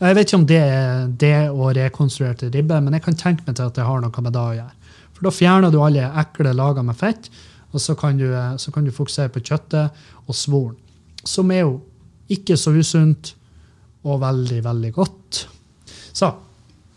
Jeg 0.00 0.16
vet 0.16 0.28
ikke 0.28 0.38
om 0.40 0.48
det 0.48 0.60
er 0.60 1.06
det 1.20 1.36
å 1.50 1.70
rekonstruerte 1.76 2.50
ribbe, 2.54 2.80
men 2.82 2.96
jeg 2.96 3.04
kan 3.04 3.18
tenke 3.18 3.46
meg 3.46 3.56
til 3.58 3.70
at 3.70 3.78
det 3.78 3.86
har 3.86 4.02
noe 4.02 4.24
med 4.24 4.34
det 4.34 4.42
å 4.42 4.56
gjøre. 4.58 4.94
For 5.14 5.28
da 5.28 5.32
fjerner 5.36 5.72
du 5.72 5.80
alle 5.84 6.10
ekle 6.22 6.54
lager 6.56 6.86
med 6.86 6.96
fett, 6.96 7.30
og 7.70 7.82
så 7.82 7.94
kan, 7.98 8.18
du, 8.18 8.26
så 8.58 8.72
kan 8.74 8.86
du 8.86 8.94
fokusere 8.94 9.30
på 9.34 9.42
kjøttet 9.44 9.98
og 10.26 10.34
svoren. 10.34 10.78
Som 11.22 11.52
er 11.54 11.66
jo 11.66 11.74
ikke 12.32 12.56
så 12.58 12.72
usunt 12.74 13.34
og 14.08 14.22
veldig, 14.22 14.62
veldig 14.64 14.92
godt. 14.96 15.42
Så, 16.16 16.30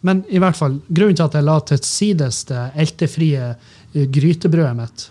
men 0.08 0.24
i 0.32 0.40
hvert 0.42 0.58
fall, 0.58 0.80
grunnen 0.88 1.18
til 1.20 1.28
at 1.28 1.38
jeg 1.38 1.48
la 1.48 1.58
til 1.68 1.82
sides 1.86 2.44
det 2.50 2.64
eltefrie 2.80 3.50
eh, 3.52 4.08
grytebrødet 4.08 4.78
mitt 4.80 5.08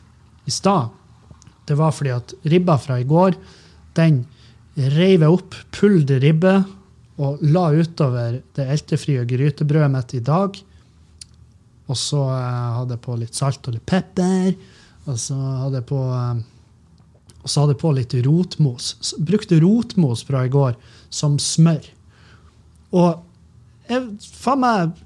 i 0.48 0.54
stad, 0.54 0.90
det 1.68 1.76
var 1.78 1.92
fordi 1.94 2.14
at 2.16 2.34
ribba 2.48 2.78
fra 2.80 2.98
i 2.98 3.06
går, 3.08 3.36
den 3.96 4.24
reiv 4.74 5.22
jeg 5.22 5.36
opp, 5.36 5.56
pulde 5.76 6.18
ribbe 6.22 6.62
og 7.20 7.42
la 7.44 7.66
utover 7.76 8.38
det 8.56 8.68
eltefrie 8.72 9.24
grytebrødet 9.28 9.90
mitt 9.92 10.14
i 10.16 10.22
dag. 10.24 10.56
Og 11.90 11.98
så 11.98 12.22
eh, 12.32 12.70
hadde 12.78 12.96
jeg 12.96 13.04
på 13.04 13.18
litt 13.20 13.36
salt 13.36 13.68
og 13.68 13.76
litt 13.76 13.86
pepper. 13.88 14.54
Og 15.10 15.18
så 15.20 15.36
hadde 15.36 15.82
jeg 15.82 15.88
på, 15.90 16.00
eh, 16.16 16.40
hadde 17.44 17.74
jeg 17.74 17.82
på 17.82 17.92
litt 17.98 18.16
rotmos. 18.28 18.94
Brukte 19.20 19.60
rotmos 19.62 20.24
fra 20.28 20.46
i 20.46 20.52
går 20.52 20.78
som 21.12 21.36
smør. 21.42 21.84
Og 22.96 23.90
jeg 23.90 24.32
faen 24.40 24.62
meg 24.62 24.98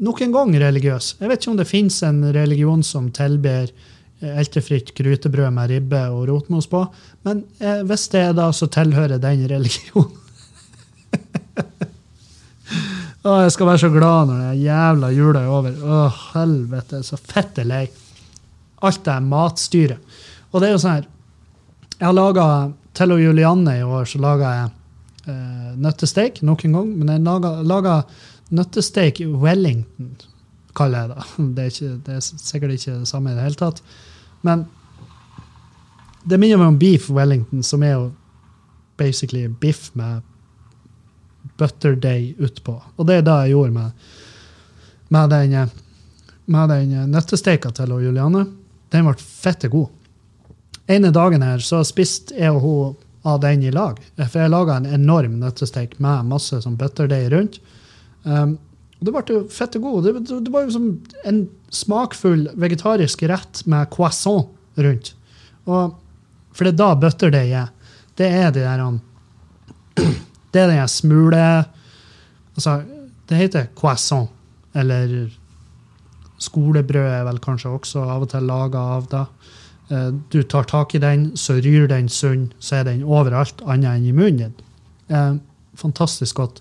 nok 0.00 0.24
en 0.24 0.36
gang 0.36 0.54
religiøs. 0.62 1.16
Jeg 1.20 1.28
vet 1.28 1.42
ikke 1.42 1.52
om 1.52 1.60
det 1.60 1.68
fins 1.68 2.00
en 2.06 2.22
religion 2.32 2.84
som 2.86 3.10
tilber 3.12 3.68
eh, 3.68 4.32
eltefritt 4.32 4.94
grytebrød 4.96 5.52
med 5.58 5.74
ribbe 5.74 6.06
og 6.14 6.24
rotmos 6.30 6.70
på, 6.70 6.86
men 7.26 7.44
hvis 7.84 8.06
det 8.14 8.20
er 8.30 8.34
da, 8.38 8.48
så 8.54 8.70
tilhører 8.72 9.20
den 9.20 9.44
religionen. 9.50 10.19
Å, 13.20 13.34
jeg 13.44 13.52
skal 13.52 13.68
være 13.68 13.80
så 13.82 13.90
glad 13.92 14.30
når 14.30 14.38
den 14.40 14.60
jævla 14.62 15.10
jula 15.12 15.42
er 15.44 15.52
over. 15.52 15.74
Å, 15.76 16.04
helvete, 16.32 17.02
så 17.04 17.18
fette 17.20 17.66
lei. 17.68 17.84
Alt 18.86 19.02
det 19.04 19.16
matstyret. 19.26 20.14
Og 20.50 20.62
det 20.62 20.70
er 20.70 20.72
jo 20.72 20.80
sånn 20.80 20.96
her 20.96 21.04
Jeg 21.98 22.06
har 22.08 22.14
laga 22.16 22.44
Til 22.96 23.12
og 23.14 23.20
Julianne 23.20 23.74
i 23.76 23.82
år 23.84 24.08
så 24.08 24.18
laga 24.18 24.48
jeg 24.56 24.70
eh, 25.30 25.68
nøttesteik 25.84 26.40
nok 26.42 26.64
en 26.64 26.78
gang, 26.78 26.88
men 26.96 27.12
jeg 27.12 27.52
laga 27.68 28.00
nøttesteik 28.56 29.20
Wellington, 29.30 30.14
kaller 30.74 31.04
jeg 31.04 31.12
det. 31.12 31.26
Det 31.54 31.62
er, 31.62 31.70
ikke, 31.74 31.92
det 32.06 32.16
er 32.16 32.24
sikkert 32.24 32.74
ikke 32.74 32.96
det 33.02 33.10
samme 33.12 33.30
i 33.30 33.36
det 33.36 33.44
hele 33.44 33.60
tatt. 33.60 33.82
Men 34.42 34.64
det 36.24 36.40
minner 36.40 36.58
meg 36.60 36.72
om 36.72 36.80
beef 36.80 37.06
Wellington, 37.12 37.62
som 37.62 37.84
er 37.84 37.94
jo 37.94 38.08
basically 39.00 39.46
biff 39.60 39.92
med 39.94 40.24
butterdeig 41.60 42.40
utpå. 42.40 42.74
Og 42.96 43.06
det 43.08 43.20
er 43.20 43.26
det 43.26 43.36
jeg 43.44 43.54
gjorde 43.54 43.76
med, 43.76 44.08
med 45.14 45.34
den, 45.34 45.76
med 46.50 46.74
den 46.74 47.12
nøttesteika 47.12 47.72
til 47.76 47.94
Juliane. 48.00 48.46
Den 48.90 49.06
ble 49.06 49.14
fette 49.20 49.70
god. 49.70 49.88
ene 50.90 51.12
dagen 51.14 51.42
her 51.46 51.62
så 51.62 51.84
spiste 51.86 52.34
jeg 52.34 52.50
og 52.50 52.64
hun 52.64 52.96
av 53.22 53.40
den 53.40 53.62
i 53.62 53.70
lag. 53.70 54.00
For 54.16 54.40
jeg 54.40 54.52
laga 54.52 54.78
en 54.80 54.88
enorm 54.88 55.38
nøttesteik 55.42 55.98
med 56.00 56.28
masse 56.30 56.62
sånn 56.64 56.78
butterdeig 56.80 57.28
rundt. 57.34 57.60
Um, 58.24 58.56
det 59.00 59.12
ble 59.12 59.22
jo 59.28 59.42
fette 59.52 59.80
god. 59.80 60.04
Det, 60.04 60.14
det, 60.28 60.38
det 60.46 60.52
var 60.52 60.66
jo 60.66 60.74
som 60.74 60.88
en 61.28 61.42
smakfull 61.72 62.48
vegetarisk 62.60 63.22
rett 63.28 63.62
med 63.70 63.90
croissant 63.92 64.50
rundt. 64.80 65.14
Og, 65.68 65.96
for 66.52 66.66
det 66.66 66.74
er 66.74 66.80
da 66.80 66.90
butterdeig 67.04 67.54
er. 67.62 67.70
Det 68.18 68.28
er 68.28 68.52
de 68.52 68.64
der 68.64 68.84
Det 70.52 70.62
er 70.62 70.72
den 70.72 70.88
smule 70.88 71.44
Altså, 72.56 72.82
det 73.28 73.36
heter 73.38 73.68
croissant. 73.78 74.28
Eller 74.74 75.30
skolebrød 76.40 77.12
er 77.12 77.24
vel 77.28 77.38
kanskje 77.42 77.70
også 77.72 78.02
av 78.04 78.24
og 78.26 78.32
til 78.32 78.48
laga 78.48 78.82
av 78.96 79.06
det. 79.12 79.24
Eh, 79.90 80.10
du 80.32 80.42
tar 80.42 80.68
tak 80.70 80.94
i 80.94 81.02
den, 81.02 81.30
så 81.36 81.58
ryr 81.58 81.88
den 81.90 82.08
sunn, 82.08 82.50
så 82.62 82.80
er 82.80 82.90
den 82.90 83.04
overalt 83.04 83.62
annet 83.66 83.98
enn 83.98 84.06
i 84.06 84.14
munnen 84.14 84.38
din. 84.42 84.54
Eh, 85.10 85.32
fantastisk 85.78 86.38
godt. 86.38 86.60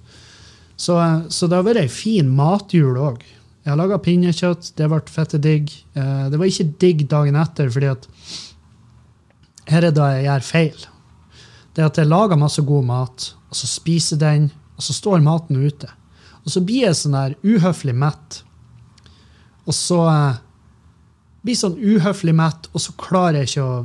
Så, 0.76 0.98
eh, 0.98 1.28
så, 1.30 1.48
det 1.48 1.60
har 1.60 1.68
vært 1.68 1.84
ei 1.84 1.90
en 1.90 1.98
fin 2.00 2.32
matjul 2.36 2.98
òg. 2.98 3.24
Jeg 3.64 3.74
har 3.74 3.78
laga 3.78 4.00
pinnekjøtt, 4.02 4.72
det 4.80 4.88
ble 4.90 5.02
fette 5.06 5.38
digg. 5.38 5.70
Det 5.94 6.38
var 6.40 6.48
ikke 6.48 6.72
digg 6.80 7.04
dagen 7.12 7.36
etter, 7.38 7.68
fordi 7.70 7.90
at 7.92 8.08
her 9.70 9.86
er 9.86 9.94
det 9.94 10.08
jeg 10.16 10.24
gjør 10.26 10.46
feil. 10.48 10.88
Det 11.76 11.84
er 11.84 11.90
at 11.90 12.00
jeg 12.02 12.10
lager 12.10 12.40
masse 12.40 12.62
god 12.66 12.88
mat, 12.88 13.30
og 13.50 13.58
så 13.58 13.70
spiser 13.70 14.20
den, 14.22 14.50
og 14.78 14.86
så 14.86 14.96
står 14.96 15.24
maten 15.26 15.60
ute. 15.60 15.90
Og 16.46 16.54
så 16.54 16.64
blir 16.66 16.88
jeg 16.88 16.98
sånn 16.98 17.18
der 17.18 17.36
uhøflig 17.44 17.96
mett. 17.98 18.42
Og 19.68 19.76
så 19.76 20.00
eh, 20.10 20.40
blir 21.46 21.58
sånn 21.60 21.78
uhøflig 21.78 22.36
mett, 22.36 22.70
og 22.74 22.84
så 22.84 22.96
klarer 23.00 23.42
jeg 23.42 23.52
ikke 23.52 23.68
å 23.68 23.80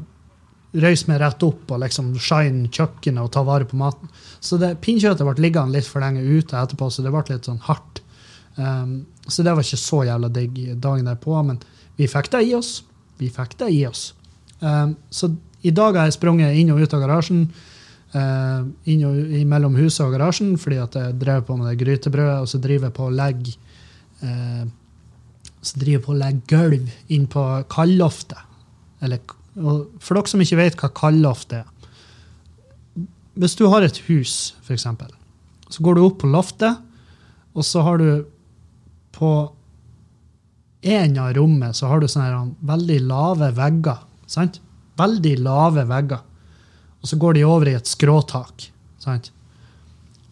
røyse 0.74 1.06
meg 1.06 1.20
rett 1.22 1.44
opp 1.46 1.70
og 1.70 1.82
liksom 1.84 2.08
shine 2.18 2.70
kjøkkenet 2.72 3.22
og 3.22 3.30
ta 3.34 3.44
vare 3.46 3.66
på 3.68 3.78
maten. 3.78 4.10
Så 4.42 4.58
det, 4.58 4.74
pinnkjøttet 4.82 5.26
ble 5.26 5.44
liggende 5.44 5.76
litt 5.76 5.86
for 5.86 6.02
lenge 6.02 6.24
ute 6.24 6.58
etterpå, 6.58 6.88
så 6.90 7.04
det 7.04 7.12
ble 7.14 7.22
litt 7.28 7.46
sånn 7.46 7.62
hardt. 7.68 8.00
Um, 8.56 9.04
så 9.26 9.42
det 9.42 9.54
var 9.54 9.66
ikke 9.66 9.80
så 9.82 10.02
jævla 10.06 10.30
digg 10.34 10.58
dagen 10.82 11.06
derpå, 11.10 11.36
men 11.46 11.60
vi 11.98 12.10
fikk 12.10 12.32
det 12.34 12.42
i 12.48 12.54
oss. 12.58 12.76
Vi 13.22 13.30
fikk 13.30 13.54
det 13.62 13.70
i 13.74 13.84
oss. 13.86 14.08
Um, 14.58 14.96
så 15.14 15.30
i 15.64 15.72
dag 15.74 15.96
har 15.96 16.08
jeg 16.08 16.18
sprunget 16.18 16.58
inn 16.58 16.72
og 16.74 16.82
ut 16.82 16.94
av 16.94 17.04
garasjen. 17.04 17.46
Uh, 18.14 18.68
inn 18.86 19.00
og 19.08 19.16
mellom 19.50 19.74
huset 19.74 20.04
og 20.04 20.12
garasjen 20.14 20.52
fordi 20.60 20.76
at 20.78 20.94
jeg 20.94 21.16
drev 21.18 21.40
på 21.48 21.56
med 21.58 21.66
det 21.66 21.80
grytebrødet, 21.80 22.44
og 22.44 22.50
så 22.50 22.60
driver 22.62 22.86
jeg 22.86 22.94
på 22.94 23.08
å 23.08 23.14
legge 23.14 23.54
eh, 24.22 24.66
så 25.64 25.80
driver 25.80 25.96
jeg 25.96 26.04
på 26.04 26.12
å 26.12 26.20
legge 26.20 26.44
gulv 26.52 26.92
inn 27.16 27.24
på 27.30 27.42
kaldloftet. 27.72 28.38
Eller, 29.04 29.18
for 29.56 30.14
dere 30.14 30.30
som 30.30 30.44
ikke 30.44 30.60
vet 30.60 30.78
hva 30.80 30.90
kaldloft 30.94 31.52
er 31.56 31.66
Hvis 33.34 33.56
du 33.58 33.66
har 33.72 33.82
et 33.82 33.98
hus, 34.06 34.54
f.eks., 34.62 34.86
så 35.74 35.82
går 35.82 35.96
du 35.96 36.04
opp 36.04 36.20
på 36.22 36.30
loftet, 36.30 36.78
og 37.54 37.66
så 37.66 37.82
har 37.82 37.98
du 37.98 38.26
på 39.14 39.30
en 40.84 41.18
av 41.18 41.32
rommet 41.34 41.76
så 41.76 41.88
har 41.88 42.02
du 42.02 42.08
sånne 42.10 42.54
veldig 42.68 43.00
lave 43.08 43.50
vegger. 43.56 44.04
sant? 44.26 44.60
Veldig 45.00 45.38
lave 45.42 45.86
vegger. 45.88 46.20
Og 47.04 47.08
så 47.10 47.18
går 47.20 47.36
de 47.36 47.44
over 47.44 47.68
i 47.68 47.76
et 47.76 47.88
skråtak. 47.88 48.70
sant? 48.98 49.28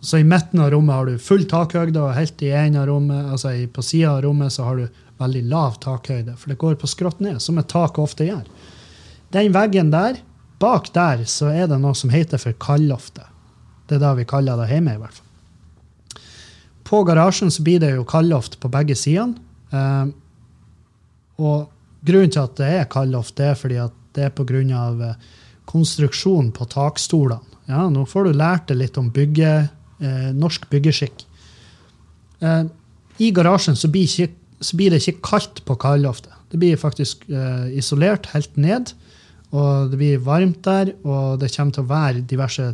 Så 0.00 0.18
i 0.18 0.24
midten 0.24 0.60
av 0.60 0.70
rommet 0.72 0.96
har 0.96 1.06
du 1.06 1.18
full 1.20 1.44
takhøyde, 1.44 2.00
og 2.00 2.14
helt 2.16 2.40
i 2.42 2.48
en 2.56 2.78
av 2.80 2.86
rommet, 2.88 3.26
altså 3.28 3.52
på 3.68 3.84
sida 3.84 4.14
av 4.16 4.22
rommet 4.24 4.54
så 4.54 4.64
har 4.64 4.80
du 4.80 5.02
veldig 5.20 5.42
lav 5.50 5.76
takhøyde, 5.84 6.32
for 6.40 6.48
det 6.48 6.56
går 6.62 6.78
på 6.80 6.88
skrått 6.88 7.20
ned, 7.20 7.36
som 7.44 7.60
et 7.60 7.68
tak 7.68 8.00
ofte 8.00 8.24
gjør. 8.24 8.48
Den 9.36 9.52
veggen 9.52 9.92
der, 9.92 10.16
bak 10.64 10.88
der, 10.96 11.26
så 11.28 11.52
er 11.52 11.68
det 11.68 11.78
noe 11.82 11.92
som 11.98 12.10
heter 12.10 12.40
for 12.40 12.56
kaldloftet. 12.56 13.28
Det 13.86 13.98
er 13.98 14.02
det 14.06 14.14
vi 14.22 14.26
kaller 14.32 14.64
det 14.64 14.70
hjemme, 14.72 14.96
i 14.96 15.02
hvert 15.02 15.20
fall. 15.20 16.24
På 16.88 17.02
garasjen 17.04 17.52
så 17.52 17.62
blir 17.62 17.84
det 17.84 17.92
jo 17.92 18.08
kaldloft 18.08 18.56
på 18.64 18.72
begge 18.72 18.96
sidene. 18.96 19.36
Eh, 19.76 20.08
og 21.36 21.68
grunnen 22.00 22.32
til 22.32 22.42
at 22.42 22.56
det 22.58 22.72
er 22.80 22.90
kaldloft, 22.90 23.36
det 23.36 23.52
er 23.52 23.60
fordi 23.60 23.78
at 23.84 23.94
det 24.16 24.26
er 24.26 24.34
på 24.34 24.48
grunn 24.48 24.72
Eh, 24.72 25.14
konstruksjonen 25.72 26.52
på 26.54 26.68
takstolene. 26.70 27.40
Ja, 27.70 27.86
nå 27.88 28.04
får 28.08 28.28
du 28.28 28.36
lært 28.36 28.68
deg 28.68 28.80
litt 28.80 28.98
om 29.00 29.08
bygge, 29.14 29.52
eh, 30.02 30.30
norsk 30.36 30.66
byggeskikk. 30.72 31.24
Eh, 32.42 32.64
I 33.22 33.30
garasjen 33.30 33.78
så 33.78 33.88
blir, 33.92 34.08
ikke, 34.08 34.34
så 34.60 34.76
blir, 34.76 34.90
det 34.90 35.02
ikke 35.02 35.22
kaldt 35.30 35.62
på 35.64 35.78
kaldloftet. 35.80 36.34
Det 36.50 36.60
blir 36.60 36.80
faktisk 36.80 37.24
eh, 37.30 37.70
isolert 37.78 38.28
helt 38.34 38.56
ned, 38.60 38.92
og 39.52 39.92
det 39.92 40.00
blir 40.00 40.24
varmt 40.24 40.62
der, 40.64 40.94
og 41.04 41.40
det 41.40 41.52
kommer 41.54 41.76
til 41.76 41.84
å 41.84 41.92
være 41.92 42.26
diverse 42.28 42.72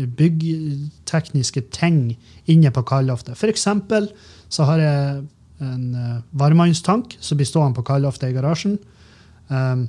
byggtekniske 0.00 1.64
ting 1.74 2.16
inne 2.50 2.70
på 2.74 2.84
kaldloftet. 2.86 3.38
For 3.38 3.50
eksempel 3.50 4.10
så 4.50 4.66
har 4.68 4.82
jeg 4.82 5.24
en 5.60 5.88
uh, 5.92 6.20
varmtvannstank 6.40 7.18
som 7.20 7.36
blir 7.36 7.48
stående 7.48 7.76
på 7.76 7.84
kaldloftet 7.90 8.30
i 8.30 8.36
garasjen. 8.36 8.78
Um, 9.48 9.88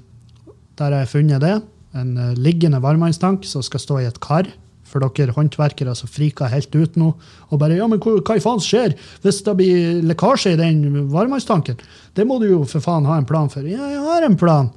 der 0.79 0.91
har 0.91 1.03
jeg 1.05 1.13
funnet 1.13 1.43
det. 1.43 1.55
En 1.97 2.17
uh, 2.17 2.33
liggende 2.39 2.81
varmtvannstank 2.83 3.45
som 3.47 3.63
skal 3.65 3.83
stå 3.83 4.01
i 4.01 4.09
et 4.09 4.19
kar. 4.23 4.49
For 4.91 5.03
dere 5.15 5.31
håndverkere 5.35 5.93
som 5.95 6.09
friker 6.11 6.51
helt 6.51 6.73
ut 6.75 6.97
nå 6.99 7.13
og 7.47 7.59
bare 7.61 7.77
Ja, 7.77 7.85
men 7.87 8.01
hva 8.03 8.35
i 8.35 8.43
faen 8.43 8.59
skjer 8.59 8.97
hvis 9.23 9.39
det 9.45 9.53
blir 9.55 10.01
lekkasje 10.03 10.51
i 10.51 10.59
den 10.59 11.07
varmtvannstanken? 11.13 11.79
Det 12.11 12.25
må 12.27 12.41
du 12.41 12.49
jo 12.49 12.61
for 12.67 12.83
faen 12.83 13.07
ha 13.07 13.15
en 13.15 13.27
plan 13.29 13.47
for. 13.51 13.63
Ja, 13.63 13.87
jeg 13.93 14.03
har 14.03 14.27
en 14.27 14.35
plan. 14.39 14.73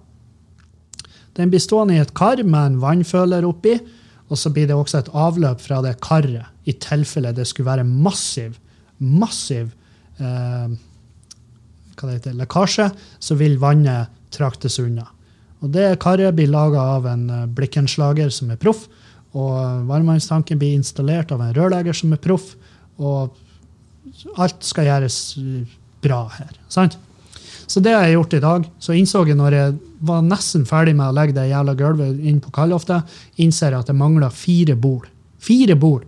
Den 1.35 1.51
blir 1.51 1.63
stående 1.63 1.97
i 1.97 2.03
et 2.03 2.15
kar 2.15 2.43
med 2.47 2.61
en 2.61 2.81
vannføler 2.83 3.47
oppi. 3.49 3.75
Og 4.33 4.41
så 4.41 4.51
blir 4.55 4.69
det 4.71 4.77
også 4.77 5.03
et 5.03 5.11
avløp 5.13 5.61
fra 5.61 5.83
det 5.85 5.99
karet, 6.03 6.49
i 6.65 6.73
tilfelle 6.81 7.35
det 7.37 7.45
skulle 7.47 7.69
være 7.69 7.85
massiv, 7.85 8.55
massiv 8.99 9.69
eh, 10.17 10.71
hva 11.95 12.09
det 12.09 12.15
heter, 12.17 12.39
lekkasje, 12.39 12.89
så 13.21 13.37
vil 13.39 13.59
vannet 13.61 14.15
traktes 14.35 14.81
unna. 14.81 15.05
Og 15.63 15.71
det 15.73 15.95
karet 16.03 16.35
blir 16.37 16.51
laga 16.53 16.83
av 16.99 17.09
en 17.09 17.25
eh, 17.31 17.47
blikkenslager 17.47 18.33
som 18.35 18.53
er 18.53 18.61
proff. 18.61 18.87
Og 19.35 19.87
varmtvannstanken 19.89 20.61
blir 20.61 20.77
installert 20.79 21.33
av 21.35 21.43
en 21.43 21.55
rørlegger 21.57 21.97
som 21.97 22.13
er 22.15 22.23
proff. 22.23 22.53
Og 22.99 23.35
alt 24.39 24.67
skal 24.67 24.91
gjøres 24.91 25.19
eh, 25.41 25.75
bra 26.05 26.25
her. 26.37 26.55
sant? 26.69 26.99
Så 27.67 27.81
det 27.81 27.95
har 27.95 28.05
jeg 28.05 28.19
gjort 28.19 28.35
i 28.37 28.43
dag. 28.45 28.67
Så 28.79 28.97
innså 28.97 29.25
jeg 29.27 29.39
når 29.39 29.57
jeg 29.57 29.77
var 30.05 30.25
nesten 30.25 30.67
ferdig 30.69 30.95
med 30.99 31.09
å 31.09 31.17
legge 31.17 31.37
det 31.37 31.49
jævla 31.49 31.75
gulvet 31.79 32.21
inn 32.21 32.43
på 32.45 32.53
kaldloftet, 32.55 33.09
innser 33.41 33.73
jeg 33.73 33.85
at 33.85 33.93
det 33.93 33.97
mangler 33.97 34.35
fire 34.35 34.77
bord. 34.77 35.09
Fire 35.41 35.77
bord. 35.77 36.05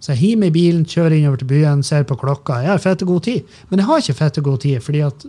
Så 0.00 0.12
jeg 0.12 0.20
hiver 0.20 0.40
meg 0.42 0.52
i 0.52 0.56
bilen, 0.58 0.84
kjører 0.88 1.16
innover 1.16 1.40
til 1.40 1.48
byen, 1.48 1.84
ser 1.84 2.04
på 2.08 2.16
klokka. 2.20 2.58
Jeg 2.64 2.72
har 2.72 2.82
fette 2.82 3.08
god 3.08 3.24
tid. 3.24 3.52
Men 3.70 3.80
jeg 3.80 3.88
har 3.88 4.02
ikke 4.02 4.16
fette 4.18 4.44
god 4.44 4.60
tid, 4.64 4.80
fordi 4.84 5.04
at 5.04 5.26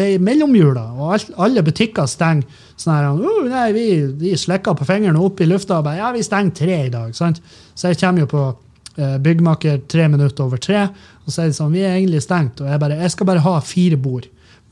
det 0.00 0.06
er 0.14 0.22
mellomjula, 0.24 0.86
og 0.96 1.08
alle 1.44 1.62
butikker 1.66 2.06
stenger. 2.08 2.46
sånn 2.80 2.96
her, 2.96 3.04
oh, 3.12 3.44
nei, 3.48 3.68
vi, 3.76 3.86
De 4.16 4.36
slikker 4.38 4.74
på 4.78 4.88
fingrene 4.88 5.20
opp 5.20 5.40
i 5.40 5.48
lufta 5.48 5.78
og 5.78 5.84
bare 5.86 6.00
ja, 6.00 6.08
vi 6.16 6.22
stenger 6.24 6.52
tre 6.56 6.76
i 6.86 6.92
dag. 6.92 7.14
sant? 7.16 7.38
Så 7.74 7.82
jeg 7.90 8.00
kommer 8.00 8.20
jo 8.24 8.28
på 8.30 8.42
uh, 8.50 9.18
byggmaker 9.20 9.74
tre 9.90 10.08
minutter 10.08 10.44
over 10.46 10.58
tre, 10.62 10.80
og 11.24 11.32
så 11.32 11.36
er 11.42 11.46
det 11.50 11.58
sånn, 11.58 11.74
vi 11.74 11.82
er 11.84 11.98
egentlig 11.98 12.22
stengt. 12.24 12.56
Og 12.64 12.68
jeg 12.70 12.82
bare, 12.82 13.02
jeg 13.04 13.12
skal 13.14 13.26
bare 13.28 13.44
ha 13.44 13.54
fire 13.64 13.98
bord. 14.00 14.24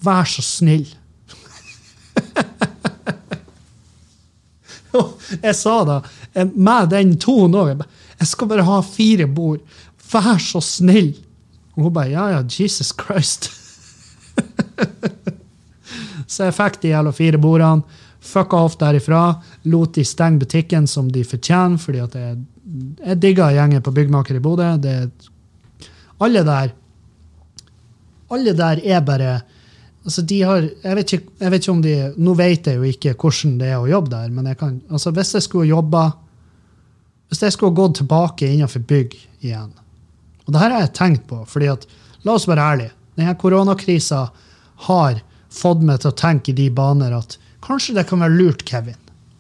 Vær 0.05 0.25
så 0.31 0.43
snill. 0.45 0.89
jeg 5.47 5.55
sa 5.55 5.77
da, 5.87 5.97
med 6.55 6.89
den 6.95 7.09
tonen 7.21 7.61
òg, 7.61 7.69
jeg 8.19 8.29
skal 8.33 8.51
bare 8.51 8.67
ha 8.67 8.79
fire 8.87 9.27
bord. 9.31 9.61
Vær 10.09 10.39
så 10.43 10.61
snill. 10.65 11.13
Og 11.77 11.83
hun 11.87 11.95
bare 11.95 12.11
ja, 12.11 12.25
ja, 12.35 12.41
Jesus 12.43 12.91
Christ. 12.97 13.53
så 16.33 16.49
jeg 16.49 16.57
fikk 16.57 16.81
de 16.83 16.93
jævla 16.93 17.15
fire 17.17 17.41
bordene. 17.43 18.05
Fucka 18.29 18.61
off 18.67 18.77
derifra. 18.81 19.23
Lot 19.71 19.95
de 19.95 20.05
stenge 20.05 20.43
butikken 20.43 20.89
som 20.91 21.11
de 21.13 21.23
fortjener, 21.25 21.79
fordi 21.81 22.01
at 22.03 22.17
jeg, 22.19 22.39
jeg 23.05 23.21
digger 23.23 23.55
gjengen 23.55 23.85
på 23.85 23.95
Byggmaker 23.95 24.39
i 24.39 24.43
Bodø. 24.43 24.73
Alle 26.19 26.43
der 26.45 26.75
Alle 28.31 28.53
der 28.53 28.83
er 28.85 29.01
bare 29.01 29.41
altså 30.05 30.23
de 30.23 30.43
har, 30.43 30.65
jeg 30.83 30.97
vet, 30.97 31.13
ikke, 31.13 31.33
jeg 31.41 31.51
vet 31.53 31.63
ikke 31.63 31.73
om 31.73 31.83
de, 31.83 31.95
Nå 32.17 32.35
vet 32.39 32.67
jeg 32.67 32.77
jo 32.77 32.87
ikke 32.89 33.15
hvordan 33.15 33.59
det 33.61 33.69
er 33.69 33.79
å 33.79 33.89
jobbe 33.91 34.13
der, 34.13 34.31
men 34.33 34.47
jeg 34.51 34.59
kan, 34.61 34.81
altså 34.91 35.13
hvis 35.13 35.35
jeg 35.37 35.47
skulle 35.47 35.69
jobba 35.69 36.11
Hvis 37.29 37.43
jeg 37.45 37.53
skulle 37.53 37.77
gått 37.77 37.99
tilbake 38.01 38.49
innenfor 38.49 38.85
bygg 38.89 39.17
igjen 39.41 39.73
Og 40.47 40.53
det 40.53 40.63
her 40.63 40.75
har 40.75 40.87
jeg 40.87 40.95
tenkt 40.97 41.27
på, 41.29 41.43
fordi 41.49 41.71
at, 41.73 41.87
la 42.25 42.35
oss 42.35 42.49
være 42.49 42.69
ærlige, 42.73 42.95
denne 43.19 43.35
koronakrisa 43.39 44.27
har 44.87 45.21
fått 45.51 45.83
meg 45.83 46.03
til 46.03 46.13
å 46.13 46.19
tenke 46.19 46.53
i 46.53 46.59
de 46.59 46.69
baner 46.71 47.15
at 47.17 47.39
kanskje 47.65 47.97
det 47.99 48.07
kan 48.09 48.23
være 48.23 48.37
lurt, 48.39 48.65
Kevin, 48.69 48.99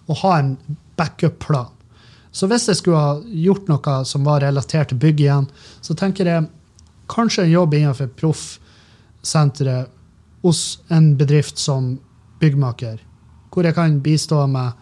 å 0.09 0.17
ha 0.23 0.39
en 0.39 0.57
backup-plan. 0.99 1.71
Så 2.33 2.49
hvis 2.51 2.69
jeg 2.69 2.81
skulle 2.81 3.03
ha 3.03 3.15
gjort 3.47 3.69
noe 3.71 4.01
som 4.09 4.27
var 4.27 4.43
relatert 4.45 4.91
til 4.93 5.01
bygg 5.03 5.23
igjen, 5.25 5.47
så 5.85 5.95
tenker 5.99 6.29
jeg 6.29 6.49
kanskje 7.11 7.47
en 7.47 7.55
jobb 7.55 7.77
innenfor 7.79 8.11
proffsenteret 8.19 9.95
hos 10.45 10.79
en 10.95 11.15
bedrift 11.19 11.59
som 11.59 11.97
byggmaker, 12.43 13.01
hvor 13.51 13.67
jeg 13.67 13.75
kan 13.75 13.99
bistå 14.05 14.45
med 14.51 14.77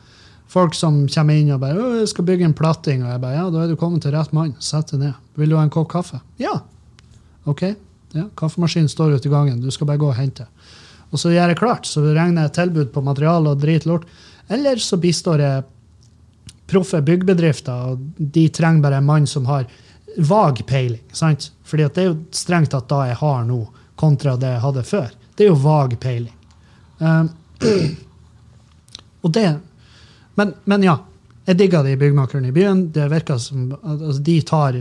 folk 0.53 0.77
som 0.77 1.07
kommer 1.11 1.35
inn 1.39 1.53
og 1.55 1.61
bare 1.61 1.99
'Jeg 1.99 2.09
skal 2.09 2.25
bygge 2.25 2.45
en 2.45 2.55
platting.' 2.55 3.03
Og 3.03 3.11
jeg 3.11 3.21
bare 3.21 3.35
'Ja, 3.35 3.51
da 3.51 3.63
er 3.63 3.69
du 3.69 3.77
kommet 3.77 4.03
til 4.03 4.13
rett 4.13 4.33
mann. 4.33 4.55
Sett 4.59 4.91
deg 4.91 5.01
ned. 5.01 5.15
Vil 5.37 5.49
du 5.51 5.57
ha 5.57 5.63
en 5.63 5.71
kopp 5.71 5.89
kaffe?' 5.89 6.21
'Ja.' 6.39 6.63
OK. 7.47 7.77
Ja, 8.17 8.27
Kaffemaskinen 8.39 8.89
står 8.89 9.17
ute 9.17 9.29
i 9.29 9.33
gangen. 9.33 9.61
Du 9.61 9.71
skal 9.75 9.89
bare 9.91 10.01
gå 10.01 10.11
og 10.11 10.19
hente. 10.19 10.47
Og 11.13 11.21
så 11.21 11.31
gjør 11.35 11.53
jeg 11.53 11.61
klart. 11.61 11.89
Så 11.89 12.03
regner 12.07 12.47
jeg 12.47 12.57
tilbud 12.57 12.93
på 12.95 13.05
materiale 13.05 13.53
og 13.53 13.63
drit 13.63 13.87
lort. 13.87 14.07
Eller 14.53 14.81
så 14.83 14.99
bistår 15.01 15.43
jeg 15.43 15.65
proffe 16.67 17.01
byggbedrifter, 17.03 17.93
og 17.93 17.99
de 18.19 18.49
trenger 18.51 18.83
bare 18.83 18.99
en 18.99 19.07
mann 19.07 19.27
som 19.31 19.47
har 19.47 19.69
vag 20.17 20.63
peiling. 20.67 21.03
sant? 21.13 21.51
Fordi 21.65 21.87
det 21.95 22.03
er 22.03 22.09
jo 22.11 22.19
strengt 22.35 22.73
tatt 22.75 22.89
da 22.91 23.05
jeg 23.11 23.19
har 23.21 23.45
nå, 23.47 23.61
kontra 23.97 24.37
det 24.37 24.51
jeg 24.57 24.65
hadde 24.65 24.85
før. 24.87 25.13
Det 25.37 25.47
er 25.47 25.53
jo 25.53 25.61
vag 25.63 25.99
peiling. 26.01 26.35
Um, 26.99 27.29
og 29.23 29.33
det 29.33 29.49
men, 30.37 30.55
men, 30.65 30.83
ja. 30.85 30.99
Jeg 31.47 31.59
digger 31.61 31.85
de 31.87 31.95
byggmakerne 31.97 32.51
i 32.51 32.53
byen. 32.53 32.89
Det 32.93 33.07
virker 33.09 33.39
som 33.41 33.71
altså, 33.83 34.19
de 34.23 34.41
tar 34.43 34.77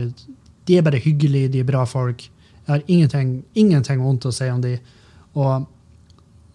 De 0.66 0.76
er 0.76 0.82
bare 0.82 0.98
hyggelige, 1.00 1.48
de 1.48 1.60
er 1.62 1.68
bra 1.68 1.84
folk. 1.86 2.26
Jeg 2.66 2.72
har 2.72 2.82
ingenting, 2.90 3.44
ingenting 3.54 4.02
vondt 4.02 4.26
å 4.26 4.34
si 4.34 4.48
om 4.50 4.60
de. 4.62 4.74
Og 5.38 5.66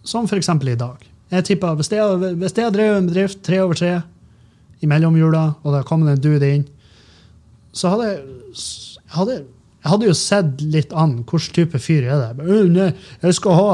som 0.04 0.28
f.eks. 0.28 0.48
i 0.48 0.76
dag. 0.76 1.08
Jeg 1.32 1.44
tipper, 1.48 1.74
Hvis 1.78 1.88
jeg, 1.92 2.34
hvis 2.36 2.56
jeg 2.58 2.74
drevet 2.74 2.98
en 2.98 3.08
bedrift 3.08 3.42
tre 3.42 3.62
over 3.62 3.78
tre 3.78 3.94
i 4.82 4.86
mellomjula, 4.86 5.54
og 5.62 5.72
det 5.72 5.80
har 5.80 5.88
kommet 5.88 6.12
en 6.12 6.20
dude 6.20 6.54
inn, 6.58 6.66
så 7.72 7.94
hadde 7.94 8.10
jeg, 8.10 8.22
hadde 9.16 9.42
jeg 9.82 9.90
hadde 9.90 10.06
jo 10.06 10.14
sett 10.14 10.60
litt 10.70 10.92
an 10.94 11.16
hvilken 11.26 11.54
type 11.56 11.78
fyr 11.82 12.04
er 12.06 12.20
det. 12.38 12.84
Jeg 13.24 13.34
skal 13.34 13.56
ha 13.58 13.70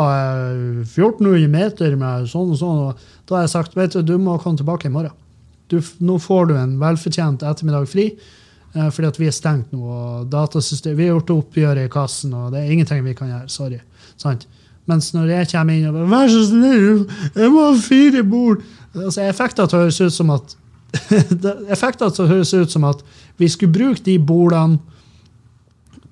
1400 0.80 1.50
meter 1.52 1.96
med 2.00 2.30
sånn 2.30 2.54
og 2.54 2.60
sånn. 2.62 2.78
og 2.86 3.26
Da 3.28 3.36
har 3.36 3.44
jeg 3.44 3.52
sagt 3.52 3.76
vet 3.76 3.92
du, 3.92 4.00
du 4.00 4.14
må 4.16 4.38
komme 4.40 4.56
tilbake 4.56 4.88
i 4.88 4.94
morgen. 4.94 5.12
Du, 5.68 5.82
nå 6.00 6.16
får 6.24 6.48
du 6.48 6.54
en 6.56 6.78
velfortjent 6.80 7.44
ettermiddag 7.44 7.90
fri. 7.92 8.06
Eh, 8.74 8.90
fordi 8.92 9.08
at 9.08 9.18
vi 9.20 9.28
er 9.28 9.34
stengt 9.34 9.72
nå. 9.72 9.80
og 9.80 10.30
datasystem, 10.32 10.96
Vi 10.96 11.06
har 11.06 11.16
gjort 11.16 11.30
oppgjøret 11.30 11.86
i 11.86 11.92
kassen, 11.92 12.34
og 12.34 12.52
det 12.52 12.60
er 12.60 12.72
ingenting 12.72 13.04
vi 13.04 13.14
kan 13.14 13.28
gjøre. 13.28 13.48
Sorry. 13.48 13.80
Sant? 14.16 14.46
Mens 14.88 15.12
når 15.12 15.28
jeg 15.28 15.48
kommer 15.52 15.74
inn 15.74 15.88
og 15.88 15.94
bare 15.94 16.08
'Vær 16.08 16.28
så 16.28 16.44
snill, 16.48 17.08
jeg 17.34 17.50
må 17.52 17.64
ha 17.70 17.76
fire 17.76 18.22
bord' 18.24 18.62
altså 18.94 19.20
Effekter 19.28 19.68
høres 19.68 20.00
ut 20.00 20.12
som 20.12 20.30
at 20.30 20.56
effekter 21.74 22.08
å 22.08 22.28
høres 22.28 22.54
ut 22.54 22.72
som 22.72 22.86
at 22.88 23.02
vi 23.36 23.48
skulle 23.48 23.74
bruke 23.74 24.04
de 24.06 24.18
bordene 24.18 24.78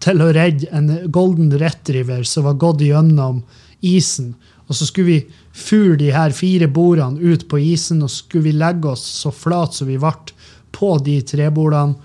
til 0.04 0.20
å 0.20 0.32
redde 0.36 0.68
en 0.76 0.90
golden 1.10 1.48
retriever 1.58 2.26
som 2.28 2.44
var 2.44 2.58
gått 2.60 2.84
gjennom 2.84 3.40
isen. 3.80 4.34
Og 4.68 4.76
så 4.76 4.88
skulle 4.88 5.06
vi 5.06 5.20
fure 5.56 5.96
de 5.96 6.10
her 6.12 6.34
fire 6.36 6.68
bordene 6.68 7.22
ut 7.22 7.46
på 7.48 7.60
isen, 7.72 8.02
og 8.04 8.12
skulle 8.12 8.50
vi 8.50 8.58
legge 8.58 8.92
oss 8.92 9.04
så 9.22 9.32
flat 9.32 9.74
som 9.74 9.88
vi 9.88 9.96
ble 9.98 10.12
på 10.76 10.92
de 11.06 11.20
trebordene 11.24 11.96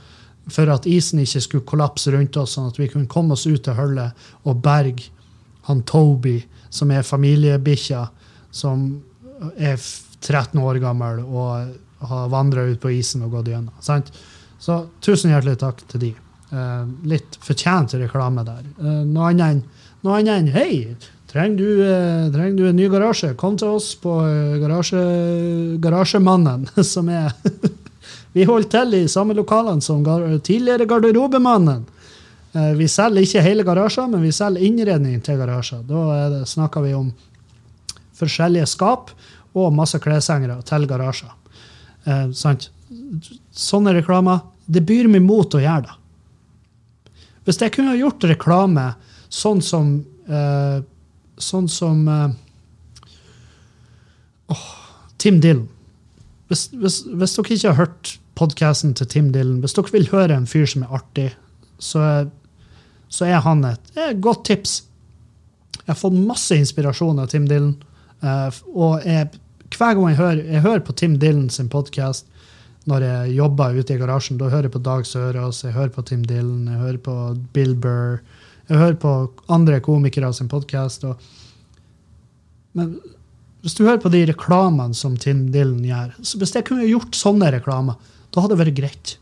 for 0.50 0.72
at 0.74 0.88
isen 0.90 1.22
ikke 1.22 1.42
skulle 1.44 1.68
kollapse 1.68 2.12
rundt 2.14 2.38
oss, 2.42 2.56
sånn 2.58 2.72
at 2.72 2.80
vi 2.80 2.90
kunne 2.90 3.10
komme 3.12 3.36
oss 3.38 3.46
ut 3.46 3.62
til 3.66 3.78
hullet 3.78 4.30
og 4.48 4.64
berge 4.64 5.12
han 5.68 5.84
Toby, 5.86 6.40
som 6.74 6.92
er 6.92 7.06
familiebikkja, 7.06 8.08
som 8.52 8.88
er 9.58 9.78
13 10.22 10.60
år 10.62 10.80
gammel 10.82 11.22
og 11.26 12.10
har 12.10 12.30
vandra 12.34 12.66
ut 12.66 12.82
på 12.82 12.94
isen 12.98 13.26
og 13.26 13.38
gått 13.38 13.52
gjennom. 13.52 13.74
Sant? 13.84 14.10
Så 14.62 14.84
tusen 15.02 15.34
hjertelig 15.34 15.60
takk 15.62 15.82
til 15.90 16.08
de. 16.08 16.12
Uh, 16.52 16.84
litt 17.08 17.38
fortjent 17.40 17.96
reklame 17.96 18.44
der. 18.46 18.66
Uh, 18.82 19.02
noe 19.08 19.32
annet 19.32 19.62
enn 20.04 20.34
en, 20.34 20.50
Hei, 20.52 20.98
trenger 21.32 21.58
du, 21.62 21.68
uh, 21.86 22.26
trenger 22.34 22.58
du, 22.58 22.66
en 22.70 22.78
ny 22.78 22.90
garasje? 22.92 23.32
Kom 23.40 23.56
til 23.58 23.78
oss 23.78 23.94
på 24.02 24.18
garasje, 24.62 25.02
Garasjemannen, 25.82 26.68
som 26.94 27.10
er 27.14 27.32
Vi 28.34 28.46
holder 28.48 28.70
til 28.72 28.94
i 28.96 29.08
samme 29.12 29.36
lokalene 29.36 29.84
som 29.84 30.04
tidligere 30.44 30.88
Garderobemannen. 30.88 31.86
vi 32.76 32.88
selger 32.88 33.22
ikke 33.22 33.42
hele 33.42 33.64
garasjer, 33.64 34.08
men 34.08 34.22
vi 34.22 34.32
selger 34.32 34.64
innredning 34.64 35.22
til 35.24 35.38
garasjer. 35.38 35.84
Da 35.88 36.46
snakker 36.46 36.82
vi 36.82 36.94
om 36.94 37.12
forskjellige 38.16 38.68
skap 38.68 39.12
og 39.54 39.74
masse 39.76 40.00
kleshengere 40.00 40.62
til 40.64 40.88
garasjer. 40.88 41.32
sant? 42.34 42.70
Sånne 43.52 43.94
reklamer. 43.94 44.40
Det 44.66 44.84
byr 44.88 45.08
meg 45.12 45.24
mot 45.26 45.56
å 45.56 45.60
gjøre 45.60 45.88
det. 45.88 45.98
Hvis 47.46 47.60
jeg 47.62 47.74
kunne 47.74 47.98
gjort 47.98 48.24
reklame 48.30 48.92
sånn 49.32 49.62
som 49.66 49.96
uh, 50.30 50.80
Sånn 51.42 51.66
som 51.72 52.04
uh, 52.06 52.28
oh, 54.54 54.66
Tim 55.18 55.40
Dylan. 55.42 55.64
Hvis, 56.52 56.66
hvis, 56.76 56.98
hvis, 57.08 57.34
dere 57.38 57.56
ikke 57.56 57.70
har 57.70 57.78
hørt 57.78 58.10
podkasten 58.36 58.92
til 59.00 59.08
Tim 59.08 59.30
Dylan, 59.32 59.62
hvis 59.64 59.78
dere 59.78 59.94
vil 59.94 60.10
høre 60.12 60.36
en 60.36 60.50
fyr 60.50 60.66
som 60.68 60.84
er 60.84 60.98
artig, 60.98 61.30
så, 61.80 62.02
så 63.08 63.30
er 63.30 63.40
han 63.46 63.64
et, 63.70 63.94
et, 63.96 64.20
godt 64.20 64.44
tips. 64.50 64.82
Jeg 65.78 65.94
har 65.94 66.00
fått 66.02 66.18
masse 66.18 66.58
inspirasjon 66.60 67.22
av 67.24 67.30
Tim 67.32 67.46
Dylan. 67.48 67.78
Uh, 68.20 68.52
og 68.76 69.08
jeg, 69.08 69.30
hver 69.72 69.96
gang 69.96 70.12
jeg 70.12 70.20
hører, 70.20 70.44
jeg 70.58 70.66
hører 70.66 70.84
på 70.90 70.98
Tim 71.00 71.16
Dylan 71.22 71.48
sin 71.56 71.72
podkast, 71.72 72.28
når 72.90 73.08
jeg 73.08 73.38
jobber 73.38 73.80
ute 73.80 73.96
i 73.96 74.04
garasjen. 74.04 74.42
Da 74.42 74.52
hører 74.52 74.68
jeg 74.68 74.76
på 74.76 74.84
Dag 74.90 75.08
Sørås, 75.08 75.64
jeg 75.64 75.78
hører 75.78 75.96
på 75.96 76.04
Tim 76.12 76.28
Dylan, 76.28 76.68
jeg 76.68 76.84
hører 76.84 77.02
på 77.08 77.18
Bill 77.56 77.78
Burr. 77.80 78.20
Jeg 78.68 78.84
hører 78.84 79.00
på 79.00 79.16
andre 79.52 79.80
komikere 79.84 80.34
sin 80.36 80.52
podkast. 80.52 81.08
Men 82.76 82.98
hvis 83.62 83.78
du 83.78 83.84
hører 83.86 84.02
på 84.02 84.10
de 84.14 84.24
reklamene 84.30 84.98
som 84.98 85.16
Tim 85.22 85.46
Dylan 85.54 85.84
gjør 85.86 86.16
så 86.26 86.40
Hvis 86.42 86.56
jeg 86.56 86.66
kunne 86.66 86.88
gjort 86.90 87.18
sånne 87.18 87.52
reklamer, 87.54 88.00
da 88.34 88.42
hadde 88.42 88.56
det 88.56 88.64
vært 88.64 88.78
greit. 88.80 89.16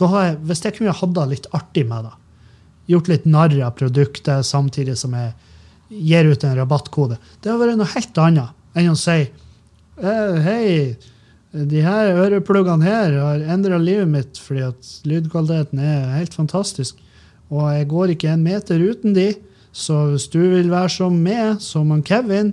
Jeg, 0.00 0.36
hvis 0.42 0.64
jeg 0.64 0.74
kunne 0.78 0.96
hatt 0.98 1.14
det 1.14 1.26
litt 1.30 1.48
artig 1.54 1.84
med 1.86 2.08
det, 2.08 2.14
gjort 2.90 3.10
litt 3.12 3.26
narr 3.30 3.54
av 3.62 3.76
produktet 3.78 4.46
samtidig 4.46 4.96
som 4.98 5.14
jeg 5.14 5.32
gir 5.94 6.26
ut 6.26 6.44
en 6.44 6.56
rabattkode, 6.58 7.20
det 7.40 7.52
hadde 7.52 7.62
vært 7.62 7.78
noe 7.78 7.92
helt 7.94 8.22
annet 8.24 8.74
enn 8.74 8.90
å 8.90 8.98
si 8.98 9.20
«Eh, 9.94 10.38
Hei, 10.42 10.96
de 11.54 11.84
her 11.84 12.16
ørepluggene 12.18 12.82
her 12.82 13.14
har 13.14 13.44
endra 13.54 13.78
livet 13.78 14.10
mitt 14.10 14.40
fordi 14.42 14.64
at 14.66 14.88
lydkvaliteten 15.06 15.78
er 15.78 16.16
helt 16.16 16.34
fantastisk. 16.34 16.98
Og 17.54 17.68
jeg 17.70 17.86
går 17.92 18.14
ikke 18.14 18.32
en 18.32 18.42
meter 18.42 18.82
uten 18.82 19.14
de. 19.14 19.28
Så 19.70 19.94
hvis 20.10 20.26
du 20.32 20.40
vil 20.40 20.72
være 20.72 20.90
som 20.90 21.14
meg, 21.22 21.60
som 21.62 21.92
Kevin, 22.02 22.50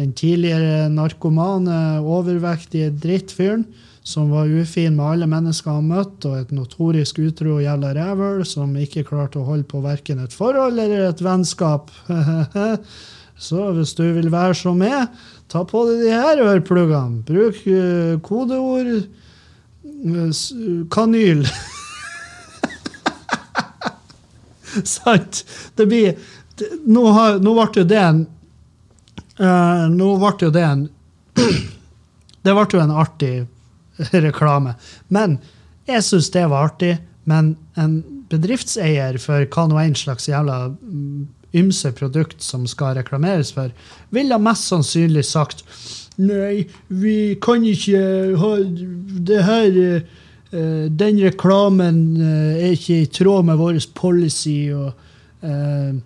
den 0.00 0.16
tidligere 0.16 0.88
narkomane, 0.92 2.00
overvektige 2.00 2.90
drittfyren 3.02 3.66
som 4.02 4.30
var 4.32 4.48
ufin 4.48 4.96
med 4.96 5.04
alle 5.04 5.28
mennesker 5.28 5.76
han 5.76 5.90
møtte, 5.92 6.30
og 6.30 6.38
et 6.40 6.52
notorisk 6.56 7.20
utro 7.20 7.58
jævla 7.60 7.92
rævhøl 7.94 8.42
som 8.48 8.72
ikke 8.80 9.04
klarte 9.06 9.38
å 9.38 9.46
holde 9.46 9.68
på 9.68 9.82
verken 9.84 10.22
et 10.24 10.34
forhold 10.34 10.80
eller 10.80 11.10
et 11.10 11.24
vennskap 11.24 11.92
Så 13.40 13.70
hvis 13.72 13.94
du 13.96 14.02
vil 14.12 14.28
være 14.28 14.52
som 14.52 14.76
meg, 14.76 15.06
Ta 15.50 15.64
på 15.66 15.82
deg 15.88 16.04
de 16.04 16.10
her 16.14 16.38
ørepluggene. 16.44 17.24
Bruk 17.26 17.56
uh, 17.66 18.18
kodeord 18.22 18.90
uh, 19.02 20.42
kanyl. 20.94 21.42
Sant? 24.94 25.42
Det 25.74 25.88
blir 25.90 26.14
Nå, 26.84 27.06
har, 27.16 27.38
nå 27.40 27.54
ble 27.56 27.86
det 27.88 27.96
en 27.96 28.18
uh, 29.40 29.86
Nå 29.90 30.14
ble 30.20 30.34
jo 30.46 30.52
det 30.54 30.64
en 30.66 30.86
Det 32.44 32.54
ble 32.56 32.66
jo 32.72 32.80
en 32.80 32.94
artig 32.96 33.34
reklame. 34.26 34.76
Men 35.08 35.38
jeg 35.88 36.06
syns 36.06 36.30
det 36.32 36.46
var 36.48 36.70
artig. 36.70 36.94
Men 37.28 37.54
en 37.78 37.98
bedriftseier 38.30 39.18
for 39.20 39.44
hva 39.44 39.66
nå 39.68 39.78
en 39.82 39.96
slags 39.98 40.28
jævla 40.30 40.70
mm, 40.72 41.28
ymse 41.60 41.90
produkt 41.98 42.42
som 42.42 42.66
skal 42.70 42.96
reklameres 42.98 43.52
for, 43.54 43.72
ville 44.14 44.38
mest 44.42 44.70
sannsynlig 44.70 45.26
sagt 45.28 45.64
Nei, 46.20 46.66
vi 46.88 47.36
kan 47.40 47.64
ikke 47.64 48.00
ha 48.36 48.50
det 48.60 49.38
her 49.46 49.78
uh, 50.52 50.86
Den 51.02 51.20
reklamen 51.22 52.00
uh, 52.20 52.58
er 52.58 52.74
ikke 52.74 52.98
i 53.04 53.08
tråd 53.08 53.46
med 53.48 53.60
vår 53.60 53.78
policy, 53.96 54.68
og, 54.74 54.92
uh, 55.46 55.96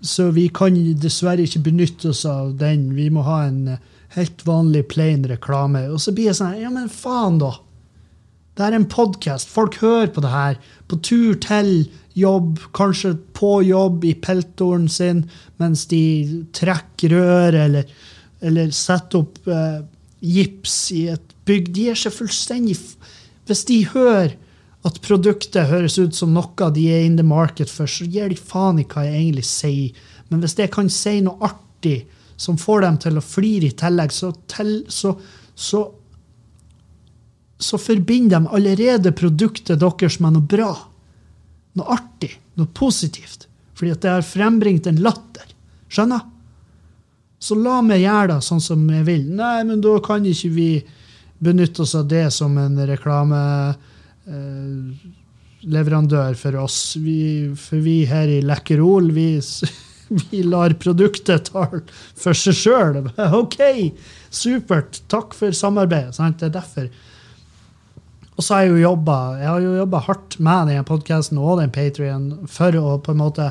så 0.00 0.30
vi 0.34 0.48
kan 0.48 0.76
dessverre 1.00 1.44
ikke 1.44 1.64
benytte 1.68 2.10
oss 2.12 2.24
av 2.28 2.54
den. 2.60 2.90
Vi 2.96 3.08
må 3.12 3.24
ha 3.26 3.42
en 3.48 3.76
helt 4.16 4.44
vanlig 4.46 4.86
plain 4.92 5.26
reklame. 5.28 5.86
Og 5.92 6.00
så 6.02 6.14
blir 6.16 6.30
jeg 6.30 6.40
sånn 6.40 6.60
Ja, 6.60 6.70
men 6.72 6.88
faen, 6.92 7.40
da! 7.42 7.54
Det 8.58 8.66
er 8.66 8.76
en 8.76 8.88
podkast. 8.90 9.48
Folk 9.48 9.78
hører 9.80 10.10
på 10.12 10.22
det 10.24 10.32
her 10.32 10.58
på 10.90 10.98
tur 11.06 11.36
til 11.40 11.86
jobb, 12.18 12.58
kanskje 12.76 13.14
på 13.36 13.60
jobb 13.64 14.04
i 14.04 14.16
peltoren 14.18 14.88
sin 14.90 15.22
mens 15.62 15.86
de 15.88 16.02
trekker 16.56 17.14
rør 17.14 17.56
eller, 17.56 17.86
eller 18.44 18.72
setter 18.74 19.22
opp 19.22 19.48
eh, 19.48 19.80
gips 20.20 20.76
i 20.96 21.06
et 21.14 21.34
bygg. 21.48 21.70
De 21.76 21.88
er 21.88 21.98
ikke 21.98 22.18
fullstendig 22.18 22.76
Hvis 23.48 23.64
de 23.70 23.78
hører 23.94 24.36
at 24.86 25.00
produktet 25.04 25.68
høres 25.68 25.98
ut 26.00 26.16
som 26.16 26.32
noe 26.32 26.70
de 26.72 26.86
er 26.88 27.04
in 27.04 27.18
the 27.18 27.26
market 27.26 27.70
for, 27.72 27.90
så 27.90 28.06
gir 28.08 28.30
de 28.32 28.38
faen 28.38 28.80
i 28.80 28.86
hva 28.88 29.04
jeg 29.04 29.18
egentlig 29.18 29.46
sier. 29.48 30.06
Men 30.30 30.40
hvis 30.40 30.56
jeg 30.56 30.72
kan 30.72 30.88
si 30.92 31.18
noe 31.24 31.36
artig 31.44 31.98
som 32.40 32.56
får 32.56 32.86
dem 32.86 32.98
til 33.02 33.20
å 33.20 33.24
flire 33.24 33.68
i 33.68 33.76
tillegg, 33.76 34.14
så, 34.14 34.30
til, 34.48 34.72
så, 34.88 35.12
så, 35.52 35.82
så 37.60 37.80
forbinder 37.80 38.40
de 38.40 38.54
allerede 38.56 39.12
produktet 39.12 39.82
deres 39.82 40.16
med 40.24 40.38
noe 40.38 40.48
bra. 40.48 40.70
Noe 41.76 41.98
artig, 41.98 42.32
noe 42.56 42.72
positivt. 42.72 43.44
Fordi 43.76 43.92
at 43.92 44.00
det 44.04 44.14
har 44.14 44.24
frembringt 44.24 44.88
en 44.88 45.02
latter. 45.04 45.52
Skjønner? 45.92 46.24
Så 47.40 47.56
la 47.56 47.78
meg 47.84 48.02
gjøre 48.02 48.34
det 48.34 48.40
sånn 48.44 48.60
som 48.64 48.88
jeg 48.92 49.04
vil. 49.06 49.28
Nei, 49.36 49.60
men 49.68 49.80
da 49.84 49.94
kan 50.04 50.24
ikke 50.28 50.50
vi 50.52 50.70
benytte 51.40 51.84
oss 51.84 51.94
av 51.96 52.08
det 52.08 52.26
som 52.36 52.56
en 52.60 52.76
reklame 52.88 53.40
leverandør 55.60 56.34
for 56.38 56.56
oss. 56.62 56.96
Vi, 57.00 57.50
for 57.58 57.82
vi 57.84 58.02
her 58.08 58.30
i 58.30 58.40
Lekkerol, 58.44 59.10
vi, 59.16 59.28
vi 60.30 60.42
lar 60.46 60.76
produktet 60.80 61.50
tale 61.52 61.82
for 61.90 62.36
seg 62.36 62.56
sjøl. 62.56 63.00
OK, 63.42 63.60
supert. 64.32 65.02
Takk 65.12 65.36
for 65.36 65.56
samarbeidet. 65.56 66.16
Sant? 66.18 66.40
Det 66.40 66.50
er 66.50 66.56
derfor. 66.60 66.90
Og 68.36 68.46
så 68.46 68.56
har 68.56 68.64
jeg 68.64 68.72
jo 68.72 68.84
jobba 68.86 69.16
jeg 69.36 69.48
har 69.50 69.60
jo 69.60 69.74
jobba 69.76 69.98
hardt 70.06 70.38
med 70.40 70.70
denne 70.70 70.84
podkasten 70.88 71.40
og 71.42 71.58
den 71.60 71.72
Patrion 71.74 72.30
for 72.48 72.76
å 72.78 72.94
på 73.04 73.12
en 73.12 73.20
måte 73.20 73.50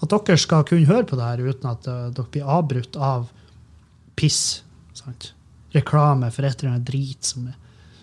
at 0.00 0.14
dere 0.14 0.40
skal 0.40 0.64
kunne 0.64 0.88
høre 0.88 1.04
på 1.04 1.18
det 1.18 1.26
her 1.26 1.42
uten 1.44 1.68
at 1.68 1.88
uh, 1.90 2.06
dere 2.08 2.32
blir 2.32 2.48
avbrutt 2.48 2.96
av 2.96 3.26
piss. 4.16 4.62
Sant? 4.96 5.34
Reklame 5.76 6.30
for 6.32 6.48
et 6.48 6.56
eller 6.62 6.72
annet 6.72 6.88
drit 6.88 7.28
som 7.28 7.50
er 7.50 7.58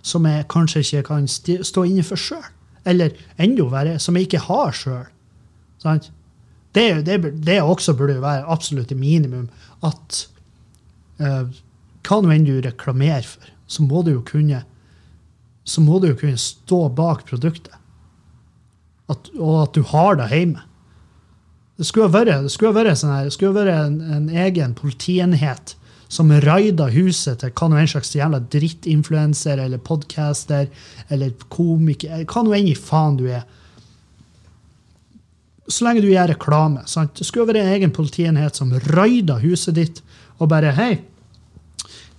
som 0.07 0.27
jeg 0.27 0.47
kanskje 0.51 0.83
ikke 0.83 1.03
kan 1.11 1.27
stå 1.27 1.83
inne 1.87 2.05
for 2.07 2.19
sjøl. 2.19 2.45
Eller 2.87 3.15
enda 3.41 3.67
verre, 3.71 3.97
som 3.99 4.15
jeg 4.15 4.29
ikke 4.29 4.45
har 4.47 4.71
sjøl. 4.75 5.09
Det, 6.75 6.87
det, 7.07 7.17
det, 7.45 7.61
også 7.61 7.95
burde 7.97 8.21
være 8.21 8.47
absolutt 8.47 8.93
minimum. 8.95 9.49
At 9.85 10.23
uh, 11.19 11.49
hva 12.07 12.21
nå 12.23 12.31
enn 12.33 12.47
du 12.47 12.55
reklamerer 12.63 13.27
for, 13.27 13.51
så 13.67 13.83
må 13.83 14.03
du 14.05 14.13
jo 14.15 14.23
kunne 14.25 14.63
så 15.67 15.83
må 15.83 15.99
du 15.99 16.07
jo 16.11 16.15
kunne 16.15 16.39
stå 16.39 16.85
bak 16.95 17.25
produktet. 17.27 17.73
At, 19.11 19.27
og 19.35 19.65
at 19.65 19.75
du 19.75 19.83
har 19.91 20.15
det 20.19 20.29
hjemme. 20.31 20.63
Det 21.77 21.85
skulle 21.85 22.09
vært, 22.11 22.31
det 22.45 22.53
skulle 22.53 22.75
vært, 22.75 22.95
sånn 22.99 23.11
her, 23.13 23.27
det 23.27 23.35
skulle 23.35 23.55
vært 23.55 23.75
en, 23.75 23.97
en 24.15 24.29
egen 24.31 24.73
politienhet 24.77 25.75
som 26.07 26.31
raida 26.43 26.87
huset 26.93 27.41
til 27.41 27.51
hva 27.51 27.69
nå 27.69 27.79
en 27.81 27.89
slags 27.91 28.13
jævla 28.15 28.39
drittinfluenser 28.53 29.59
eller 29.63 29.81
podcaster 29.83 30.69
eller 31.11 31.33
komiker, 31.51 32.23
hva 32.23 32.43
nå 32.45 32.55
enn 32.55 32.71
i 32.71 32.77
faen 32.77 33.19
du 33.19 33.27
er. 33.27 33.43
Så 35.67 35.83
lenge 35.83 36.05
du 36.05 36.07
gjør 36.07 36.31
reklame. 36.31 36.85
sant? 36.87 37.15
Det 37.17 37.27
skulle 37.27 37.49
være 37.49 37.65
en 37.65 37.75
egen 37.75 37.91
politienhet 37.91 38.55
som 38.55 38.71
raida 38.93 39.41
huset 39.43 39.75
ditt 39.75 40.01
og 40.37 40.47
bare 40.53 40.71
Hei, 40.77 40.93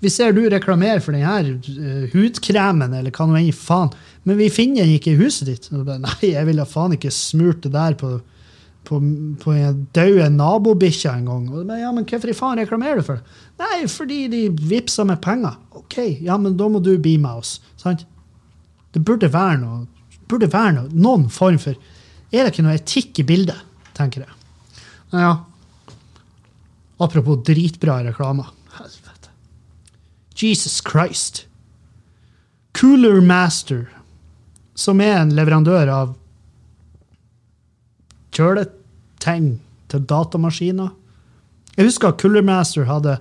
vi 0.00 0.10
ser 0.12 0.34
du 0.34 0.44
reklamerer 0.46 1.00
for 1.02 1.16
denne 1.16 1.58
uh, 1.58 2.04
hudkremen, 2.12 2.92
eller 2.94 3.14
hva 3.14 3.26
nå 3.26 3.38
enn 3.38 3.48
i 3.50 3.54
faen, 3.54 3.90
men 4.28 4.38
vi 4.38 4.50
finner 4.52 4.84
den 4.84 4.98
ikke 4.98 5.14
i 5.14 5.20
huset 5.22 5.48
ditt. 5.48 5.70
Og 5.72 5.86
bare, 5.86 6.02
Nei, 6.04 6.34
jeg 6.34 6.46
ville 6.46 6.66
faen 6.68 6.94
ikke 6.94 7.14
smurt 7.14 7.64
det 7.64 7.72
der 7.74 7.96
på 7.98 8.18
på, 8.84 9.00
på 9.42 9.54
døde 9.96 10.28
nabobikkja 10.32 11.16
en 11.18 11.28
gang. 11.28 11.48
Og 11.52 11.72
ja, 11.78 11.90
men 11.92 12.06
hvorfor 12.08 12.32
i 12.32 12.36
faen 12.36 12.60
reklamerer 12.62 13.00
du 13.00 13.06
for 13.06 13.20
det? 13.20 13.40
Nei, 13.60 13.82
fordi 13.90 14.20
de 14.32 14.42
vippser 14.70 15.08
med 15.08 15.20
penger. 15.24 15.58
OK, 15.78 15.98
ja, 16.24 16.38
men 16.40 16.56
da 16.58 16.68
må 16.70 16.80
du 16.84 16.94
bli 16.96 17.16
med 17.20 17.42
oss. 17.42 17.58
Sant? 17.80 18.06
Det 18.94 19.02
burde 19.04 19.30
være 19.32 19.60
noe, 19.62 19.82
burde 20.30 20.48
være 20.52 20.76
noe, 20.78 20.92
noen 20.94 21.28
form 21.32 21.60
for 21.60 21.76
Er 22.28 22.44
det 22.44 22.52
ikke 22.52 22.64
noe 22.66 22.76
etikk 22.76 23.22
i 23.22 23.24
bildet, 23.28 23.60
tenker 23.96 24.26
jeg. 24.26 24.34
Ja. 25.16 25.30
Apropos 27.00 27.40
dritbra 27.46 28.02
reklame. 28.04 28.44
Helvete. 28.76 29.30
Jesus 30.36 30.82
Christ. 30.84 31.46
Cooler 32.76 33.22
Master, 33.24 33.86
som 34.74 35.00
er 35.00 35.22
en 35.22 35.32
leverandør 35.34 35.88
av 35.90 36.12
kjølet 38.38 38.72
ting 39.22 39.58
til 39.90 40.06
datamaskiner. 40.06 40.94
Jeg 41.76 41.90
husker 41.90 42.12
at 42.12 42.22
Coolermaster 42.22 42.88
hadde 42.88 43.18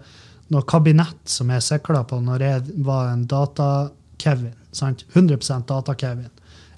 noe 0.53 0.65
kabinett 0.70 1.30
som 1.30 1.51
jeg 1.51 1.65
sikla 1.65 2.03
på 2.07 2.20
når 2.24 2.45
jeg 2.45 2.80
var 2.86 3.11
en 3.11 3.26
data-Kevin. 3.30 4.55
100% 4.78 5.68
data-Kevin. 5.68 6.32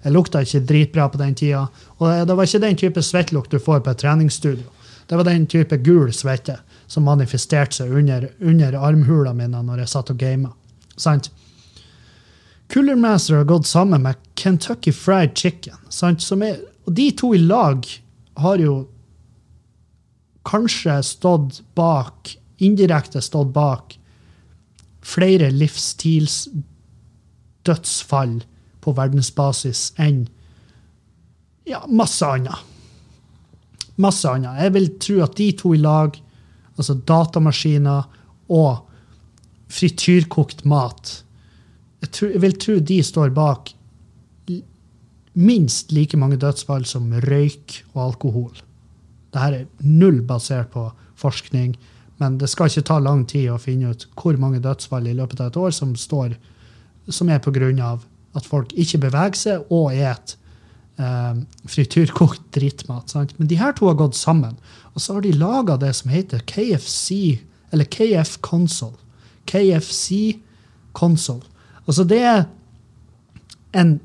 Jeg 0.03 0.15
lukta 0.15 0.41
ikke 0.43 0.63
dritbra 0.63 1.09
på 1.11 1.19
den 1.19 1.35
tida. 1.35 1.65
Og 1.99 2.27
det 2.27 2.35
var 2.35 2.47
ikke 2.47 2.63
den 2.63 2.79
type 2.79 3.03
svettlukt 3.03 3.51
du 3.51 3.59
får 3.59 3.83
på 3.83 3.93
et 3.93 4.01
treningsstudio. 4.03 4.67
Det 5.09 5.17
var 5.17 5.27
den 5.27 5.47
type 5.49 5.77
gul 5.83 6.11
svette 6.13 6.59
som 6.87 7.05
manifesterte 7.07 7.81
seg 7.81 7.93
under, 7.93 8.29
under 8.39 8.77
armhula 8.77 9.33
mine 9.33 9.61
når 9.65 9.83
jeg 9.83 9.91
satt 9.93 10.11
og 10.13 10.19
gama. 10.21 10.51
Sant? 10.99 11.31
Coolermaster 12.69 13.39
har 13.39 13.49
gått 13.49 13.67
sammen 13.67 14.03
med 14.05 14.19
Kentucky 14.35 14.93
Fried 14.93 15.35
Chicken. 15.35 15.79
Sant? 15.89 16.23
Er, 16.31 16.59
og 16.85 16.93
de 16.93 17.09
to 17.17 17.33
i 17.33 17.41
lag 17.41 17.87
har 18.43 18.57
jo 18.63 18.75
kanskje 20.47 20.95
stått 21.05 21.61
bak, 21.77 22.37
indirekte 22.63 23.21
stått 23.21 23.53
bak, 23.55 23.99
flere 25.05 25.51
livsstilsdødsfall 25.55 28.43
på 28.79 28.91
verdensbasis 28.97 29.93
enn 29.99 30.27
ja, 31.69 31.83
masse 31.87 32.25
annet. 32.25 32.55
Masse 34.01 34.29
annet. 34.31 34.61
Jeg 34.63 34.73
vil 34.73 34.97
tro 34.97 35.21
at 35.25 35.37
de 35.37 35.51
to 35.59 35.73
i 35.75 35.79
lag, 35.83 36.11
altså 36.75 36.93
datamaskiner 36.97 38.03
og 38.49 38.77
frityrkokt 39.69 40.65
mat 40.65 41.23
jeg, 41.99 42.11
tror, 42.15 42.31
jeg 42.33 42.43
vil 42.43 42.57
tro 42.63 42.77
de 42.91 42.99
står 43.03 43.33
bak 43.35 43.73
minst 45.33 45.91
like 45.91 46.17
mange 46.17 46.39
dødsfall 46.41 46.85
som 46.89 47.11
røyk 47.25 47.83
og 47.93 48.01
alkohol. 48.09 48.53
Dette 49.33 49.61
er 49.61 49.67
null 49.85 50.21
basert 50.25 50.71
på 50.73 50.87
forskning, 51.19 51.75
men 52.19 52.37
det 52.39 52.49
skal 52.51 52.69
ikke 52.69 52.87
ta 52.89 52.97
lang 52.99 53.25
tid 53.29 53.51
å 53.53 53.59
finne 53.61 53.93
ut 53.93 54.07
hvor 54.19 54.39
mange 54.41 54.61
dødsfall 54.63 55.07
i 55.07 55.15
løpet 55.15 55.39
av 55.43 55.51
et 55.51 55.59
år 55.59 55.75
som, 55.75 55.93
står, 55.95 56.35
som 57.07 57.29
er 57.29 57.39
pga. 57.39 57.97
at 58.35 58.45
folk 58.45 58.73
ikke 58.73 58.99
beveger 59.05 59.35
seg 59.35 59.71
og 59.73 59.93
et 59.93 60.35
eh, 60.99 61.35
frityrkokt 61.65 62.41
drittmat. 62.53 63.09
Sant? 63.09 63.33
Men 63.39 63.47
de 63.47 63.57
her 63.57 63.71
to 63.73 63.87
har 63.87 63.95
gått 63.95 64.15
sammen, 64.15 64.57
og 64.93 65.01
så 65.01 65.13
har 65.13 65.21
de 65.21 65.31
laga 65.31 65.77
det 65.77 65.93
som 65.95 66.11
heter 66.11 66.43
KFC, 66.45 67.39
eller 67.71 67.85
KF 67.85 68.39
Console. 68.41 68.97
KFC 69.45 70.39
Console. 70.93 71.45
Altså, 71.87 72.03
det 72.03 72.21
er 72.21 72.45
en 73.73 73.99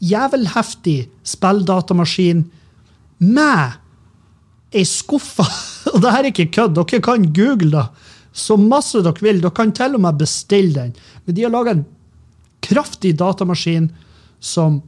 jævelheftig 0.00 1.08
spilldatamaskin 1.26 2.44
med 3.18 3.78
ei 4.72 4.84
skuffe. 4.84 5.46
Og 5.94 6.02
det 6.02 6.12
her 6.12 6.24
er 6.24 6.30
ikke 6.32 6.50
kødd. 6.58 6.76
Dere 6.78 7.02
kan 7.02 7.30
google 7.34 7.72
det 7.72 7.86
så 8.38 8.56
masse 8.60 9.00
dere 9.02 9.24
vil. 9.24 9.40
Dere 9.42 9.54
kan 9.54 9.72
til 9.74 9.96
og 9.98 10.04
med 10.04 10.20
bestille 10.20 10.74
den. 10.74 10.92
Men 11.24 11.36
de 11.36 11.46
har 11.46 11.54
laga 11.54 11.76
en 11.76 11.86
kraftig 12.64 13.16
datamaskin 13.18 13.90
som 14.40 14.82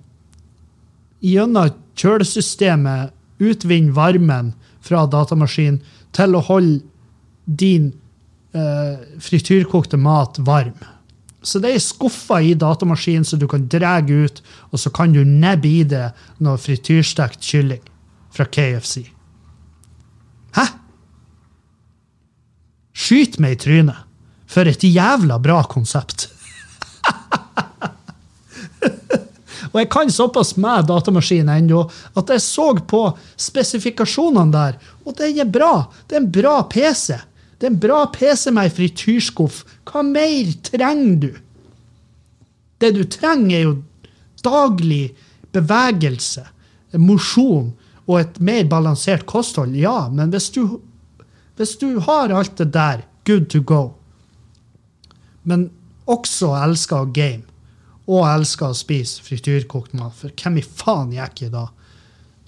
gjennom 1.24 1.72
kjølesystemet 1.98 3.16
utvinner 3.40 3.96
varmen 3.96 4.54
fra 4.84 5.04
datamaskinen 5.10 5.80
til 6.16 6.36
å 6.36 6.44
holde 6.44 6.80
din 7.44 7.90
eh, 8.56 9.00
frityrkokte 9.20 9.98
mat 10.00 10.38
varm. 10.46 10.76
Så 11.42 11.60
det 11.62 11.72
er 11.72 11.82
skuffer 11.82 12.44
i 12.44 12.56
datamaskinen 12.58 13.24
så 13.24 13.38
du 13.40 13.46
kan 13.48 13.64
dra 13.70 13.98
ut, 14.00 14.42
og 14.70 14.80
så 14.80 14.92
kan 14.92 15.14
du 15.14 15.24
nebbe 15.24 15.68
i 15.68 15.84
det 15.88 16.10
noe 16.44 16.60
frityrstekt 16.60 17.40
kylling 17.40 17.82
fra 18.34 18.44
KFC. 18.44 19.06
Hæ? 20.56 20.66
Skyt 22.92 23.40
meg 23.40 23.56
i 23.56 23.60
trynet. 23.64 24.06
For 24.50 24.66
et 24.66 24.82
jævla 24.82 25.38
bra 25.38 25.62
konsept. 25.70 26.26
og 29.70 29.76
jeg 29.78 29.88
kan 29.94 30.10
såpass 30.10 30.56
med 30.58 30.88
datamaskinen 30.90 31.54
ennå 31.54 31.84
at 32.18 32.32
jeg 32.34 32.42
så 32.42 32.72
på 32.82 33.04
spesifikasjonene 33.38 34.52
der, 34.52 34.80
og 35.06 35.14
den 35.22 35.38
er 35.38 35.48
bra. 35.48 35.86
Det 36.06 36.18
er 36.18 36.24
en 36.24 36.32
bra 36.34 36.56
PC. 36.66 37.14
Det 37.60 37.68
er 37.68 37.74
en 37.74 37.80
bra 37.80 38.06
PC 38.10 38.50
med 38.50 38.66
ei 38.66 38.74
frityrskuff. 38.74 39.62
Hva 39.90 40.02
mer 40.06 40.52
trenger 40.62 41.16
du? 41.18 41.30
Det 42.80 42.92
du 42.96 43.02
trenger, 43.10 43.56
er 43.56 43.64
jo 43.66 43.74
daglig 44.44 45.10
bevegelse, 45.52 46.46
mosjon 46.96 47.72
og 48.06 48.16
et 48.20 48.38
mer 48.42 48.64
balansert 48.70 49.26
kosthold, 49.30 49.74
ja, 49.78 50.08
men 50.10 50.32
hvis 50.32 50.48
du, 50.54 50.78
hvis 51.58 51.76
du 51.78 51.98
har 52.06 52.32
alt 52.34 52.56
det 52.58 52.70
der, 52.74 53.04
good 53.26 53.50
to 53.52 53.60
go, 53.66 53.92
men 55.42 55.68
også 56.10 56.54
elsker 56.58 57.04
å 57.04 57.10
game 57.14 57.46
og 58.10 58.26
elsker 58.26 58.72
å 58.72 58.78
spise 58.78 59.22
frityrkokt 59.22 59.94
mat, 59.98 60.16
for 60.16 60.32
hvem 60.34 60.58
i 60.58 60.64
faen 60.66 61.12
gikk 61.14 61.36
ikke 61.36 61.52
da? 61.52 61.66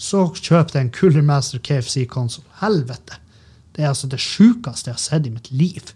Så 0.02 0.24
kjøp 0.34 0.72
deg 0.72 0.80
en 0.80 0.94
Cooler 0.96 1.22
Master 1.22 1.60
KFC-konsoll. 1.62 2.46
Helvete! 2.58 3.20
Det 3.72 3.84
er 3.84 3.92
altså 3.92 4.08
det 4.10 4.18
sjukeste 4.20 4.90
jeg 4.90 4.98
har 4.98 5.04
sett 5.04 5.28
i 5.28 5.30
mitt 5.30 5.52
liv. 5.54 5.92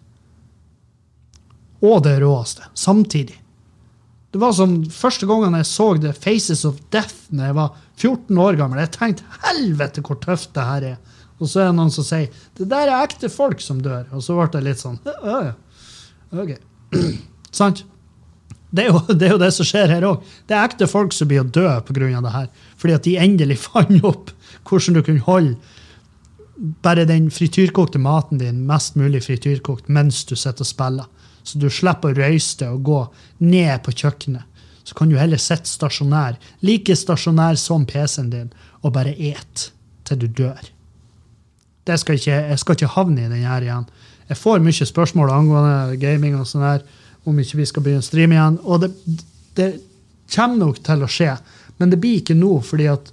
Og 1.85 2.03
det 2.05 2.19
råeste, 2.23 2.69
samtidig. 2.75 3.37
Det 4.33 4.41
var 4.41 4.53
som 4.53 4.79
første 4.93 5.27
gangen 5.29 5.55
jeg 5.57 5.69
så 5.69 5.87
The 6.01 6.13
Faces 6.13 6.65
of 6.69 6.81
Death 6.93 7.31
når 7.33 7.51
jeg 7.51 7.57
var 7.57 7.77
14 7.97 8.41
år 8.45 8.59
gammel. 8.59 8.81
Jeg 8.83 8.93
tenkte 8.97 9.39
helvete 9.47 10.05
hvor 10.05 10.19
tøft 10.21 10.53
det 10.57 10.67
her 10.67 10.89
er. 10.93 10.97
Og 11.41 11.49
så 11.49 11.63
er 11.63 11.71
det 11.71 11.77
noen 11.79 11.93
som 11.93 12.05
sier 12.05 12.33
det 12.57 12.69
der 12.71 12.91
er 12.91 13.05
ekte 13.05 13.31
folk 13.33 13.63
som 13.65 13.83
dør. 13.85 14.07
Og 14.17 14.25
så 14.25 14.37
ble 14.37 14.49
det 14.53 14.65
litt 14.67 14.83
sånn. 14.83 14.99
OK. 16.37 16.57
Sant? 17.61 17.85
Det 18.77 18.85
er, 18.85 18.91
jo, 18.91 19.01
det 19.19 19.29
er, 19.29 19.35
jo, 19.37 19.41
det 19.41 19.53
som 19.57 19.69
skjer 19.69 19.93
her 19.95 20.05
òg. 20.09 20.29
Det 20.49 20.57
er 20.57 20.69
ekte 20.69 20.89
folk 20.91 21.17
som 21.17 21.31
blir 21.31 21.45
å 21.45 21.49
dø 21.49 21.69
pga. 21.89 22.21
det 22.29 22.37
her. 22.37 22.53
Fordi 22.77 22.97
at 22.97 23.09
de 23.09 23.17
endelig 23.23 23.61
fant 23.69 24.05
opp 24.05 24.33
hvordan 24.69 24.99
du 24.99 25.05
kunne 25.07 25.27
holde 25.29 25.57
bare 26.85 27.05
den 27.05 27.29
frityrkokte 27.31 28.01
maten 28.01 28.41
din 28.41 28.63
mest 28.69 28.95
mulig 28.97 29.27
frityrkokt 29.27 29.91
mens 29.93 30.25
du 30.25 30.33
sitter 30.37 30.65
og 30.65 30.71
spiller. 30.71 31.09
Så 31.47 31.61
du 31.63 31.69
slipper 31.71 32.11
å 32.13 32.19
røyse 32.19 32.59
deg 32.61 32.75
og 32.75 32.87
gå 32.87 33.01
ned 33.47 33.83
på 33.87 33.95
kjøkkenet. 33.95 34.43
Så 34.87 34.95
kan 34.95 35.11
du 35.11 35.17
heller 35.19 35.41
sitte 35.43 35.71
stasjonær, 35.71 36.37
like 36.67 36.95
stasjonær 36.95 37.59
som 37.59 37.87
PC-en 37.87 38.31
din, 38.31 38.51
og 38.83 38.95
bare 38.95 39.15
et 39.15 39.71
til 40.07 40.21
du 40.23 40.27
dør. 40.43 40.69
Det 41.87 41.97
skal 42.03 42.19
ikke, 42.19 42.37
jeg 42.51 42.61
skal 42.63 42.79
ikke 42.79 42.93
havne 42.95 43.25
i 43.25 43.31
den 43.31 43.47
her 43.47 43.67
igjen. 43.67 43.89
Jeg 44.27 44.39
får 44.39 44.63
mye 44.63 44.87
spørsmål 44.91 45.33
angående 45.35 45.99
gaming 46.03 46.39
og 46.39 46.47
sånn 46.51 46.67
her, 46.67 46.87
om 47.27 47.39
ikke 47.43 47.61
vi 47.61 47.67
skal 47.67 47.83
begynne 47.83 48.03
å 48.03 48.07
streame 48.07 48.39
igjen. 48.39 48.59
Og 48.63 48.83
det, 48.83 48.93
det 49.59 49.69
kommer 50.35 50.63
nok 50.67 50.81
til 50.87 51.03
å 51.03 51.11
skje, 51.11 51.35
men 51.79 51.93
det 51.93 52.01
blir 52.03 52.23
ikke 52.23 52.39
nå, 52.39 52.57
fordi 52.67 52.89
at 52.91 53.13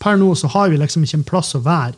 per 0.00 0.18
nå 0.18 0.32
så 0.38 0.50
har 0.54 0.70
vi 0.72 0.78
liksom 0.80 1.04
ikke 1.06 1.20
en 1.20 1.28
plass 1.28 1.54
å 1.58 1.62
være. 1.62 1.94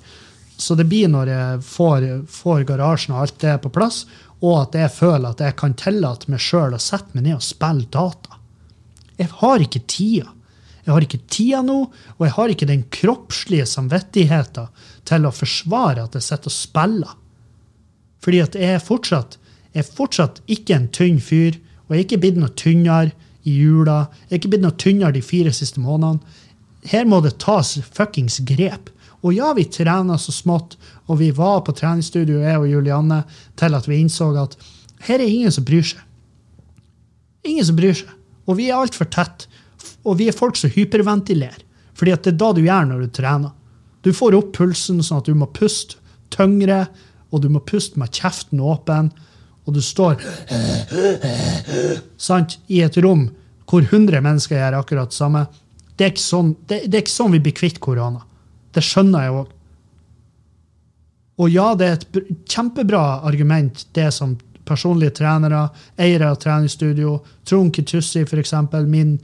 Så 0.60 0.76
det 0.78 0.86
blir 0.90 1.08
når 1.10 1.30
jeg 1.32 1.62
får, 1.66 2.06
får 2.30 2.66
garasjen 2.68 3.14
og 3.14 3.24
alt 3.24 3.40
det 3.42 3.56
på 3.64 3.72
plass, 3.72 4.04
og 4.42 4.54
at 4.58 4.76
jeg 4.76 4.90
føler 4.90 5.30
at 5.30 5.42
jeg 5.42 5.56
kan 5.58 5.74
tillate 5.78 6.30
meg 6.32 6.42
sjøl 6.42 6.74
å 6.74 6.82
sette 6.82 7.14
meg 7.14 7.28
ned 7.28 7.38
og 7.38 7.46
spille 7.46 7.86
data. 7.94 8.38
Jeg 9.20 9.30
har 9.38 9.62
ikke 9.62 9.84
tida. 9.86 10.32
Jeg 10.82 10.90
har 10.90 11.04
ikke 11.06 11.20
tida 11.30 11.60
nå, 11.62 11.78
og 12.18 12.24
jeg 12.26 12.34
har 12.34 12.52
ikke 12.52 12.66
den 12.66 12.82
kroppslige 12.90 13.68
samvittigheten 13.70 14.70
til 15.06 15.28
å 15.28 15.34
forsvare 15.34 16.08
at 16.08 16.16
jeg 16.18 16.26
sitter 16.26 16.50
og 16.50 16.56
spiller. 16.56 17.12
Fordi 18.22 18.40
at 18.42 18.58
jeg 18.58 18.78
er 18.78 18.82
fortsatt, 18.82 19.38
jeg 19.72 19.84
er 19.84 19.94
fortsatt 19.98 20.40
ikke 20.50 20.74
en 20.74 20.88
tynn 20.94 21.20
fyr, 21.22 21.60
og 21.86 21.94
jeg 21.94 22.00
er 22.00 22.06
ikke 22.08 22.22
blitt 22.24 22.40
noe 22.40 22.54
tynnere 22.58 23.12
i 23.46 23.54
jula. 23.62 24.08
Jeg 24.26 24.34
er 24.34 24.40
ikke 24.40 24.52
blitt 24.56 24.64
noe 24.66 24.78
tynnere 24.78 25.14
de 25.14 25.22
fire 25.22 25.54
siste 25.54 25.82
månedene. 25.82 26.40
Her 26.90 27.06
må 27.06 27.20
det 27.22 27.36
tas 27.42 27.76
fuckings 27.94 28.40
grep. 28.46 28.90
Og 29.22 29.34
ja, 29.36 29.52
vi 29.54 29.64
trener 29.70 30.18
så 30.18 30.34
smått, 30.34 30.76
og 31.06 31.20
vi 31.20 31.30
var 31.34 31.62
på 31.66 31.74
treningsstudio, 31.78 32.40
jeg 32.42 32.58
og 32.58 32.70
Julianne, 32.70 33.22
til 33.58 33.76
at 33.78 33.86
vi 33.86 34.00
innså 34.02 34.32
at 34.40 34.56
her 35.06 35.22
er 35.22 35.28
ingen 35.28 35.54
som 35.54 35.66
bryr 35.66 35.86
seg. 35.86 36.02
Ingen 37.46 37.66
som 37.66 37.78
bryr 37.78 37.94
seg. 37.98 38.10
Og 38.46 38.58
vi 38.58 38.68
er 38.70 38.78
altfor 38.78 39.06
tett. 39.10 39.46
Og 40.02 40.18
vi 40.18 40.28
er 40.30 40.36
folk 40.36 40.58
som 40.58 40.70
hyperventilerer. 40.74 41.62
Fordi 41.98 42.14
at 42.14 42.24
det 42.26 42.34
er 42.34 42.40
da 42.40 42.50
du 42.54 42.62
gjør 42.64 42.88
når 42.88 43.04
du 43.04 43.12
trener. 43.14 43.52
Du 44.02 44.10
får 44.14 44.34
opp 44.34 44.50
pulsen 44.56 45.02
sånn 45.02 45.22
at 45.22 45.28
du 45.30 45.36
må 45.38 45.46
puste 45.54 46.00
tyngre, 46.32 46.86
og 47.30 47.44
du 47.44 47.48
må 47.52 47.62
puste 47.64 48.00
med 48.00 48.14
kjeften 48.14 48.60
åpen, 48.64 49.12
og 49.62 49.76
du 49.76 49.82
står 49.84 50.18
sant, 52.18 52.58
i 52.66 52.82
et 52.82 52.98
rom 53.04 53.28
hvor 53.70 53.84
100 53.86 54.20
mennesker 54.24 54.58
gjør 54.58 54.80
akkurat 54.80 55.12
det 55.12 55.16
samme. 55.16 55.44
Det 55.96 56.06
er 56.06 56.12
ikke 56.12 56.24
sånn, 56.24 56.50
det, 56.66 56.82
det 56.90 56.98
er 56.98 57.04
ikke 57.04 57.14
sånn 57.14 57.36
vi 57.36 57.42
blir 57.44 57.54
kvitt 57.56 57.78
korona. 57.84 58.24
Det 58.72 58.84
skjønner 58.84 59.26
jeg 59.26 59.36
òg. 59.42 59.50
Og 61.42 61.50
ja, 61.50 61.72
det 61.74 61.86
er 61.88 61.98
et 61.98 62.32
kjempebra 62.52 63.22
argument, 63.26 63.86
det 63.96 64.10
som 64.14 64.36
personlige 64.68 65.16
trenere, 65.18 65.66
eiere 66.00 66.30
av 66.30 66.38
treningsstudio, 66.42 67.16
Trond 67.48 67.72
Kitussi 67.74 68.22
f.eks., 68.22 68.54
min 68.86 69.16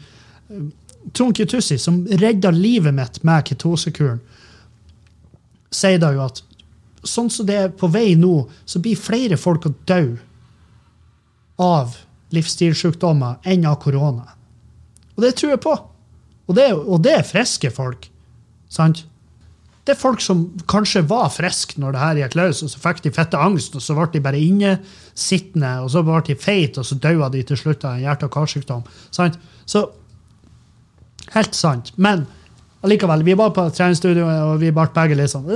uh, 0.51 0.65
Trond 1.13 1.37
Kitussi, 1.37 1.79
som 1.79 2.03
redda 2.11 2.51
livet 2.51 2.95
mitt 2.97 3.23
med 3.25 3.47
ketosekuren, 3.49 4.19
sier 5.71 6.01
da 6.01 6.11
jo 6.17 6.25
at 6.25 6.43
sånn 7.07 7.31
som 7.31 7.47
det 7.47 7.57
er 7.57 7.71
på 7.77 7.89
vei 7.93 8.17
nå, 8.19 8.49
så 8.65 8.81
blir 8.83 8.99
flere 8.99 9.39
folk 9.41 9.69
å 9.69 9.75
dø 9.89 10.03
av 11.63 11.97
livsstilssykdommer 12.35 13.39
enn 13.49 13.67
av 13.69 13.79
korona. 13.83 14.27
Og 15.17 15.25
det 15.25 15.35
tror 15.39 15.55
jeg 15.55 15.63
på. 15.65 15.75
Og 16.49 16.57
det, 16.57 16.69
og 16.75 17.01
det 17.05 17.15
er 17.19 17.27
friske 17.27 17.71
folk. 17.75 18.09
Sant? 18.73 19.05
Det 19.89 19.95
er 19.95 20.01
folk 20.03 20.21
som 20.21 20.43
kanskje 20.69 21.01
var 21.09 21.31
friske 21.33 21.81
når 21.81 21.95
det 21.95 22.01
her 22.03 22.19
gikk 22.21 22.35
løs, 22.37 22.59
og 22.61 22.69
så 22.69 22.81
fikk 22.83 22.99
de 23.07 23.13
fette 23.17 23.39
angst, 23.41 23.73
og 23.73 23.81
så 23.81 23.95
ble 23.97 24.05
de 24.13 24.21
bare 24.21 24.41
innesittende, 24.45 25.71
og 25.81 25.89
så 25.95 26.03
ble 26.05 26.19
de 26.27 26.37
feite, 26.37 26.83
og 26.83 26.85
så 26.85 26.99
døde 27.01 27.31
de 27.33 27.41
til 27.49 27.57
slutt 27.57 27.87
av 27.89 27.97
en 27.97 28.03
hjerte- 28.05 28.29
og 28.29 28.35
karsykdom. 28.35 28.83
Sant? 29.09 29.39
Så 29.65 29.87
Helt 31.35 31.57
sant. 31.57 31.93
Men 31.97 32.27
allikevel, 32.85 33.25
vi 33.25 33.35
var 33.37 33.51
på 33.57 33.65
treningsstudio, 33.75 34.25
og 34.29 34.61
vi 34.63 34.71
ble 34.73 34.87
begge 34.95 35.17
litt 35.19 35.33
sånn 35.33 35.49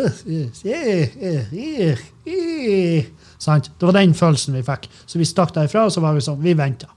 Sant? 3.42 3.70
Det 3.78 3.88
var 3.88 3.96
den 3.96 4.12
følelsen 4.14 4.56
vi 4.56 4.64
fikk. 4.66 4.88
Så 5.04 5.20
vi 5.20 5.28
stakk 5.28 5.54
derfra, 5.56 5.86
og 5.88 5.94
så 5.94 6.02
var 6.04 6.16
vi 6.16 6.24
sånn 6.24 6.40
Vi 6.44 6.54
venta. 6.58 6.88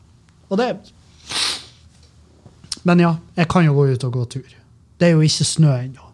Men 2.86 3.02
ja, 3.02 3.16
jeg 3.36 3.50
kan 3.50 3.66
jo 3.66 3.74
gå 3.76 3.88
ut 3.96 4.04
og 4.08 4.20
gå 4.20 4.26
tur. 4.36 4.58
Det 5.00 5.08
er 5.08 5.16
jo 5.16 5.24
ikke 5.26 5.48
snø 5.48 5.72
ennå. 5.80 6.05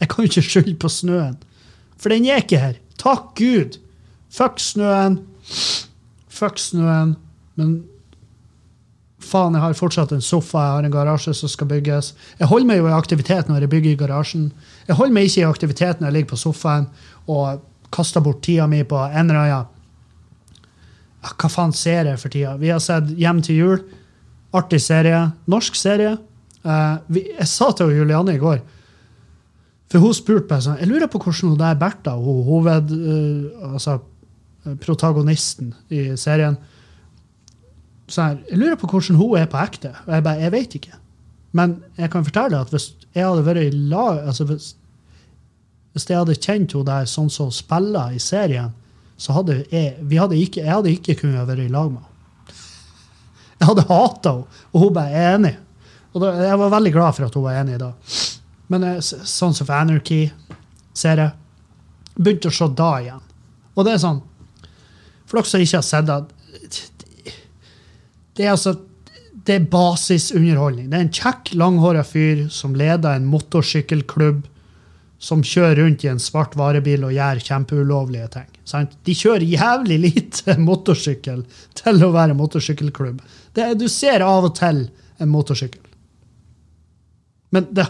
Jeg 0.00 0.08
kan 0.08 0.24
jo 0.24 0.30
ikke 0.30 0.48
skylde 0.48 0.76
på 0.80 0.88
snøen. 0.88 1.36
For 2.00 2.12
den 2.12 2.26
er 2.26 2.40
ikke 2.40 2.60
her. 2.60 2.80
Takk 3.00 3.34
Gud! 3.38 3.78
Fuck 4.30 4.60
snøen. 4.62 5.20
Fuck 6.30 6.60
snøen. 6.62 7.16
Men 7.58 7.80
faen, 9.20 9.56
jeg 9.56 9.62
har 9.62 9.76
fortsatt 9.76 10.14
en 10.14 10.24
sofa, 10.24 10.62
jeg 10.64 10.76
har 10.76 10.86
en 10.88 10.94
garasje 10.94 11.34
som 11.36 11.50
skal 11.50 11.68
bygges. 11.70 12.14
Jeg 12.38 12.48
holder 12.50 12.70
meg 12.70 12.80
jo 12.80 12.88
i 12.88 12.96
aktivitet 12.96 13.50
når 13.50 13.66
jeg 13.66 13.72
bygger 13.74 13.92
i 13.92 14.00
garasjen. 14.00 14.48
Jeg 14.88 14.96
holder 14.96 15.16
meg 15.18 15.28
ikke 15.28 15.42
i 15.42 15.50
aktivitet 15.50 16.00
når 16.00 16.08
jeg 16.08 16.16
ligger 16.18 16.32
på 16.32 16.40
sofaen 16.40 16.88
og 17.30 17.60
kaster 17.92 18.24
bort 18.24 18.42
tida 18.46 18.68
mi 18.70 18.82
på 18.86 18.98
en 19.10 19.30
eller 19.34 19.66
Hva 21.20 21.50
faen 21.52 21.72
ser 21.76 22.06
jeg 22.08 22.18
for 22.18 22.32
tida? 22.32 22.56
Vi 22.56 22.70
har 22.72 22.80
sett 22.80 23.10
Hjem 23.18 23.42
til 23.44 23.56
jul. 23.56 23.80
Artig 24.56 24.80
serie. 24.80 25.30
Norsk 25.46 25.76
serie. 25.76 26.16
Uh, 26.64 26.96
jeg 27.12 27.48
sa 27.48 27.70
til 27.76 27.92
Julianne 27.96 28.34
i 28.36 28.40
går 28.40 28.60
for 29.90 30.04
hun 30.04 30.14
spurte 30.14 30.54
meg 30.54 30.62
sånn 30.64 30.78
Jeg 30.78 30.90
lurer 30.90 31.10
på 31.10 31.18
hvordan 31.18 31.52
hun 31.52 31.60
der 31.60 31.78
Bertha, 31.78 32.14
hun 32.14 32.44
hoved, 32.46 32.92
uh, 32.94 33.72
altså 33.74 33.98
protagonisten 34.84 35.72
i 35.90 36.10
serien 36.20 36.58
sånn 38.10 38.42
Jeg 38.50 38.60
lurer 38.60 38.78
på 38.78 38.90
hvordan 38.90 39.18
hun 39.18 39.38
er 39.38 39.48
på 39.50 39.60
ekte. 39.62 39.94
Og 40.06 40.12
jeg 40.16 40.26
bare 40.26 40.44
Jeg 40.44 40.54
vet 40.54 40.76
ikke. 40.80 41.00
Men 41.56 41.80
jeg 41.98 42.10
kan 42.12 42.26
fortelle 42.26 42.60
at 42.60 42.70
hvis 42.70 42.92
jeg 43.14 43.26
hadde 43.26 43.46
vært 43.46 43.66
i 43.66 43.86
lag 43.90 44.20
altså 44.30 44.46
hvis, 44.46 44.74
hvis 45.92 46.06
jeg 46.06 46.20
hadde 46.20 46.38
kjent 46.38 46.76
henne 46.76 46.86
der 46.86 47.08
sånn 47.10 47.30
som 47.32 47.50
hun 47.50 47.56
spiller 47.56 48.14
i 48.14 48.22
serien, 48.22 48.70
så 49.20 49.34
hadde 49.36 49.58
jeg, 49.72 49.96
hadde 50.14 50.38
ikke, 50.38 50.62
jeg 50.62 50.70
hadde 50.70 50.94
ikke 50.94 51.18
kunnet 51.24 51.48
være 51.48 51.66
i 51.66 51.72
lag 51.72 51.90
med 51.90 52.04
henne. 52.04 52.06
Jeg 53.60 53.68
hadde 53.68 53.88
hata 53.90 54.30
henne, 54.36 54.60
og 54.70 54.84
hun 54.84 54.94
bare 54.96 55.10
er 55.10 55.34
enig. 55.34 55.56
Og 56.14 56.22
da, 56.22 56.30
jeg 56.46 56.60
var 56.62 56.72
veldig 56.76 56.92
glad 56.94 57.16
for 57.18 57.26
at 57.26 57.34
hun 57.36 57.44
var 57.44 57.58
enig 57.60 57.80
da. 57.82 57.90
Men 58.70 58.86
uh, 58.86 58.98
Sons 59.00 59.60
of 59.62 59.70
Anarchy-serie 59.74 61.30
Begynte 62.20 62.50
å 62.50 62.54
se 62.54 62.66
da 62.76 62.90
igjen. 63.00 63.22
Og 63.74 63.86
det 63.86 63.94
er 63.94 64.02
sånn 64.02 64.20
For 65.24 65.38
dere 65.38 65.48
som 65.48 65.64
ikke 65.64 65.80
har 65.80 65.86
sett 65.86 66.08
det 66.08 66.20
Det 68.36 68.46
er 68.46 68.54
altså 68.54 68.76
det 69.40 69.54
er 69.56 69.68
basisunderholdning. 69.72 70.90
Det 70.90 70.98
er 70.98 71.04
en 71.06 71.14
kjekk, 71.16 71.52
langhåra 71.58 72.02
fyr 72.06 72.42
som 72.52 72.74
leder 72.76 73.16
en 73.16 73.28
motorsykkelklubb, 73.30 74.42
som 75.20 75.42
kjører 75.44 75.80
rundt 75.80 76.04
i 76.04 76.10
en 76.10 76.20
svart 76.22 76.54
varebil 76.60 77.06
og 77.08 77.14
gjør 77.16 77.40
kjempeulovlige 77.46 78.28
ting. 78.36 78.46
Sant? 78.68 78.94
De 79.08 79.16
kjører 79.16 79.46
jævlig 79.48 79.98
lite 80.04 80.56
motorsykkel 80.68 81.42
til 81.80 82.04
å 82.04 82.12
være 82.14 82.36
motorsykkelklubb. 82.38 83.20
Det, 83.56 83.72
du 83.80 83.88
ser 83.90 84.24
av 84.24 84.48
og 84.48 84.54
til 84.60 84.84
en 85.20 85.32
motorsykkel. 85.32 85.82
Men 87.56 87.66
det, 87.74 87.88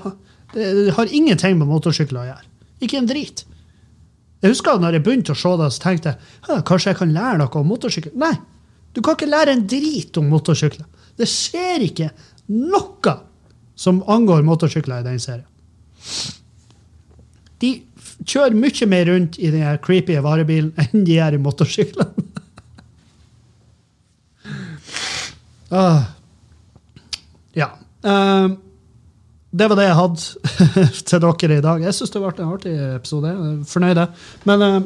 det 0.55 0.95
har 0.97 1.13
ingenting 1.15 1.59
med 1.59 1.71
motorsykler 1.71 2.21
å 2.23 2.29
gjøre. 2.31 2.47
Ikke 2.85 2.99
en 2.99 3.09
drit. 3.09 3.45
Jeg 4.41 4.55
husker 4.55 4.81
når 4.81 4.97
jeg 4.97 5.05
begynte 5.05 5.35
å 5.35 5.39
se 5.39 5.53
det, 5.61 5.69
så 5.75 5.83
tenkte 5.85 6.15
jeg 6.15 6.65
kanskje 6.69 6.95
jeg 6.95 7.01
kan 7.03 7.13
lære 7.15 7.41
noe 7.43 7.61
om 7.61 7.69
motorsykler. 7.69 8.15
Nei, 8.19 8.35
du 8.97 9.03
kan 9.05 9.19
ikke 9.19 9.29
lære 9.31 9.55
en 9.55 9.67
drit 9.69 10.17
om 10.21 10.31
motorsykler. 10.33 10.87
Det 11.21 11.29
skjer 11.29 11.85
ikke 11.87 12.09
noe 12.51 13.17
som 13.79 14.01
angår 14.11 14.43
motorsykler 14.47 15.03
i 15.03 15.07
den 15.07 15.21
serien. 15.23 15.47
De 17.61 17.75
kjører 18.25 18.57
mye 18.57 18.89
mer 18.89 19.05
rundt 19.09 19.37
i 19.41 19.51
den 19.53 19.79
creepy 19.85 20.17
varebilen 20.25 20.73
enn 20.87 21.05
de 21.05 21.19
gjør 21.19 21.37
i 21.37 21.43
motorsyklene. 21.45 22.25
ah. 25.83 26.03
Ja. 27.57 27.71
Ehm, 28.09 28.57
det 29.51 29.67
var 29.67 29.79
det 29.79 29.89
jeg 29.89 29.99
hadde 29.99 30.21
til 31.11 31.23
dere 31.25 31.57
i 31.59 31.65
dag. 31.65 31.83
Jeg 31.83 31.97
syns 31.97 32.13
det 32.15 32.23
ble 32.23 32.31
en 32.39 32.53
artig 32.55 32.75
episode. 32.95 33.31
Fornøyd. 33.67 34.01
Men 34.47 34.63
uh, 34.63 34.77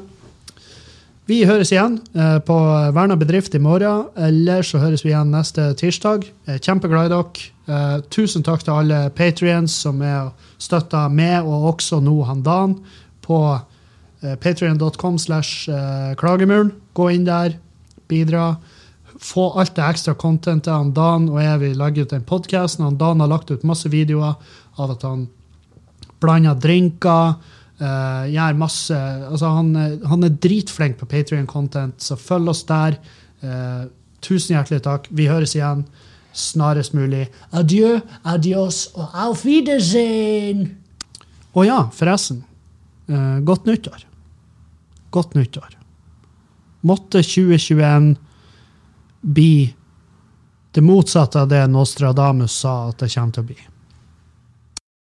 vi 1.29 1.43
høres 1.45 1.73
igjen 1.73 1.99
uh, 2.17 2.39
på 2.45 2.57
Verna 2.97 3.19
bedrift 3.21 3.55
i 3.55 3.61
morgen. 3.61 4.09
Eller 4.17 4.65
så 4.65 4.81
høres 4.81 5.05
vi 5.05 5.13
igjen 5.13 5.35
neste 5.35 5.69
tirsdag. 5.81 6.25
Jeg 6.49 6.57
er 6.57 6.65
kjempeglad 6.65 7.11
i 7.11 7.13
dere. 7.13 7.51
Uh, 7.69 7.99
tusen 8.13 8.45
takk 8.45 8.65
til 8.65 8.77
alle 8.77 9.03
patrients 9.17 9.77
som 9.85 10.01
er 10.05 10.33
støtta 10.61 11.07
med, 11.13 11.45
og 11.45 11.75
også 11.75 12.01
nå 12.05 12.17
han 12.29 12.41
Dan, 12.45 12.79
på 13.25 13.41
uh, 13.53 14.35
patrion.com 14.41 15.21
slash 15.21 15.69
klagemuren. 16.21 16.73
Gå 16.97 17.11
inn 17.13 17.29
der, 17.29 17.59
bidra. 18.09 18.55
Få 19.21 19.51
alt 19.61 19.77
det 19.77 19.85
ekstra 19.87 20.15
contentet. 20.19 20.73
Han 20.73 20.93
Dan 20.95 21.29
og 21.31 21.41
jeg 21.43 21.61
vil 21.63 21.77
legge 21.79 22.05
ut 22.05 22.15
den 22.15 22.25
podkasten. 22.27 22.99
Dan 22.99 23.23
har 23.23 23.31
lagt 23.31 23.51
ut 23.51 23.67
masse 23.67 23.91
videoer 23.91 24.35
av 24.79 24.95
at 24.97 25.05
han 25.07 25.29
blander 26.23 26.59
drinker. 26.59 27.37
Uh, 27.75 28.25
gjør 28.31 28.55
masse 28.55 28.95
altså 28.95 29.51
han, 29.51 29.73
han 30.07 30.23
er 30.23 30.37
dritflink 30.39 30.95
på 31.01 31.09
Patrion-content, 31.11 31.97
så 31.99 32.15
følg 32.15 32.53
oss 32.53 32.63
der. 32.69 33.01
Uh, 33.43 33.91
tusen 34.25 34.55
hjertelig 34.55 34.85
takk. 34.87 35.09
Vi 35.11 35.27
høres 35.29 35.57
igjen 35.59 35.83
snarest 36.35 36.95
mulig. 36.95 37.29
Adjø, 37.55 37.99
adios 38.27 38.89
og 38.95 39.15
auf 39.27 39.45
Wiedersehen! 39.47 40.67
Å 41.55 41.67
ja, 41.67 41.81
forresten. 41.95 42.43
Uh, 43.11 43.39
godt 43.47 43.69
nyttår. 43.69 44.07
Godt 45.15 45.37
nyttår. 45.39 45.77
Måtte 46.85 47.23
2021 47.23 48.15
bli 49.25 49.75
det 50.75 50.83
motsatte 50.85 51.41
av 51.41 51.49
det 51.49 51.67
Nostradamus 51.67 52.53
sa 52.53 52.75
at 52.89 52.99
det 52.99 53.09
kommer 53.15 53.33
til 53.33 53.45
å 53.45 53.47
bli. 53.47 53.59